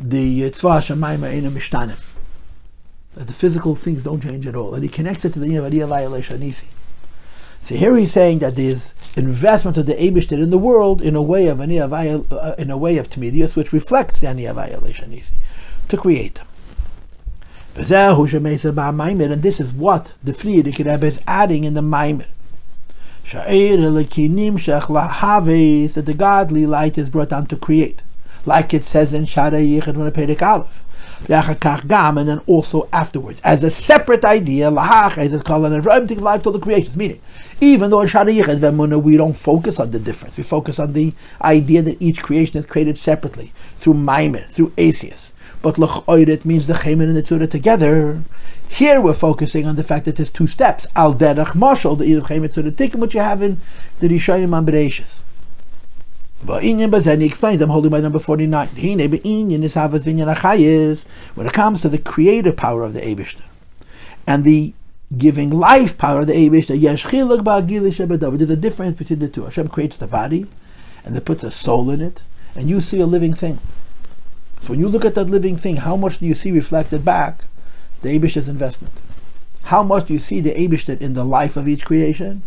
the 0.00 0.50
tzvah 0.50 0.80
shamayim 0.80 1.30
in 1.30 1.44
a 1.44 1.50
mishtanim 1.50 2.13
that 3.14 3.28
the 3.28 3.32
physical 3.32 3.74
things 3.74 4.02
don't 4.02 4.22
change 4.22 4.46
at 4.46 4.56
all. 4.56 4.74
And 4.74 4.82
he 4.82 4.88
connects 4.88 5.24
it 5.24 5.32
to 5.34 5.38
the 5.38 5.48
Shanisi. 5.48 6.66
So 7.60 7.74
here 7.74 7.96
he's 7.96 8.12
saying 8.12 8.40
that 8.40 8.56
there's 8.56 8.92
investment 9.16 9.78
of 9.78 9.86
the 9.86 9.94
Abishter 9.94 10.32
in 10.32 10.50
the 10.50 10.58
world 10.58 11.00
in 11.00 11.16
a 11.16 11.22
way 11.22 11.46
of 11.46 11.60
uh, 11.60 12.54
in 12.58 12.70
a 12.70 12.76
way 12.76 12.98
of 12.98 13.08
Timidius, 13.08 13.56
which 13.56 13.72
reflects 13.72 14.20
the 14.20 14.26
Aniyavaya 14.26 14.80
Shanisi, 14.80 15.32
to 15.88 15.96
create 15.96 16.34
them. 16.34 16.46
And 17.76 17.86
this 19.42 19.60
is 19.60 19.72
what 19.72 20.14
the 20.22 20.32
Frierdiker 20.32 20.84
Rebbe 20.90 21.06
is 21.06 21.20
adding 21.26 21.64
in 21.64 21.74
the 21.74 21.80
Maimer. 21.80 22.26
That 25.94 26.06
the 26.06 26.14
godly 26.14 26.66
light 26.66 26.98
is 26.98 27.10
brought 27.10 27.30
down 27.30 27.46
to 27.46 27.56
create. 27.56 28.02
Like 28.44 28.74
it 28.74 28.84
says 28.84 29.14
in 29.14 29.24
Shara 29.24 29.66
Yichad 29.66 29.96
Aleph 30.42 30.84
and 31.28 32.28
then 32.28 32.40
also 32.46 32.88
afterwards, 32.92 33.40
as 33.42 33.64
a 33.64 33.70
separate 33.70 34.24
idea, 34.24 34.70
lahach, 34.70 35.18
it's 35.18 35.42
called, 35.42 35.64
and 35.66 35.86
everything 35.86 36.20
life 36.20 36.42
to 36.42 36.50
the 36.50 36.58
creation. 36.58 36.92
Meaning, 36.96 37.20
even 37.60 37.90
though 37.90 38.00
in 38.00 38.08
Shadiyich 38.08 39.02
we 39.02 39.16
don't 39.16 39.32
focus 39.36 39.80
on 39.80 39.90
the 39.90 39.98
difference, 39.98 40.36
we 40.36 40.42
focus 40.42 40.78
on 40.78 40.92
the 40.92 41.12
idea 41.42 41.82
that 41.82 42.00
each 42.00 42.22
creation 42.22 42.58
is 42.58 42.66
created 42.66 42.98
separately 42.98 43.52
through 43.76 43.94
Maimer, 43.94 44.48
through 44.48 44.72
Asius. 44.76 45.32
But 45.62 45.76
Lach 45.76 46.44
means 46.44 46.66
the 46.66 46.74
Chemin 46.74 47.08
and 47.08 47.16
the 47.16 47.22
Tzura 47.22 47.50
together. 47.50 48.22
Here 48.68 49.00
we're 49.00 49.14
focusing 49.14 49.66
on 49.66 49.76
the 49.76 49.84
fact 49.84 50.04
that 50.04 50.16
there's 50.16 50.30
two 50.30 50.46
steps. 50.46 50.86
Al 50.94 51.14
Derech 51.14 51.54
Mashal, 51.54 51.96
the 51.96 52.04
Eid 52.04 52.26
Chemin 52.26 52.50
Tzura 52.50 52.70
Tikkun, 52.70 52.96
which 52.96 53.14
you 53.14 53.20
have 53.20 53.40
in 53.40 53.60
the 54.00 54.08
Rishonim 54.08 54.56
and 54.56 54.68
Bereshis. 54.68 55.20
But 56.33 56.33
Inyan 56.33 56.33
Bazen, 56.33 56.33
he 56.46 57.24
explains, 57.24 57.60
I'm 57.60 57.70
holding 57.70 57.90
by 57.90 58.00
number 58.00 58.18
49. 58.18 58.68
When 58.68 59.00
it 59.00 61.52
comes 61.52 61.80
to 61.80 61.88
the 61.88 61.98
creative 61.98 62.56
power 62.56 62.82
of 62.82 62.92
the 62.92 63.00
Abishter 63.00 63.42
and 64.26 64.44
the 64.44 64.74
giving 65.16 65.50
life 65.50 65.96
power 65.96 66.20
of 66.20 66.26
the 66.26 66.34
Abishter, 66.34 68.38
there's 68.38 68.50
a 68.50 68.56
difference 68.56 68.96
between 68.96 69.18
the 69.20 69.28
two. 69.28 69.44
Hashem 69.44 69.68
creates 69.68 69.96
the 69.96 70.06
body 70.06 70.46
and 71.04 71.14
then 71.14 71.22
puts 71.22 71.44
a 71.44 71.50
soul 71.50 71.90
in 71.90 72.00
it, 72.00 72.22
and 72.54 72.68
you 72.68 72.80
see 72.80 73.00
a 73.00 73.06
living 73.06 73.34
thing. 73.34 73.58
So 74.60 74.70
when 74.70 74.80
you 74.80 74.88
look 74.88 75.04
at 75.04 75.14
that 75.14 75.30
living 75.30 75.56
thing, 75.56 75.76
how 75.76 75.96
much 75.96 76.18
do 76.18 76.26
you 76.26 76.34
see 76.34 76.52
reflected 76.52 77.04
back 77.04 77.44
the 78.00 78.18
Abishter's 78.18 78.48
investment? 78.48 78.94
How 79.64 79.82
much 79.82 80.06
do 80.06 80.12
you 80.12 80.18
see 80.18 80.40
the 80.40 80.54
Abishter 80.54 81.00
in 81.00 81.14
the 81.14 81.24
life 81.24 81.56
of 81.56 81.68
each 81.68 81.84
creation? 81.84 82.42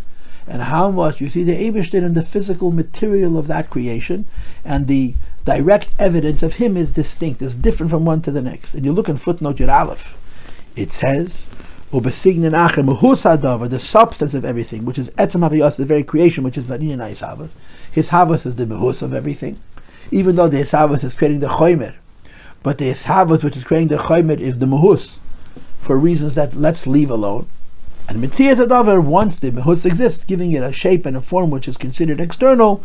And 0.47 0.61
how 0.63 0.89
much 0.89 1.19
you 1.19 1.29
see 1.29 1.43
the 1.43 1.53
Abishter 1.53 1.95
in 1.95 2.13
the 2.13 2.21
physical 2.21 2.71
material 2.71 3.37
of 3.37 3.47
that 3.47 3.69
creation, 3.69 4.25
and 4.63 4.87
the 4.87 5.13
direct 5.45 5.89
evidence 5.99 6.41
of 6.43 6.55
him 6.55 6.77
is 6.77 6.89
distinct, 6.91 7.41
is 7.41 7.55
different 7.55 7.89
from 7.89 8.05
one 8.05 8.21
to 8.21 8.31
the 8.31 8.41
next. 8.41 8.73
And 8.73 8.85
you 8.85 8.91
look 8.93 9.09
in 9.09 9.17
footnote 9.17 9.57
Yud 9.57 9.73
Aleph, 9.73 10.17
it 10.75 10.91
says, 10.91 11.47
the 11.89 13.79
substance 13.79 14.33
of 14.33 14.45
everything, 14.45 14.85
which 14.85 14.99
is 14.99 15.09
etzem 15.11 15.49
haviyas, 15.49 15.77
the 15.77 15.85
very 15.85 16.03
creation, 16.03 16.43
which 16.43 16.57
is 16.57 16.65
vaniyan 16.65 16.99
havas. 16.99 17.51
His 17.91 18.09
havas 18.09 18.45
is 18.45 18.57
the 18.57 18.65
mehus 18.65 19.01
of 19.01 19.13
everything, 19.13 19.57
even 20.11 20.35
though 20.35 20.49
the 20.49 20.57
havas 20.57 21.03
is 21.03 21.13
creating 21.13 21.39
the 21.39 21.47
choimer, 21.47 21.95
but 22.61 22.77
the 22.77 22.89
havas 22.91 23.43
which 23.43 23.55
is 23.55 23.63
creating 23.63 23.87
the 23.87 23.97
choimer 23.97 24.37
is 24.37 24.59
the 24.59 24.65
mehus, 24.65 25.19
for 25.79 25.97
reasons 25.97 26.35
that 26.35 26.55
let's 26.55 26.87
leave 26.87 27.09
alone. 27.09 27.47
And 28.07 28.23
Mitzias 28.23 28.65
Adavar, 28.65 29.03
once 29.03 29.39
the 29.39 29.51
Mehus 29.51 29.85
exists, 29.85 30.23
giving 30.23 30.53
it 30.53 30.63
a 30.63 30.71
shape 30.71 31.05
and 31.05 31.17
a 31.17 31.21
form 31.21 31.49
which 31.49 31.67
is 31.67 31.75
considered 31.75 32.21
external, 32.21 32.83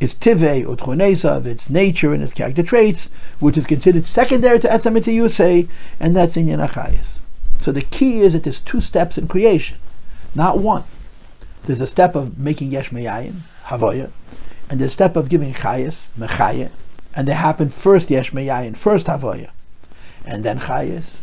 is 0.00 0.12
Tive 0.12 0.38
Utchonesa 0.38 1.36
of 1.36 1.46
its 1.46 1.70
nature 1.70 2.12
and 2.12 2.22
its 2.22 2.34
character 2.34 2.62
traits, 2.62 3.08
which 3.38 3.56
is 3.56 3.64
considered 3.64 4.06
secondary 4.06 4.58
to 4.58 4.68
Etzam 4.68 4.96
Yusei, 4.96 5.68
and 6.00 6.16
that's 6.16 6.36
in 6.36 6.46
Yanachayas. 6.46 7.20
So 7.56 7.72
the 7.72 7.82
key 7.82 8.20
is 8.20 8.32
that 8.32 8.44
there's 8.44 8.58
two 8.58 8.80
steps 8.80 9.16
in 9.16 9.28
creation. 9.28 9.78
Not 10.34 10.58
one. 10.58 10.84
There's 11.64 11.80
a 11.80 11.86
step 11.86 12.14
of 12.14 12.38
making 12.38 12.70
yesh 12.70 12.90
meyayin, 12.90 13.40
havoya, 13.64 14.10
and 14.68 14.78
there's 14.78 14.92
a 14.92 14.94
step 14.94 15.16
of 15.16 15.28
giving 15.28 15.54
chayas, 15.54 16.10
mechaya, 16.18 16.70
and 17.14 17.26
they 17.26 17.32
happen 17.32 17.70
first 17.70 18.10
yesh 18.10 18.32
meyayin, 18.32 18.76
first 18.76 19.06
havoya, 19.06 19.50
and 20.24 20.44
then 20.44 20.60
chayas. 20.60 21.22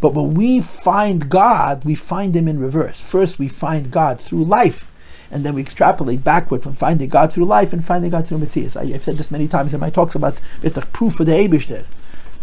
But 0.00 0.14
when 0.14 0.34
we 0.34 0.60
find 0.60 1.28
God, 1.28 1.84
we 1.84 1.94
find 1.94 2.36
Him 2.36 2.48
in 2.48 2.60
reverse. 2.60 3.00
First, 3.00 3.38
we 3.38 3.48
find 3.48 3.90
God 3.90 4.20
through 4.20 4.44
life, 4.44 4.90
and 5.30 5.44
then 5.44 5.54
we 5.54 5.62
extrapolate 5.62 6.22
backward 6.22 6.62
from 6.62 6.74
finding 6.74 7.08
God 7.08 7.32
through 7.32 7.46
life 7.46 7.72
and 7.72 7.84
finding 7.84 8.10
God 8.10 8.26
through 8.26 8.38
Matthias. 8.38 8.76
I've 8.76 9.02
said 9.02 9.16
this 9.16 9.30
many 9.30 9.48
times 9.48 9.74
in 9.74 9.80
my 9.80 9.90
talks 9.90 10.14
about 10.14 10.40
it's 10.62 10.74
the 10.74 10.82
proof 10.82 11.18
of 11.20 11.26
the 11.26 11.32
Abish 11.32 11.66
there. 11.66 11.84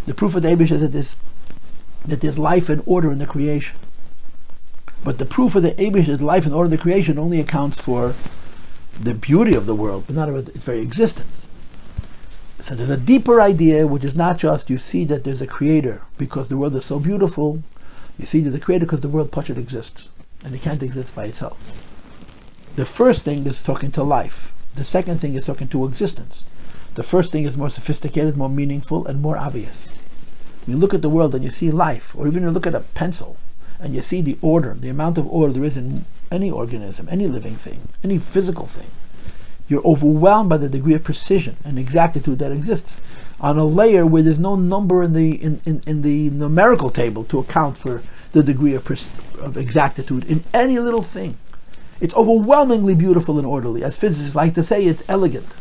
The 0.06 0.14
proof 0.14 0.36
of 0.36 0.42
the 0.42 0.50
Abish 0.50 0.72
is 0.72 0.82
that 0.82 0.92
there's, 0.92 1.18
that 2.06 2.22
there's 2.22 2.38
life 2.38 2.70
and 2.70 2.84
order 2.86 3.12
in 3.12 3.20
the 3.20 3.26
creation. 3.26 3.78
But 5.04 5.18
the 5.18 5.26
proof 5.26 5.56
of 5.56 5.64
the 5.64 5.72
Abish 5.74 6.10
is 6.10 6.22
life 6.22 6.46
and 6.46 6.54
order 6.54 6.66
in 6.66 6.72
the 6.72 6.78
creation 6.78 7.18
only 7.18 7.40
accounts 7.40 7.80
for 7.80 8.16
the 9.00 9.14
beauty 9.14 9.56
of 9.56 9.66
the 9.66 9.76
world, 9.76 10.06
but 10.08 10.16
not 10.16 10.30
about 10.30 10.50
its 10.50 10.64
very 10.64 10.82
existence. 10.82 11.50
So 12.66 12.74
there's 12.74 12.90
a 12.90 12.98
deeper 12.98 13.40
idea, 13.40 13.86
which 13.86 14.04
is 14.04 14.16
not 14.16 14.40
just 14.40 14.72
you 14.72 14.80
see 14.80 15.06
that 15.06 15.24
there's 15.24 15.40
a 15.40 15.46
creator 15.46 16.02
because 16.18 16.48
the 16.48 16.58
world 16.58 16.76
is 16.76 16.86
so 16.86 17.00
beautiful. 17.00 17.62
You 18.18 18.26
see 18.26 18.40
there's 18.40 18.56
a 18.56 18.60
creator 18.60 18.88
because 18.88 19.02
the 19.02 19.08
world 19.08 19.32
Pachet 19.32 19.56
exists, 19.56 20.10
and 20.44 20.56
it 20.56 20.64
can't 20.64 20.82
exist 20.82 21.14
by 21.14 21.26
itself. 21.26 21.60
The 22.76 22.88
first 22.88 23.24
thing 23.24 23.46
is 23.46 23.62
talking 23.62 23.92
to 23.92 24.02
life. 24.02 24.52
The 24.74 24.84
second 24.84 25.20
thing 25.20 25.36
is 25.36 25.46
talking 25.46 25.68
to 25.68 25.86
existence. 25.86 26.44
The 26.96 27.04
first 27.04 27.32
thing 27.32 27.44
is 27.44 27.56
more 27.56 27.70
sophisticated, 27.70 28.36
more 28.36 28.50
meaningful, 28.50 29.06
and 29.06 29.22
more 29.22 29.38
obvious. 29.38 29.92
You 30.66 30.76
look 30.76 30.96
at 30.96 31.04
the 31.04 31.16
world 31.16 31.36
and 31.36 31.44
you 31.44 31.52
see 31.52 31.70
life, 31.70 32.16
or 32.16 32.28
even 32.28 32.42
you 32.42 32.50
look 32.50 32.66
at 32.66 32.74
a 32.74 32.80
pencil 32.80 33.38
and 33.80 33.94
you 33.94 34.02
see 34.02 34.22
the 34.22 34.40
order, 34.42 34.74
the 34.74 34.90
amount 34.90 35.20
of 35.20 35.28
order 35.28 35.54
there 35.54 35.66
is 35.66 35.78
in 35.78 36.06
any 36.32 36.50
organism, 36.50 37.08
any 37.12 37.28
living 37.28 37.58
thing, 37.58 37.90
any 38.04 38.18
physical 38.18 38.66
thing. 38.66 38.88
You're 39.68 39.86
overwhelmed 39.86 40.50
by 40.50 40.58
the 40.58 40.70
degree 40.70 40.94
of 40.94 41.04
precision 41.04 41.58
and 41.64 41.80
exactitude 41.80 42.40
that 42.40 42.52
exists 42.52 43.02
on 43.40 43.58
a 43.58 43.66
layer 43.66 44.06
where 44.06 44.22
there's 44.22 44.40
no 44.40 44.56
number 44.56 45.02
in 45.04 45.14
the 45.14 45.42
in, 45.42 45.62
in, 45.66 45.82
in 45.88 46.02
the 46.04 46.30
numerical 46.30 46.90
table 46.90 47.24
to 47.26 47.40
account 47.40 47.78
for 47.78 48.04
the 48.32 48.44
degree 48.44 48.74
of, 48.74 48.84
pres- 48.84 49.10
of 49.40 49.58
exactitude 49.58 50.26
in 50.26 50.44
any 50.54 50.78
little 50.78 51.02
thing. 51.02 51.38
It's 52.00 52.14
overwhelmingly 52.16 52.94
beautiful 52.94 53.38
and 53.38 53.48
orderly. 53.48 53.84
As 53.84 53.98
physicists 53.98 54.36
like 54.36 54.54
to 54.56 54.64
say, 54.64 54.86
it's 54.86 55.04
elegant. 55.08 55.58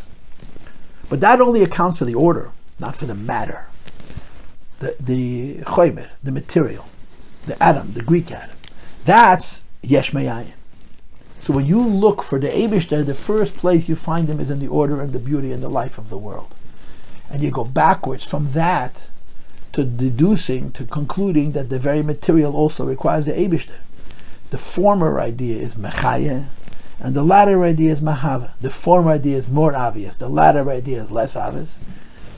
But 1.08 1.20
that 1.20 1.40
only 1.40 1.62
accounts 1.62 1.98
for 1.98 2.04
the 2.04 2.14
order, 2.14 2.50
not 2.78 2.96
for 2.96 3.06
the 3.06 3.14
matter. 3.14 3.66
The 4.80 4.96
the 4.98 5.56
choimer, 5.62 6.08
the 6.22 6.32
material, 6.32 6.86
the 7.46 7.62
atom, 7.62 7.92
the 7.92 8.02
Greek 8.02 8.30
atom. 8.32 8.56
That's 9.04 9.62
yesh 9.82 10.10
meyayin. 10.10 10.54
So 11.44 11.52
when 11.52 11.66
you 11.66 11.86
look 11.86 12.22
for 12.22 12.38
the 12.38 12.48
Abishter, 12.48 13.04
the 13.04 13.12
first 13.12 13.54
place 13.54 13.86
you 13.86 13.96
find 13.96 14.30
him 14.30 14.40
is 14.40 14.48
in 14.50 14.60
the 14.60 14.66
order 14.68 15.02
and 15.02 15.12
the 15.12 15.18
beauty 15.18 15.52
and 15.52 15.62
the 15.62 15.68
life 15.68 15.98
of 15.98 16.08
the 16.08 16.16
world. 16.16 16.54
And 17.28 17.42
you 17.42 17.50
go 17.50 17.64
backwards 17.64 18.24
from 18.24 18.52
that 18.52 19.10
to 19.72 19.84
deducing, 19.84 20.72
to 20.72 20.86
concluding 20.86 21.52
that 21.52 21.68
the 21.68 21.78
very 21.78 22.02
material 22.02 22.56
also 22.56 22.86
requires 22.86 23.26
the 23.26 23.32
Abishter. 23.32 23.76
The 24.48 24.56
former 24.56 25.20
idea 25.20 25.60
is 25.60 25.74
mechaya, 25.74 26.46
and 26.98 27.14
the 27.14 27.22
latter 27.22 27.62
idea 27.62 27.92
is 27.92 28.00
mahava. 28.00 28.52
The 28.62 28.70
former 28.70 29.10
idea 29.10 29.36
is 29.36 29.50
more 29.50 29.76
obvious, 29.76 30.16
the 30.16 30.30
latter 30.30 30.70
idea 30.70 31.02
is 31.02 31.10
less 31.10 31.36
obvious, 31.36 31.78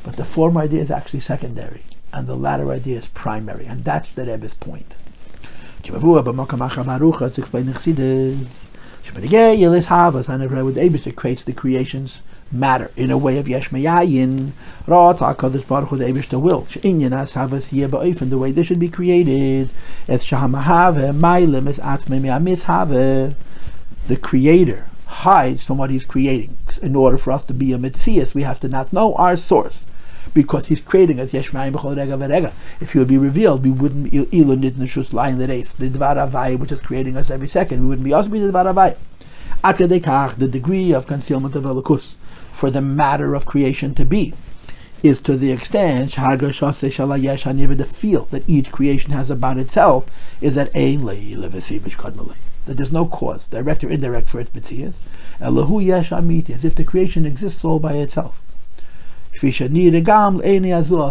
but 0.03 0.17
the 0.17 0.25
former 0.25 0.63
idea 0.63 0.83
is 0.83 0.91
actually 0.91 1.21
secondary, 1.21 1.83
and 2.13 2.27
the 2.27 2.35
latter 2.35 2.73
idea 2.73 2.99
is 2.99 3.07
primary, 3.07 3.67
and 3.67 3.85
that's 3.85 4.11
the 4.11 4.27
Rebbe's 4.27 4.55
point. 4.55 4.97
It's 5.79 7.39
explained 7.39 7.69
in 9.15 9.23
Chassidus. 9.23 11.07
It 11.07 11.17
creates 11.17 11.45
the 11.45 11.53
creations 11.53 12.23
matter 12.53 12.91
in 12.97 13.11
a 13.11 13.19
way 13.19 13.39
of 13.39 13.49
yesh 13.49 13.71
meyayin. 13.71 14.53
Hakadosh 14.87 15.67
Baruch 15.67 15.89
Hu 15.89 15.97
the 15.97 16.05
Eibushter 16.05 16.41
will 16.41 16.67
she'inyan 16.67 17.17
as 17.17 17.35
havas 17.35 17.73
yeh 17.73 17.87
the 17.87 18.39
way 18.39 18.53
they 18.53 18.63
should 18.63 18.79
be 18.79 18.89
created. 18.89 19.71
Es 20.09 20.25
shahamahave 20.25 21.15
mailim 21.15 21.69
es 21.69 21.79
atzmei 21.79 22.21
me'amishave. 22.21 23.35
The 24.09 24.17
Creator 24.17 24.87
hides 25.07 25.67
from 25.67 25.79
what 25.79 25.91
He's 25.91 26.05
creating. 26.05 26.57
In 26.83 26.95
order 26.95 27.19
for 27.19 27.33
us 27.33 27.43
to 27.45 27.55
be 27.55 27.73
a 27.73 27.79
mitzias, 27.79 28.35
we 28.35 28.43
have 28.43 28.61
to 28.61 28.69
not 28.69 28.93
know 28.93 29.15
our 29.15 29.37
source. 29.37 29.85
Because 30.37 30.67
he's 30.67 30.83
creating 30.83 31.19
us, 31.19 31.33
yesh 31.33 31.51
ma'ayim 31.51 31.73
b'chol 31.73 31.97
rega 31.97 32.15
v'rega. 32.15 32.53
If 32.79 32.93
he 32.93 32.99
would 32.99 33.09
be 33.09 33.17
revealed, 33.17 33.65
we 33.65 33.71
wouldn't 33.71 34.11
be 34.11 34.27
ilun 34.27 34.59
nit 34.59 34.77
neshus 34.77 35.15
lying 35.15 35.39
the 35.39 35.49
race, 35.49 35.73
the 35.73 35.89
dvar 35.89 36.17
avai, 36.17 36.59
which 36.59 36.71
is 36.71 36.83
creating 36.83 37.17
us 37.17 37.31
every 37.31 37.49
second. 37.49 37.81
We 37.81 37.87
wouldn't 37.87 38.05
be 38.05 38.13
also 38.13 38.29
be 38.29 38.41
the 38.41 38.53
dvar 38.53 38.75
avai. 38.75 38.97
At 39.65 39.79
the 39.79 40.47
degree 40.47 40.93
of 40.93 41.07
concealment 41.07 41.57
of 41.57 41.65
elokus 41.65 42.17
for 42.53 42.71
the 42.71 42.83
matter 42.83 43.35
of 43.35 43.47
creation 43.47 43.95
to 43.95 44.05
be 44.05 44.35
is 45.03 45.23
to 45.23 45.39
the 45.39 45.53
extent 45.53 46.13
the 46.13 47.89
feel 47.91 48.25
that 48.27 48.47
each 48.47 48.71
creation 48.71 49.13
has 49.13 49.31
about 49.31 49.57
itself 49.57 50.05
is 50.43 50.55
that 50.57 50.71
that 50.75 52.77
there's 52.77 52.93
no 52.93 53.07
cause, 53.07 53.47
direct 53.47 53.85
or 53.85 53.89
indirect, 53.89 54.29
for 54.29 54.41
its 54.41 54.51
mitzias. 54.51 54.99
as 55.41 56.65
if 56.65 56.75
the 56.75 56.85
creation 56.85 57.25
exists 57.25 57.65
all 57.65 57.79
by 57.79 57.95
itself. 57.95 58.43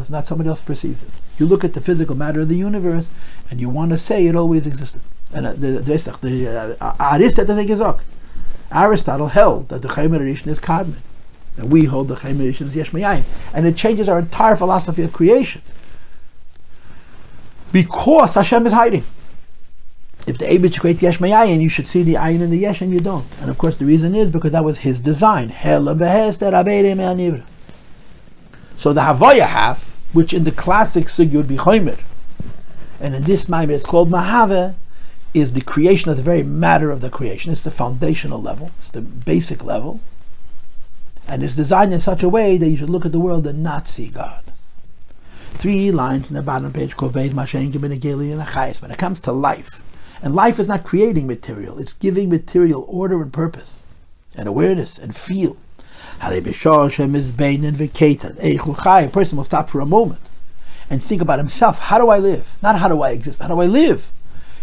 Not 0.09 0.27
somebody 0.27 0.49
else 0.49 0.61
perceives 0.61 1.03
it. 1.03 1.09
You 1.37 1.45
look 1.45 1.63
at 1.63 1.73
the 1.73 1.81
physical 1.81 2.15
matter 2.15 2.41
of 2.41 2.47
the 2.47 2.57
universe, 2.57 3.11
and 3.49 3.59
you 3.59 3.69
want 3.69 3.91
to 3.91 3.97
say 3.97 4.25
it 4.25 4.35
always 4.35 4.65
existed. 4.65 5.01
And 5.33 5.45
uh, 5.45 5.53
the 5.53 5.81
the, 6.21 6.77
uh, 6.81 7.99
Aristotle 8.71 9.27
held 9.27 9.69
that 9.69 9.81
the 9.81 9.87
Rishon 9.87 10.47
is 10.47 10.59
Kadmon. 10.59 10.99
And 11.57 11.71
we 11.71 11.85
hold 11.85 12.07
the 12.09 12.15
Chaim 12.15 12.41
is 12.41 12.75
Yesh 12.75 12.93
And 13.53 13.65
it 13.65 13.77
changes 13.77 14.09
our 14.09 14.19
entire 14.19 14.55
philosophy 14.55 15.03
of 15.03 15.13
creation. 15.13 15.61
Because 17.71 18.33
Hashem 18.33 18.67
is 18.67 18.73
hiding. 18.73 19.03
If 20.27 20.37
the 20.37 20.45
Abich 20.45 20.79
creates 20.79 21.01
Yesh 21.03 21.19
Mayayin, 21.19 21.61
you 21.61 21.69
should 21.69 21.87
see 21.87 22.01
the 22.03 22.15
Ayin 22.15 22.41
and 22.41 22.51
the 22.51 22.57
Yesh, 22.57 22.81
and 22.81 22.91
you 22.91 22.99
don't. 22.99 23.27
And 23.39 23.49
of 23.49 23.57
course, 23.57 23.75
the 23.75 23.85
reason 23.85 24.15
is 24.15 24.29
because 24.29 24.51
that 24.53 24.63
was 24.63 24.79
his 24.79 24.99
design. 24.99 25.49
So 28.77 28.93
the 28.93 29.01
Havaya 29.01 29.47
half, 29.47 29.97
which 30.13 30.33
in 30.33 30.43
the 30.43 30.51
classic 30.51 31.05
sugi 31.05 31.35
would 31.35 31.47
be 31.47 31.57
Chomer, 31.57 31.99
and 32.99 33.15
in 33.15 33.23
this 33.23 33.45
Maimer 33.45 33.71
it's 33.71 33.85
called 33.85 34.09
Mahave, 34.09 34.75
is 35.33 35.53
the 35.53 35.61
creation 35.61 36.09
of 36.09 36.17
the 36.17 36.23
very 36.23 36.43
matter 36.43 36.91
of 36.91 37.01
the 37.01 37.09
creation. 37.09 37.51
It's 37.51 37.63
the 37.63 37.71
foundational 37.71 38.41
level, 38.41 38.71
it's 38.79 38.89
the 38.89 39.01
basic 39.01 39.63
level 39.63 39.99
and 41.27 41.43
is 41.43 41.55
designed 41.55 41.93
in 41.93 41.99
such 41.99 42.23
a 42.23 42.29
way 42.29 42.57
that 42.57 42.69
you 42.69 42.77
should 42.77 42.89
look 42.89 43.05
at 43.05 43.11
the 43.11 43.19
world 43.19 43.45
and 43.47 43.63
not 43.63 43.87
see 43.87 44.07
God. 44.09 44.43
Three 45.53 45.91
lines 45.91 46.29
in 46.29 46.35
the 46.35 46.41
bottom 46.41 46.71
page 46.73 46.95
called 46.95 47.15
When 47.15 47.31
it 47.31 48.97
comes 48.97 49.19
to 49.21 49.31
life, 49.31 49.81
and 50.21 50.35
life 50.35 50.59
is 50.59 50.67
not 50.67 50.83
creating 50.83 51.27
material, 51.27 51.79
it's 51.79 51.93
giving 51.93 52.29
material 52.29 52.85
order 52.87 53.21
and 53.21 53.31
purpose, 53.33 53.81
and 54.35 54.47
awareness 54.47 54.99
and 54.99 55.15
feel. 55.15 55.57
A 59.05 59.11
person 59.11 59.37
will 59.37 59.43
stop 59.43 59.69
for 59.69 59.79
a 59.79 59.85
moment 59.85 60.21
and 60.89 61.01
think 61.01 61.21
about 61.21 61.39
himself. 61.39 61.79
How 61.79 61.97
do 61.97 62.09
I 62.09 62.19
live? 62.19 62.57
Not 62.61 62.79
how 62.79 62.87
do 62.87 63.01
I 63.01 63.11
exist, 63.11 63.39
how 63.39 63.47
do 63.47 63.61
I 63.61 63.65
live? 63.65 64.11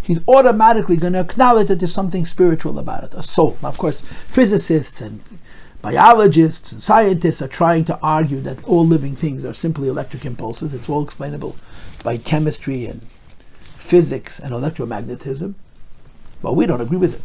He's 0.02 0.20
automatically 0.26 0.96
going 0.96 1.12
to 1.12 1.20
acknowledge 1.20 1.68
that 1.68 1.78
there's 1.78 1.94
something 1.94 2.26
spiritual 2.26 2.78
about 2.78 3.04
it, 3.04 3.14
a 3.14 3.22
soul. 3.22 3.56
Now, 3.62 3.68
of 3.68 3.78
course, 3.78 4.00
physicists 4.00 5.00
and 5.00 5.20
biologists 5.80 6.72
and 6.72 6.82
scientists 6.82 7.40
are 7.40 7.48
trying 7.48 7.84
to 7.84 7.98
argue 8.02 8.40
that 8.40 8.64
all 8.64 8.86
living 8.86 9.14
things 9.14 9.44
are 9.44 9.54
simply 9.54 9.88
electric 9.88 10.24
impulses. 10.24 10.74
It's 10.74 10.88
all 10.88 11.04
explainable 11.04 11.56
by 12.02 12.16
chemistry 12.16 12.86
and 12.86 13.02
physics 13.76 14.40
and 14.40 14.52
electromagnetism. 14.52 15.54
But 16.40 16.54
we 16.54 16.66
don't 16.66 16.80
agree 16.80 16.98
with 16.98 17.14
it. 17.14 17.22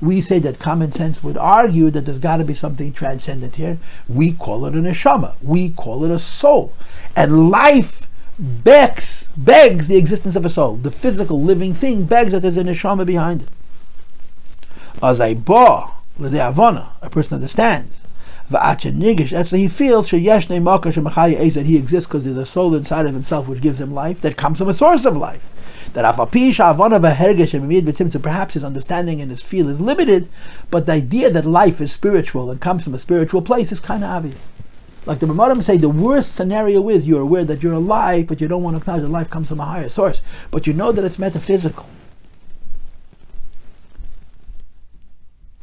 We 0.00 0.20
say 0.20 0.38
that 0.40 0.58
common 0.58 0.92
sense 0.92 1.22
would 1.22 1.36
argue 1.36 1.90
that 1.90 2.06
there's 2.06 2.18
got 2.18 2.38
to 2.38 2.44
be 2.44 2.54
something 2.54 2.92
transcendent 2.92 3.56
here. 3.56 3.78
We 4.08 4.32
call 4.32 4.64
it 4.66 4.74
an 4.74 4.84
neshama. 4.84 5.34
We 5.42 5.70
call 5.70 6.04
it 6.04 6.10
a 6.10 6.18
soul. 6.18 6.72
And 7.14 7.50
life 7.50 8.06
begs, 8.38 9.28
begs 9.36 9.88
the 9.88 9.96
existence 9.96 10.36
of 10.36 10.46
a 10.46 10.48
soul. 10.48 10.76
The 10.76 10.90
physical 10.90 11.42
living 11.42 11.74
thing 11.74 12.04
begs 12.04 12.32
that 12.32 12.40
there's 12.40 12.56
a 12.56 12.64
neshama 12.64 13.04
behind 13.04 13.42
it. 13.42 13.48
As 15.02 15.20
bought 15.34 16.02
Avona, 16.32 16.90
a 17.02 17.10
person 17.10 17.36
understands. 17.36 17.99
Actually, 18.52 19.60
he 19.60 19.68
feels 19.68 20.10
that 20.10 21.66
he 21.66 21.76
exists 21.76 22.08
because 22.08 22.24
there's 22.24 22.36
a 22.36 22.44
soul 22.46 22.74
inside 22.74 23.06
of 23.06 23.14
himself 23.14 23.46
which 23.48 23.60
gives 23.60 23.80
him 23.80 23.94
life, 23.94 24.20
that 24.20 24.36
comes 24.36 24.58
from 24.58 24.68
a 24.68 24.72
source 24.72 25.04
of 25.04 25.16
life. 25.16 25.48
That 25.92 26.14
so 28.10 28.18
perhaps 28.18 28.54
his 28.54 28.64
understanding 28.64 29.20
and 29.20 29.30
his 29.30 29.42
feel 29.42 29.68
is 29.68 29.80
limited, 29.80 30.28
but 30.70 30.86
the 30.86 30.92
idea 30.92 31.30
that 31.30 31.44
life 31.44 31.80
is 31.80 31.92
spiritual 31.92 32.50
and 32.50 32.60
comes 32.60 32.84
from 32.84 32.94
a 32.94 32.98
spiritual 32.98 33.42
place 33.42 33.72
is 33.72 33.80
kind 33.80 34.04
of 34.04 34.10
obvious. 34.10 34.48
Like 35.06 35.18
the 35.18 35.26
Ramadan 35.26 35.62
say, 35.62 35.78
the 35.78 35.88
worst 35.88 36.34
scenario 36.34 36.88
is 36.90 37.08
you're 37.08 37.22
aware 37.22 37.44
that 37.44 37.62
you're 37.62 37.72
alive, 37.72 38.26
but 38.26 38.40
you 38.40 38.46
don't 38.48 38.62
want 38.62 38.76
to 38.76 38.80
acknowledge 38.82 39.02
that 39.02 39.08
life 39.08 39.30
comes 39.30 39.48
from 39.48 39.58
a 39.58 39.64
higher 39.64 39.88
source. 39.88 40.22
But 40.50 40.66
you 40.66 40.74
know 40.74 40.92
that 40.92 41.04
it's 41.04 41.18
metaphysical. 41.18 41.86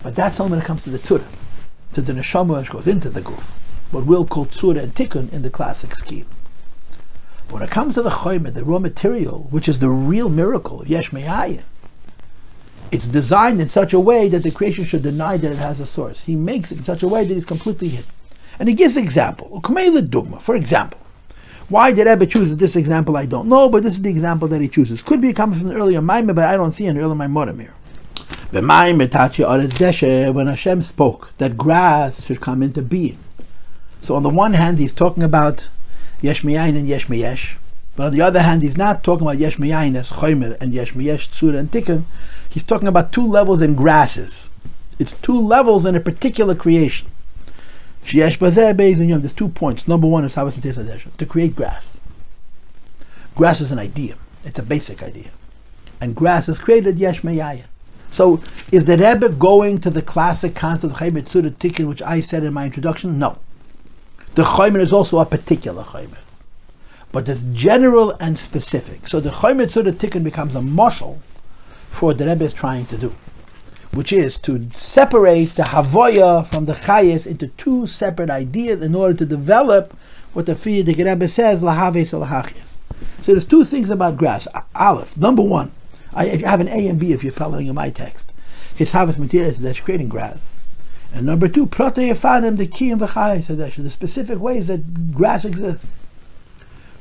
But 0.01 0.15
that's 0.15 0.39
only 0.39 0.51
when 0.51 0.61
it 0.61 0.65
comes 0.65 0.83
to 0.83 0.89
the 0.89 0.97
tzura, 0.97 1.25
to 1.97 2.01
the 2.03 2.13
neshama 2.13 2.59
which 2.59 2.69
goes 2.69 2.85
into 2.85 3.09
the 3.09 3.21
goof. 3.21 3.49
What 3.89 4.05
we'll 4.05 4.27
call 4.27 4.45
tzura 4.45 4.83
and 4.83 4.93
tikkun 4.93 5.33
in 5.33 5.41
the 5.41 5.49
classic 5.49 5.95
scheme. 5.95 6.27
But 7.47 7.53
when 7.55 7.63
it 7.63 7.71
comes 7.71 7.95
to 7.95 8.03
the 8.03 8.11
choyme, 8.11 8.53
the 8.53 8.63
raw 8.63 8.77
material, 8.77 9.47
which 9.49 9.67
is 9.67 9.79
the 9.79 9.89
real 9.89 10.29
miracle 10.29 10.83
of 10.83 10.87
yesh 10.87 11.11
me'ayin, 11.11 11.63
it's 12.91 13.07
designed 13.07 13.59
in 13.59 13.67
such 13.67 13.93
a 13.93 13.99
way 13.99 14.29
that 14.29 14.43
the 14.43 14.51
creation 14.51 14.85
should 14.85 15.01
deny 15.01 15.37
that 15.37 15.51
it 15.51 15.57
has 15.57 15.79
a 15.79 15.87
source. 15.87 16.21
He 16.21 16.35
makes 16.35 16.71
it 16.71 16.77
in 16.77 16.83
such 16.83 17.01
a 17.01 17.07
way 17.07 17.25
that 17.25 17.35
it's 17.35 17.47
completely 17.47 17.87
hidden. 17.87 18.11
And 18.59 18.69
he 18.69 18.75
gives 18.75 18.95
an 18.95 19.03
example. 19.03 19.59
For 19.61 20.55
example, 20.55 20.99
why 21.67 21.93
did 21.93 22.05
Rebbe 22.05 22.27
choose 22.27 22.55
this 22.55 22.75
example? 22.75 23.17
I 23.17 23.25
don't 23.25 23.49
know, 23.49 23.69
but 23.69 23.81
this 23.81 23.93
is 23.93 24.03
the 24.03 24.11
example 24.11 24.47
that 24.49 24.61
he 24.61 24.69
chooses. 24.69 25.01
Could 25.01 25.19
be 25.19 25.33
coming 25.33 25.57
from 25.57 25.71
an 25.71 25.77
earlier 25.77 25.99
Maimer, 25.99 26.35
but 26.35 26.45
I 26.45 26.57
don't 26.57 26.73
see 26.73 26.85
an 26.85 26.97
earlier 26.99 27.15
Maimorim 27.15 27.59
here. 27.59 27.73
When 28.51 28.69
Hashem 30.47 30.81
spoke 30.81 31.37
that 31.37 31.57
grass 31.57 32.25
should 32.25 32.39
come 32.39 32.63
into 32.63 32.81
being. 32.81 33.19
So 33.99 34.15
on 34.15 34.23
the 34.23 34.29
one 34.29 34.53
hand, 34.53 34.79
he's 34.79 34.93
talking 34.93 35.23
about 35.23 35.67
Yesh 36.21 36.43
Miyayin 36.43 36.77
and 36.77 36.87
Yesh 36.87 37.07
Miyesh. 37.07 37.57
But 37.97 38.07
on 38.07 38.13
the 38.13 38.21
other 38.21 38.41
hand, 38.41 38.61
he's 38.61 38.77
not 38.77 39.03
talking 39.03 39.25
about 39.25 39.39
Yesh 39.39 39.57
Miyayin 39.57 39.95
as 39.95 40.11
Choymer 40.11 40.55
and 40.61 40.73
Yesh 40.73 40.93
Miyesh, 40.93 41.27
Tzura 41.29 41.57
and 41.59 41.69
Tikkun. 41.69 42.03
He's 42.49 42.63
talking 42.63 42.87
about 42.87 43.11
two 43.11 43.25
levels 43.25 43.61
in 43.61 43.75
grasses. 43.75 44.49
It's 44.99 45.13
two 45.13 45.39
levels 45.39 45.85
in 45.85 45.95
a 45.95 45.99
particular 45.99 46.55
creation. 46.55 47.07
And. 48.13 48.23
There's 48.23 49.33
two 49.33 49.49
points. 49.49 49.87
Number 49.87 50.07
one 50.07 50.23
is 50.23 50.35
Havas 50.35 50.55
to 51.17 51.25
create 51.25 51.55
grass. 51.55 51.99
Grass 53.35 53.61
is 53.61 53.71
an 53.71 53.79
idea. 53.79 54.15
It's 54.45 54.59
a 54.59 54.63
basic 54.63 55.03
idea. 55.03 55.31
And 55.99 56.15
grass 56.15 56.47
is 56.47 56.59
created 56.59 56.99
Yesh 56.99 57.21
Miyayin. 57.21 57.65
So, 58.11 58.41
is 58.71 58.85
the 58.85 58.97
Rebbe 58.97 59.29
going 59.29 59.79
to 59.79 59.89
the 59.89 60.01
classic 60.01 60.55
concept 60.55 60.93
of 60.93 60.99
Chaymer 60.99 61.27
Tzura 61.27 61.51
Tikkun, 61.51 61.87
which 61.87 62.01
I 62.01 62.19
said 62.19 62.43
in 62.43 62.53
my 62.53 62.65
introduction? 62.65 63.19
No. 63.19 63.37
The 64.35 64.43
Chaymer 64.43 64.79
is 64.79 64.93
also 64.93 65.19
a 65.19 65.25
particular 65.25 65.83
Chaymer 65.83 66.17
but 67.11 67.27
it's 67.29 67.43
general 67.53 68.11
and 68.19 68.37
specific. 68.37 69.07
So 69.07 69.19
the 69.19 69.29
Chaymer 69.29 69.65
Tzura 69.65 69.91
Tikkun 69.91 70.23
becomes 70.23 70.55
a 70.55 70.61
marshal 70.61 71.19
for 71.89 72.07
what 72.07 72.17
the 72.17 72.27
Rebbe 72.27 72.45
is 72.45 72.53
trying 72.53 72.85
to 72.87 72.97
do, 72.97 73.15
which 73.91 74.11
is 74.11 74.37
to 74.39 74.69
separate 74.71 75.55
the 75.55 75.63
Havoya 75.63 76.45
from 76.45 76.65
the 76.65 76.73
Chayes 76.73 77.25
into 77.25 77.47
two 77.47 77.87
separate 77.87 78.29
ideas 78.29 78.81
in 78.81 78.93
order 78.93 79.13
to 79.15 79.25
develop 79.25 79.93
what 80.33 80.45
the 80.45 80.53
Frierdiker 80.53 81.05
Rebbe 81.05 81.27
says, 81.27 81.63
Lahaves 81.63 82.13
or 82.13 82.25
Lahachis. 82.25 82.75
So 83.21 83.31
there's 83.31 83.45
two 83.45 83.65
things 83.65 83.89
about 83.89 84.17
grass. 84.17 84.47
Aleph, 84.75 85.17
number 85.17 85.41
one, 85.41 85.71
I, 86.13 86.25
if 86.25 86.41
you 86.41 86.47
have 86.47 86.61
an 86.61 86.67
A 86.67 86.87
and 86.87 86.99
B 86.99 87.11
if 87.11 87.23
you're 87.23 87.33
following 87.33 87.73
my 87.73 87.89
text. 87.89 88.33
His 88.75 88.91
harvest 88.91 89.17
material 89.19 89.49
is 89.49 89.59
that's 89.59 89.79
creating 89.79 90.09
grass. 90.09 90.53
And 91.13 91.25
number 91.25 91.47
two, 91.47 91.65
Protei 91.65 92.11
Efanim, 92.11 92.57
the 92.57 92.67
key 92.67 92.91
and 92.91 92.99
the 93.01 93.89
specific 93.89 94.39
ways 94.39 94.67
that 94.67 95.13
grass 95.13 95.45
exists. 95.45 95.87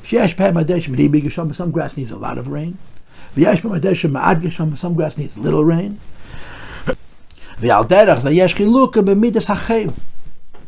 Some 0.02 1.70
grass 1.72 1.96
needs 1.96 2.11
a 2.11 2.16
lot 2.16 2.38
of 2.38 2.48
rain. 2.48 2.78
Some 3.34 4.94
grass 4.94 5.18
needs 5.18 5.36
little 5.36 5.64
rain. 5.64 6.00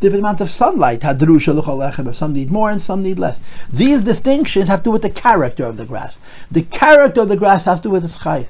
Different 0.00 0.22
amount 0.22 0.40
of 0.40 0.48
sunlight. 0.48 1.02
Some 1.02 2.32
need 2.32 2.50
more 2.50 2.70
and 2.70 2.80
some 2.80 3.02
need 3.02 3.18
less. 3.18 3.40
These 3.72 4.02
distinctions 4.02 4.68
have 4.68 4.80
to 4.80 4.84
do 4.84 4.90
with 4.92 5.02
the 5.02 5.10
character 5.10 5.64
of 5.64 5.76
the 5.76 5.84
grass. 5.84 6.20
The 6.50 6.62
character 6.62 7.22
of 7.22 7.28
the 7.28 7.36
grass 7.36 7.64
has 7.64 7.80
to 7.80 7.88
do 7.88 7.90
with 7.90 8.04
its 8.04 8.18
chayas. 8.18 8.46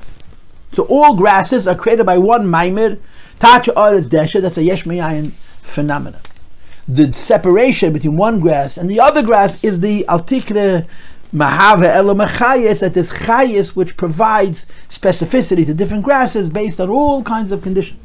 So 0.73 0.85
all 0.85 1.17
grasses 1.17 1.67
are 1.67 1.75
created 1.75 2.05
by 2.05 2.19
one 2.19 2.51
maimir, 2.51 2.99
tacha 3.41 3.73
oretz 3.75 4.09
desha, 4.09 4.43
that's 4.43 4.59
a 4.59 4.63
yesh 4.63 4.83
phenomenon 5.63 6.21
the 6.89 7.13
separation 7.13 7.93
between 7.93 8.17
one 8.17 8.41
grass 8.41 8.79
and 8.79 8.89
the 8.89 8.99
other 8.99 9.23
grass 9.23 9.63
is 9.63 9.81
the 9.81 10.07
altikre 10.09 10.87
mahave 11.35 11.85
elamachayis, 11.85 12.81
that 12.81 12.97
is 12.97 13.11
chayis 13.11 13.77
which 13.77 13.97
provides 13.99 14.65
specificity 14.89 15.67
to 15.67 15.75
different 15.75 16.03
grasses 16.03 16.49
based 16.49 16.81
on 16.81 16.89
all 16.89 17.23
kinds 17.23 17.53
of 17.53 17.63
conditions. 17.63 18.01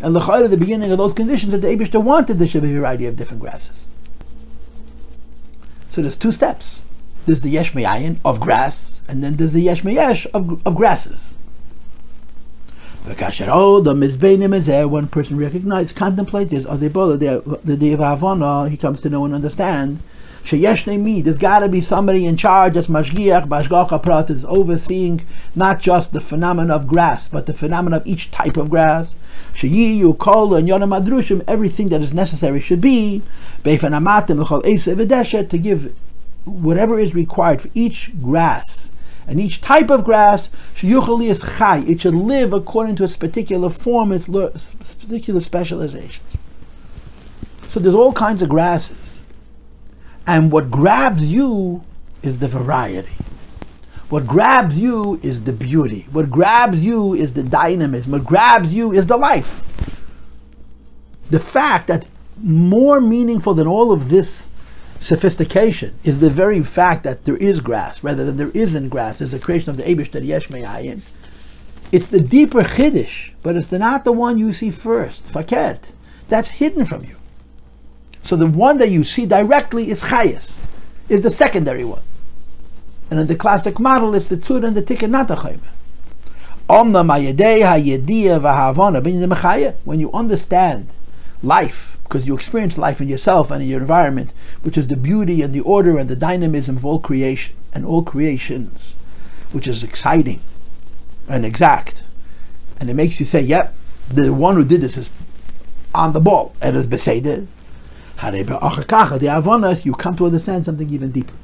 And 0.00 0.14
the 0.14 0.20
at 0.44 0.50
the 0.50 0.56
beginning 0.56 0.92
of 0.92 0.98
those 0.98 1.14
conditions 1.14 1.52
that 1.52 1.58
the 1.58 1.68
Abishter 1.68 2.02
wanted 2.02 2.38
there 2.38 2.48
should 2.48 2.62
be 2.62 2.72
a 2.72 2.80
variety 2.80 3.06
of 3.06 3.16
different 3.16 3.40
grasses. 3.40 3.86
So 5.90 6.02
there's 6.02 6.16
two 6.16 6.32
steps. 6.32 6.82
There's 7.24 7.40
the 7.40 7.48
yesh 7.48 7.74
of 8.24 8.40
grass, 8.40 9.00
and 9.08 9.22
then 9.22 9.36
there's 9.36 9.54
the 9.54 9.62
yesh 9.62 10.26
of, 10.32 10.66
of 10.66 10.76
grasses. 10.76 11.34
One 13.06 13.14
person 15.08 15.38
recognizes, 15.38 15.92
contemplates 15.92 16.50
this, 16.50 16.64
the 16.64 17.76
day 17.78 17.92
of 17.92 18.00
Havana, 18.00 18.68
he 18.68 18.76
comes 18.76 19.00
to 19.00 19.08
know 19.08 19.24
and 19.24 19.34
understand. 19.34 20.02
There's 20.48 21.38
got 21.38 21.58
to 21.60 21.68
be 21.68 21.80
somebody 21.80 22.24
in 22.24 22.36
charge 22.36 22.74
that's 22.74 22.86
mashgiach, 22.86 23.48
bashgacha 23.48 24.00
prat, 24.02 24.30
is 24.30 24.44
overseeing 24.44 25.26
not 25.54 25.80
just 25.80 26.12
the 26.12 26.20
phenomenon 26.20 26.70
of 26.70 26.86
grass, 26.86 27.26
but 27.26 27.46
the 27.46 27.54
phenomenon 27.54 28.00
of 28.00 28.06
each 28.06 28.30
type 28.30 28.56
of 28.56 28.70
grass. 28.70 29.16
Sheyiyu, 29.54 30.16
kol, 30.18 30.54
and 30.54 30.68
yonam 30.68 30.96
adrushim, 30.96 31.42
everything 31.48 31.88
that 31.88 32.00
is 32.00 32.14
necessary 32.14 32.60
should 32.60 32.80
be, 32.80 33.22
to 33.64 35.58
give 35.58 35.92
whatever 36.44 36.98
is 36.98 37.12
required 37.12 37.60
for 37.60 37.68
each 37.74 38.12
grass 38.22 38.92
and 39.26 39.40
each 39.40 39.60
type 39.60 39.90
of 39.90 40.04
grass, 40.04 40.48
is 40.80 41.42
chai, 41.56 41.78
it 41.78 42.02
should 42.02 42.14
live 42.14 42.52
according 42.52 42.94
to 42.94 43.02
its 43.02 43.16
particular 43.16 43.68
form, 43.68 44.12
its 44.12 44.28
particular 44.28 45.40
specializations. 45.40 46.36
So 47.68 47.80
there's 47.80 47.96
all 47.96 48.12
kinds 48.12 48.42
of 48.42 48.48
grasses. 48.48 49.15
And 50.26 50.50
what 50.50 50.70
grabs 50.70 51.26
you 51.26 51.84
is 52.22 52.38
the 52.38 52.48
variety. 52.48 53.12
What 54.08 54.26
grabs 54.26 54.78
you 54.78 55.20
is 55.22 55.44
the 55.44 55.52
beauty. 55.52 56.06
What 56.12 56.30
grabs 56.30 56.84
you 56.84 57.14
is 57.14 57.32
the 57.32 57.42
dynamism. 57.42 58.12
What 58.12 58.24
grabs 58.24 58.74
you 58.74 58.92
is 58.92 59.06
the 59.06 59.16
life. 59.16 59.66
The 61.30 61.40
fact 61.40 61.88
that 61.88 62.06
more 62.42 63.00
meaningful 63.00 63.54
than 63.54 63.66
all 63.66 63.92
of 63.92 64.10
this 64.10 64.48
sophistication 65.00 65.94
is 66.04 66.20
the 66.20 66.30
very 66.30 66.62
fact 66.62 67.04
that 67.04 67.24
there 67.24 67.36
is 67.36 67.60
grass 67.60 68.02
rather 68.02 68.24
than 68.24 68.36
there 68.36 68.50
isn't 68.50 68.88
grass 68.88 69.20
is 69.20 69.34
a 69.34 69.38
creation 69.38 69.70
of 69.70 69.76
the 69.76 69.82
Abish 69.82 70.10
that 70.12 70.22
Yesh 70.22 70.50
Me'ayin. 70.50 71.00
It's 71.92 72.06
the 72.06 72.20
deeper 72.20 72.62
Chiddush, 72.62 73.32
but 73.42 73.56
it's 73.56 73.70
not 73.70 74.04
the 74.04 74.12
one 74.12 74.38
you 74.38 74.52
see 74.52 74.70
first. 74.70 75.26
Faket. 75.26 75.92
That's 76.28 76.52
hidden 76.52 76.84
from 76.84 77.04
you. 77.04 77.16
So 78.26 78.34
the 78.34 78.46
one 78.48 78.78
that 78.78 78.90
you 78.90 79.04
see 79.04 79.24
directly 79.24 79.88
is 79.88 80.02
Chayas, 80.02 80.60
is 81.08 81.20
the 81.20 81.30
secondary 81.30 81.84
one. 81.84 82.02
And 83.08 83.20
in 83.20 83.28
the 83.28 83.36
classic 83.36 83.78
model, 83.78 84.16
it's 84.16 84.28
the 84.28 84.36
Tzur 84.36 84.66
and 84.66 84.76
the 84.76 84.82
Tikkun, 84.82 85.10
not 85.10 85.28
the 85.28 85.36
Chayme. 85.36 85.60
When 89.84 90.00
you 90.00 90.10
understand 90.12 90.88
life, 91.40 91.98
because 92.02 92.26
you 92.26 92.34
experience 92.34 92.76
life 92.76 93.00
in 93.00 93.06
yourself 93.06 93.52
and 93.52 93.62
in 93.62 93.68
your 93.68 93.80
environment, 93.80 94.32
which 94.62 94.76
is 94.76 94.88
the 94.88 94.96
beauty 94.96 95.42
and 95.42 95.54
the 95.54 95.60
order 95.60 95.96
and 95.96 96.10
the 96.10 96.16
dynamism 96.16 96.76
of 96.76 96.84
all 96.84 96.98
creation 96.98 97.54
and 97.72 97.86
all 97.86 98.02
creations, 98.02 98.96
which 99.52 99.68
is 99.68 99.84
exciting 99.84 100.40
and 101.28 101.44
exact. 101.44 102.02
And 102.80 102.90
it 102.90 102.94
makes 102.94 103.20
you 103.20 103.26
say, 103.26 103.40
yep, 103.40 103.72
the 104.08 104.34
one 104.34 104.56
who 104.56 104.64
did 104.64 104.80
this 104.80 104.96
is 104.96 105.10
on 105.94 106.12
the 106.12 106.20
ball. 106.20 106.56
And 106.60 106.76
as 106.76 106.88
Beseder, 106.88 107.46
you 108.22 109.92
come 109.94 110.16
to 110.16 110.26
understand 110.26 110.64
something 110.64 110.88
even 110.90 111.10
deeper. 111.10 111.34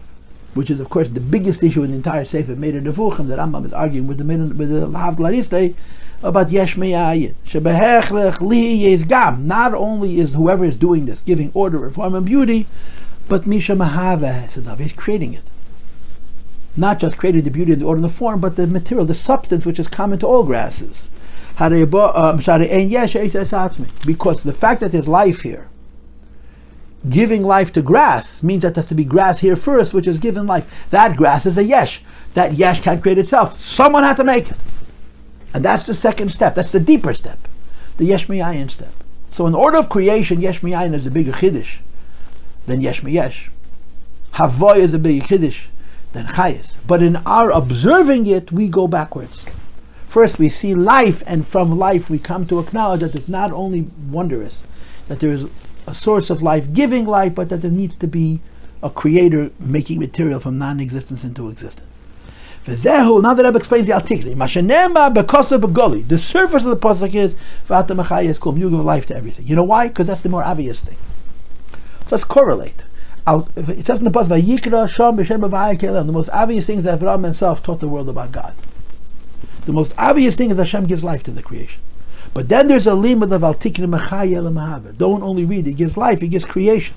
Which 0.54 0.70
is, 0.70 0.80
of 0.80 0.90
course, 0.90 1.08
the 1.08 1.20
biggest 1.20 1.62
issue 1.62 1.82
in 1.82 1.90
the 1.92 1.96
entire 1.96 2.26
Sefer 2.26 2.54
Moreh 2.54 2.82
Nevuchim 2.82 3.28
that 3.28 3.38
Rambam 3.38 3.64
is 3.64 3.72
arguing 3.72 4.06
with 4.06 4.18
the 4.18 4.24
with 4.24 4.68
the 4.68 4.86
Lahav 4.86 5.16
Glariste 5.16 5.74
about 6.22 6.50
yesh 6.50 6.76
li 6.76 6.96
gam. 9.04 9.46
Not 9.46 9.74
only 9.74 10.18
is 10.18 10.34
whoever 10.34 10.64
is 10.64 10.76
doing 10.76 11.06
this 11.06 11.22
giving 11.22 11.50
order, 11.54 11.78
reform, 11.78 12.14
and 12.14 12.26
beauty, 12.26 12.66
but 13.28 13.46
misha 13.46 13.72
mahava 13.72 14.78
He's 14.78 14.92
creating 14.92 15.32
it. 15.34 15.50
Not 16.76 16.98
just 16.98 17.16
creating 17.18 17.42
the 17.42 17.50
beauty 17.50 17.72
and 17.72 17.80
the 17.82 17.86
order 17.86 17.98
and 17.98 18.04
the 18.04 18.14
form, 18.14 18.40
but 18.40 18.56
the 18.56 18.66
material, 18.66 19.06
the 19.06 19.14
substance 19.14 19.64
which 19.66 19.78
is 19.78 19.88
common 19.88 20.18
to 20.20 20.26
all 20.26 20.44
grasses. 20.44 21.10
Um, 21.58 21.68
because 24.06 24.42
the 24.42 24.56
fact 24.58 24.80
that 24.80 24.92
there's 24.92 25.06
life 25.08 25.42
here, 25.42 25.68
giving 27.08 27.42
life 27.42 27.72
to 27.72 27.82
grass 27.82 28.42
means 28.42 28.62
that 28.62 28.74
there 28.74 28.82
has 28.82 28.88
to 28.88 28.94
be 28.94 29.04
grass 29.04 29.40
here 29.40 29.56
first, 29.56 29.92
which 29.92 30.06
is 30.06 30.18
given 30.18 30.46
life. 30.46 30.88
That 30.90 31.16
grass 31.16 31.46
is 31.46 31.58
a 31.58 31.64
yesh. 31.64 32.02
That 32.34 32.54
yesh 32.54 32.80
can't 32.80 33.02
create 33.02 33.18
itself. 33.18 33.54
Someone 33.60 34.04
had 34.04 34.16
to 34.18 34.24
make 34.24 34.50
it. 34.50 34.56
And 35.54 35.64
that's 35.64 35.86
the 35.86 35.94
second 35.94 36.30
step. 36.32 36.54
That's 36.54 36.72
the 36.72 36.80
deeper 36.80 37.12
step, 37.12 37.38
the 37.98 38.04
Yesh 38.04 38.26
Miyayin 38.26 38.70
step. 38.70 38.92
So 39.30 39.46
in 39.46 39.54
order 39.54 39.78
of 39.78 39.88
creation, 39.88 40.40
Yesh 40.40 40.60
Miyayin 40.60 40.94
is 40.94 41.06
a 41.06 41.10
bigger 41.10 41.32
Chiddush 41.32 41.78
than 42.66 42.80
Yesh 42.80 43.02
Miyesh. 43.02 43.48
Havoy 44.32 44.78
is 44.78 44.94
a 44.94 44.98
bigger 44.98 45.26
Chiddush 45.26 45.66
than 46.12 46.26
Chayes. 46.26 46.78
But 46.86 47.02
in 47.02 47.16
our 47.16 47.50
observing 47.50 48.26
it, 48.26 48.52
we 48.52 48.68
go 48.68 48.86
backwards. 48.88 49.44
First, 50.06 50.38
we 50.38 50.50
see 50.50 50.74
life, 50.74 51.22
and 51.26 51.46
from 51.46 51.78
life, 51.78 52.10
we 52.10 52.18
come 52.18 52.46
to 52.46 52.58
acknowledge 52.58 53.00
that 53.00 53.14
it's 53.14 53.28
not 53.28 53.50
only 53.50 53.88
wondrous, 54.10 54.64
that 55.08 55.20
there 55.20 55.30
is 55.30 55.46
a 55.86 55.94
source 55.94 56.30
of 56.30 56.42
life 56.42 56.72
giving 56.72 57.06
life, 57.06 57.34
but 57.34 57.48
that 57.48 57.62
there 57.62 57.70
needs 57.70 57.94
to 57.96 58.06
be 58.06 58.40
a 58.82 58.90
creator 58.90 59.50
making 59.58 59.98
material 60.00 60.40
from 60.40 60.58
non 60.58 60.80
existence 60.80 61.24
into 61.24 61.48
existence. 61.48 61.98
V'zehu, 62.66 63.20
now 63.20 63.34
the 63.34 63.42
Rebbe 63.42 63.58
explains 63.58 63.86
the 63.88 63.92
Altikri. 63.92 64.34
Mashenema 64.36 65.12
bekosa 65.12 65.60
begoli. 65.60 66.06
The 66.06 66.18
surface 66.18 66.64
of 66.64 66.70
the 66.70 66.76
pasuk 66.76 67.14
is 67.14 67.34
v'ata 67.68 68.00
mechayes 68.00 68.40
kum. 68.40 68.56
You 68.56 68.70
give 68.70 68.84
life 68.84 69.06
to 69.06 69.16
everything. 69.16 69.46
You 69.46 69.56
know 69.56 69.64
why? 69.64 69.88
Because 69.88 70.06
that's 70.06 70.22
the 70.22 70.28
more 70.28 70.44
obvious 70.44 70.80
thing. 70.80 70.96
So 72.06 72.08
let's 72.12 72.24
correlate. 72.24 72.86
It 73.26 73.86
says 73.86 73.98
in 73.98 74.04
the 74.04 74.10
pasuk 74.10 74.40
vayikra 74.40 74.88
sham 74.88 75.16
b'shem 75.16 76.06
The 76.06 76.12
most 76.12 76.30
obvious 76.32 76.66
thing 76.66 76.78
is 76.78 76.84
that 76.84 77.00
Avraham 77.00 77.24
himself 77.24 77.62
taught 77.62 77.80
the 77.80 77.88
world 77.88 78.08
about 78.08 78.30
God. 78.30 78.54
The 79.66 79.72
most 79.72 79.94
obvious 79.98 80.36
thing 80.36 80.50
is 80.50 80.56
that 80.56 80.64
Hashem 80.64 80.86
gives 80.86 81.02
life 81.04 81.22
to 81.24 81.30
the 81.30 81.42
creation. 81.42 81.80
But 82.34 82.48
then 82.48 82.68
there's 82.68 82.86
a 82.86 82.94
limit 82.94 83.32
of 83.32 83.42
Altikri 83.42 83.86
mechayel 83.86 84.96
Don't 84.96 85.22
only 85.22 85.44
read; 85.44 85.66
it 85.66 85.74
gives 85.74 85.96
life. 85.96 86.22
it 86.22 86.28
gives 86.28 86.44
creation. 86.44 86.94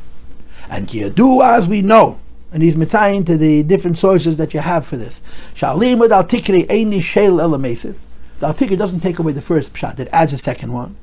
And 0.70 0.88
kiyadu, 0.88 1.44
as 1.44 1.68
we 1.68 1.82
know, 1.82 2.20
and 2.52 2.64
he's 2.64 2.76
mitzayin 2.76 3.26
to 3.26 3.38
the 3.38 3.64
different 3.64 3.98
sources 3.98 4.38
that 4.38 4.54
you 4.54 4.62
have 4.62 4.86
for 4.86 4.96
this. 4.96 5.22
Shalim 5.54 6.00
with 6.00 6.12
al 6.12 6.24
tikri 6.24 6.66
eini 6.68 7.02
shel 7.02 7.34
elamesiv. 7.34 7.96
The 8.40 8.48
al 8.48 8.54
tikri 8.54 8.78
doesn't 8.78 9.02
take 9.02 9.20
away 9.20 9.34
the 9.34 9.42
first 9.42 9.74
pshat; 9.74 10.00
it 10.00 10.08
adds 10.14 10.32
a 10.32 10.38
second 10.38 10.72
one. 10.72 10.96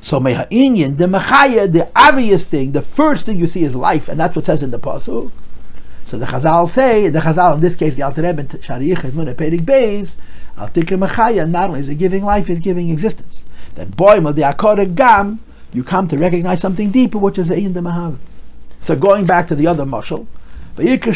So 0.00 0.20
meha'inyan 0.20 0.96
the 0.96 1.06
mechaya, 1.06 1.70
the 1.70 1.88
obvious 1.96 2.46
thing, 2.46 2.72
the 2.72 2.82
first 2.82 3.26
thing 3.26 3.38
you 3.38 3.48
see 3.48 3.64
is 3.64 3.74
life, 3.74 4.08
and 4.08 4.20
that's 4.20 4.36
what 4.36 4.46
says 4.46 4.62
in 4.62 4.70
the 4.70 4.78
pasuk. 4.78 5.32
So 6.06 6.16
the 6.16 6.24
Chazal 6.24 6.66
say, 6.68 7.08
the 7.08 7.18
Chazal 7.18 7.56
in 7.56 7.60
this 7.60 7.76
case, 7.76 7.94
the 7.96 8.02
Alter 8.02 8.22
Rebbe 8.22 8.42
Shariyich 8.44 8.98
Edmuna 8.98 9.34
Perik 9.34 9.60
Beis, 9.60 10.16
Al 10.56 10.68
Tikri 10.68 10.98
Mechaya, 10.98 11.46
not 11.46 11.68
only 11.68 11.80
is 11.80 11.88
it 11.90 11.96
giving 11.96 12.24
life, 12.24 12.48
it's 12.48 12.60
giving 12.60 12.88
existence. 12.88 13.44
That 13.78 13.96
boy, 13.96 14.18
the 14.20 14.92
Gam, 14.92 15.38
you 15.72 15.84
come 15.84 16.08
to 16.08 16.18
recognize 16.18 16.60
something 16.60 16.90
deeper, 16.90 17.16
which 17.16 17.38
is 17.38 17.48
in 17.52 17.74
the 17.74 17.80
Mahav. 17.80 18.16
So 18.80 18.96
going 18.96 19.24
back 19.24 19.46
to 19.48 19.54
the 19.54 19.68
other 19.68 19.84
mashal, 19.84 20.26
Obviously, 20.76 21.08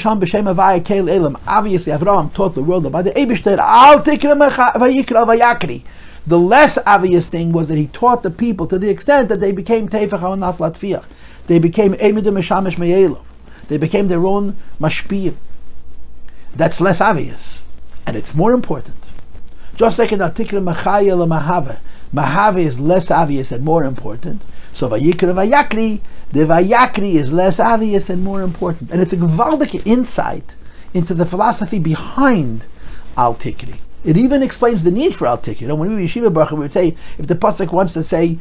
Avraham 1.93 2.33
taught 2.33 2.55
the 2.55 2.63
world 2.63 2.87
about 2.87 3.05
the 3.05 3.11
Eibishter. 3.11 3.57
The 6.25 6.39
less 6.39 6.79
obvious 6.87 7.29
thing 7.29 7.53
was 7.53 7.67
that 7.67 7.79
he 7.79 7.89
taught 7.89 8.23
the 8.23 8.31
people 8.31 8.69
to 8.69 8.79
the 8.79 8.89
extent 8.91 9.29
that 9.29 9.41
they 9.41 9.51
became 9.51 9.89
Teifach 9.89 10.39
Nas 10.39 10.59
Latfiach. 10.59 11.05
They 11.49 11.59
became 11.59 11.95
Emidim 11.95 12.35
Meshamish. 12.39 13.21
They 13.67 13.77
became 13.77 14.07
their 14.07 14.25
own 14.25 14.57
Mashpir. 14.81 15.35
That's 16.55 16.81
less 16.81 17.01
obvious. 17.01 17.65
And 18.07 18.17
it's 18.17 18.37
more 18.37 18.53
important. 18.53 19.11
Just 19.75 19.99
like 19.99 20.13
in 20.13 20.21
Atikra 20.21 20.63
Machaya 20.63 21.17
Mahave. 21.27 21.81
Mahave 22.15 22.59
is 22.59 22.81
less 22.81 23.11
obvious 23.11 23.53
and 23.53 23.65
more 23.65 23.85
important. 23.85 24.43
So 24.73 24.89
Vayikra 24.89 25.35
Vayakri 25.35 26.01
the 26.33 26.41
Vayakri 26.41 27.15
is 27.15 27.33
less 27.33 27.61
obvious 27.61 28.09
and 28.09 28.25
more 28.25 28.41
important. 28.43 28.91
And 28.91 29.01
it's 29.01 29.13
a 29.13 29.17
Gvaldik 29.17 29.87
insight 29.87 30.57
into 30.95 31.15
the 31.15 31.27
philosophy 31.27 31.79
behind 31.79 32.67
Al 33.17 33.35
Tikri. 33.35 33.77
It 34.03 34.17
even 34.17 34.43
explains 34.43 34.83
the 34.83 34.91
need 34.91 35.15
for 35.15 35.27
Al 35.27 35.39
Tikri. 35.39 35.61
You 35.61 35.69
know, 35.69 35.75
when 35.75 35.95
we 35.95 36.07
Yeshiva 36.07 36.33
Baruch, 36.33 36.53
we 36.53 36.59
would 36.61 36.73
say, 36.73 36.97
if 37.19 37.27
the 37.27 37.35
Pasuk 37.35 37.71
wants 37.71 37.93
to 37.95 38.03
say, 38.03 38.39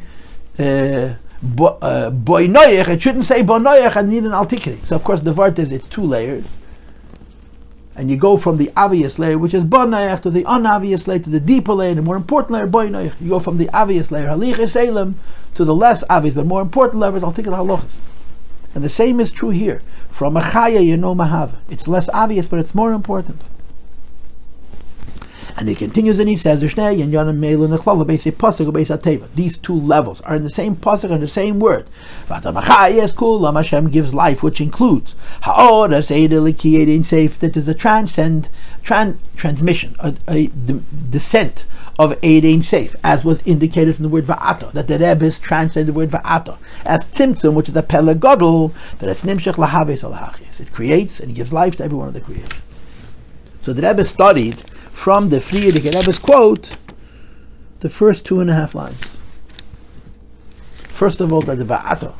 uh, 0.57 1.15
uh 1.59 2.11
it 2.13 3.01
shouldn't 3.01 3.26
say 3.26 3.43
Boinoyach 3.43 3.95
and 3.97 4.09
need 4.09 4.24
an 4.24 4.32
Al 4.32 4.45
Tikri. 4.45 4.84
So, 4.86 4.95
of 4.95 5.03
course, 5.03 5.22
the 5.22 5.34
Vart 5.34 5.59
is 5.59 5.72
it's 5.74 5.88
two 5.88 6.01
layers. 6.01 6.45
And 7.96 8.10
you 8.10 8.18
go 8.18 8.38
from 8.38 8.58
the 8.58 8.72
obvious 8.78 9.20
layer, 9.20 9.38
which 9.38 9.54
is 9.54 9.66
Boinoyach, 9.66 10.22
to 10.22 10.30
the 10.30 10.46
unobvious 10.46 11.08
layer, 11.08 11.20
to 11.20 11.30
the 11.30 11.42
deeper 11.42 11.74
layer, 11.74 11.94
the 11.94 12.02
more 12.02 12.16
important 12.16 12.52
layer, 12.52 12.68
Boinoyach. 12.68 13.20
You 13.20 13.30
go 13.30 13.39
from 13.39 13.58
the 13.58 13.70
obvious 13.70 14.12
layer, 14.12 14.28
Halich 14.28 14.56
Esalim, 14.56 15.16
to 15.56 15.66
the 15.66 15.76
less 15.76 16.04
obvious 16.10 16.34
but 16.34 16.46
more 16.46 16.62
important 16.62 17.00
levels, 17.00 17.24
I'll 17.24 17.32
take 17.32 17.48
it 17.48 17.54
halachas. 17.54 17.98
And 18.74 18.84
the 18.84 18.89
same 18.89 19.20
is 19.20 19.32
true 19.32 19.50
here. 19.50 19.82
From 20.10 20.38
a 20.38 20.42
chaya, 20.42 20.84
you 20.84 20.96
know 20.96 21.14
mahava. 21.14 21.56
It's 21.70 21.88
less 21.88 22.10
obvious, 22.14 22.48
but 22.48 22.60
it's 22.60 22.74
more 22.74 22.94
important. 22.94 23.42
And 25.62 25.70
he 25.70 25.76
continues 25.76 26.18
and 26.18 26.28
he 26.28 26.36
says, 26.36 26.59
These 26.59 26.74
two 26.74 26.82
levels 29.76 30.22
are 30.22 30.36
in 30.36 30.41
the 30.41 30.49
same 30.49 30.76
pasuk 30.76 31.12
and 31.12 31.22
the 31.22 31.28
same 31.28 31.59
word. 31.59 31.88
Hashem 32.28 33.89
gives 33.91 34.16
life, 34.16 34.41
which 34.41 34.59
includes 34.59 35.14
that 35.45 37.53
is 37.55 37.68
a 37.68 37.76
transcend, 37.76 38.49
tran, 38.82 39.18
transmission, 39.36 39.95
a, 40.01 40.47
descent 41.12 41.66
of 41.99 42.14
Ein 42.14 42.64
Seif, 42.64 42.95
as 43.03 43.24
was 43.24 43.45
indicated 43.45 43.97
in 43.97 44.01
the 44.01 44.09
word 44.09 44.26
Va'ato, 44.26 44.72
that 44.72 44.88
the 44.88 44.97
Rebbe 44.97 45.30
translated 45.30 45.89
the 45.89 45.93
word 45.93 46.09
Va'ato 46.09 46.57
as 46.86 47.05
Tzimtzum, 47.05 47.53
which 47.53 47.70
is 47.70 47.76
a 47.76 47.84
Pelagodl, 47.84 48.74
that 48.97 49.07
it's 49.07 49.22
Nimshach 49.22 49.57
Lahaves. 49.57 50.59
It 50.59 50.74
creates 50.74 51.20
and 51.20 51.36
gives 51.36 51.53
life 51.53 51.76
to 51.76 51.84
every 51.84 51.99
one 51.99 52.07
of 52.07 52.16
the 52.16 52.22
creations. 52.22 52.55
So 53.62 53.74
the 53.74 53.88
Rebbe 53.88 54.03
studied 54.03 54.64
from 54.92 55.30
the 55.30 55.38
Frierdiker 55.38 55.96
Rebbe's 55.96 56.20
quote 56.20 56.78
the 57.80 57.89
first 57.89 58.26
two 58.26 58.39
and 58.39 58.50
a 58.50 58.54
half 58.54 58.76
lines. 58.76 59.18
First 60.74 61.20
of 61.20 61.34
all, 61.34 61.42
that 61.42 61.58
the 61.58 61.66
Va'ato 61.66 62.14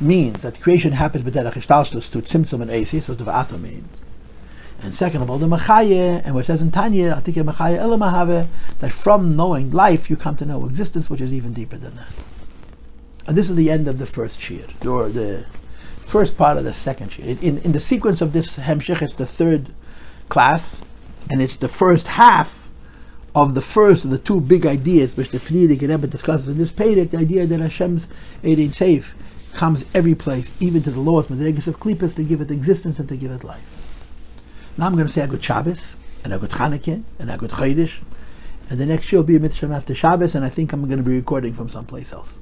means 0.00 0.40
that 0.42 0.60
creation 0.60 0.92
happens 0.92 1.24
with 1.24 1.34
Derech 1.34 1.52
to 1.52 2.18
Tzimtzum 2.18 2.62
and 2.62 2.70
Esis, 2.70 3.08
what 3.08 3.18
the 3.18 3.24
Va'ato 3.24 3.60
means. 3.60 3.86
And 4.80 4.94
second 4.94 5.22
of 5.22 5.30
all, 5.30 5.38
the 5.38 5.46
Machaye, 5.46 6.22
and 6.24 6.34
what 6.34 6.46
says 6.46 6.62
in 6.62 6.70
Tanya, 6.70 7.14
Atikya 7.14 7.44
Machaye 7.44 7.78
Elamahave, 7.78 8.48
that 8.78 8.90
from 8.90 9.36
knowing 9.36 9.70
life 9.70 10.08
you 10.08 10.16
come 10.16 10.36
to 10.36 10.46
know 10.46 10.64
existence, 10.64 11.10
which 11.10 11.20
is 11.20 11.32
even 11.32 11.52
deeper 11.52 11.76
than 11.76 11.94
that. 11.94 12.08
And 13.26 13.36
this 13.36 13.50
is 13.50 13.56
the 13.56 13.70
end 13.70 13.86
of 13.86 13.98
the 13.98 14.06
first 14.06 14.40
shir, 14.40 14.64
or 14.84 15.08
the 15.08 15.46
first 16.00 16.36
part 16.36 16.56
of 16.56 16.64
the 16.64 16.72
second 16.72 17.10
shir. 17.10 17.22
In, 17.22 17.58
in 17.58 17.72
the 17.72 17.78
sequence 17.78 18.20
of 18.20 18.32
this 18.32 18.56
Hemshech, 18.56 19.02
it's 19.02 19.14
the 19.14 19.26
third 19.26 19.68
class, 20.28 20.82
and 21.32 21.40
it's 21.40 21.56
the 21.56 21.68
first 21.68 22.08
half 22.08 22.68
of 23.34 23.54
the 23.54 23.62
first 23.62 24.04
of 24.04 24.10
the 24.10 24.18
two 24.18 24.38
big 24.38 24.66
ideas 24.66 25.16
which 25.16 25.30
the 25.30 25.38
Frierdiker 25.38 25.88
Rebbe 25.88 26.06
discusses 26.06 26.46
in 26.46 26.58
this 26.58 26.70
Perek, 26.70 27.10
the 27.10 27.16
idea 27.16 27.46
that 27.46 27.58
Hashem's 27.58 28.06
Eidin 28.42 28.68
Seif 28.68 29.14
comes 29.54 29.86
every 29.94 30.14
place, 30.14 30.52
even 30.60 30.82
to 30.82 30.90
the 30.90 31.00
lowest 31.00 31.30
Madrigas 31.30 31.66
of 31.66 31.80
Klippas, 31.80 32.14
to 32.16 32.22
give 32.22 32.42
it 32.42 32.50
existence 32.50 32.98
and 32.98 33.08
to 33.08 33.16
give 33.16 33.30
it 33.30 33.44
life. 33.44 33.64
Now 34.76 34.86
I'm 34.86 34.92
going 34.92 35.06
to 35.06 35.12
say 35.12 35.22
a 35.22 35.26
good 35.26 35.42
Shabbos, 35.42 35.96
and 36.22 36.34
a 36.34 36.38
good 36.38 36.50
Chanukah, 36.50 37.02
and 37.18 37.30
a 37.30 37.38
good 37.38 37.52
Chodesh, 37.52 38.02
and 38.68 38.78
the 38.78 38.84
next 38.84 39.06
show 39.06 39.18
will 39.18 39.24
be 39.24 39.36
a 39.36 39.40
mitzvah 39.40 39.72
after 39.72 39.94
Shabbos, 39.94 40.34
and 40.34 40.44
I 40.44 40.50
think 40.50 40.74
I'm 40.74 40.84
going 40.86 40.98
to 40.98 41.02
be 41.02 41.16
recording 41.16 41.54
from 41.54 41.70
someplace 41.70 42.12
else. 42.12 42.40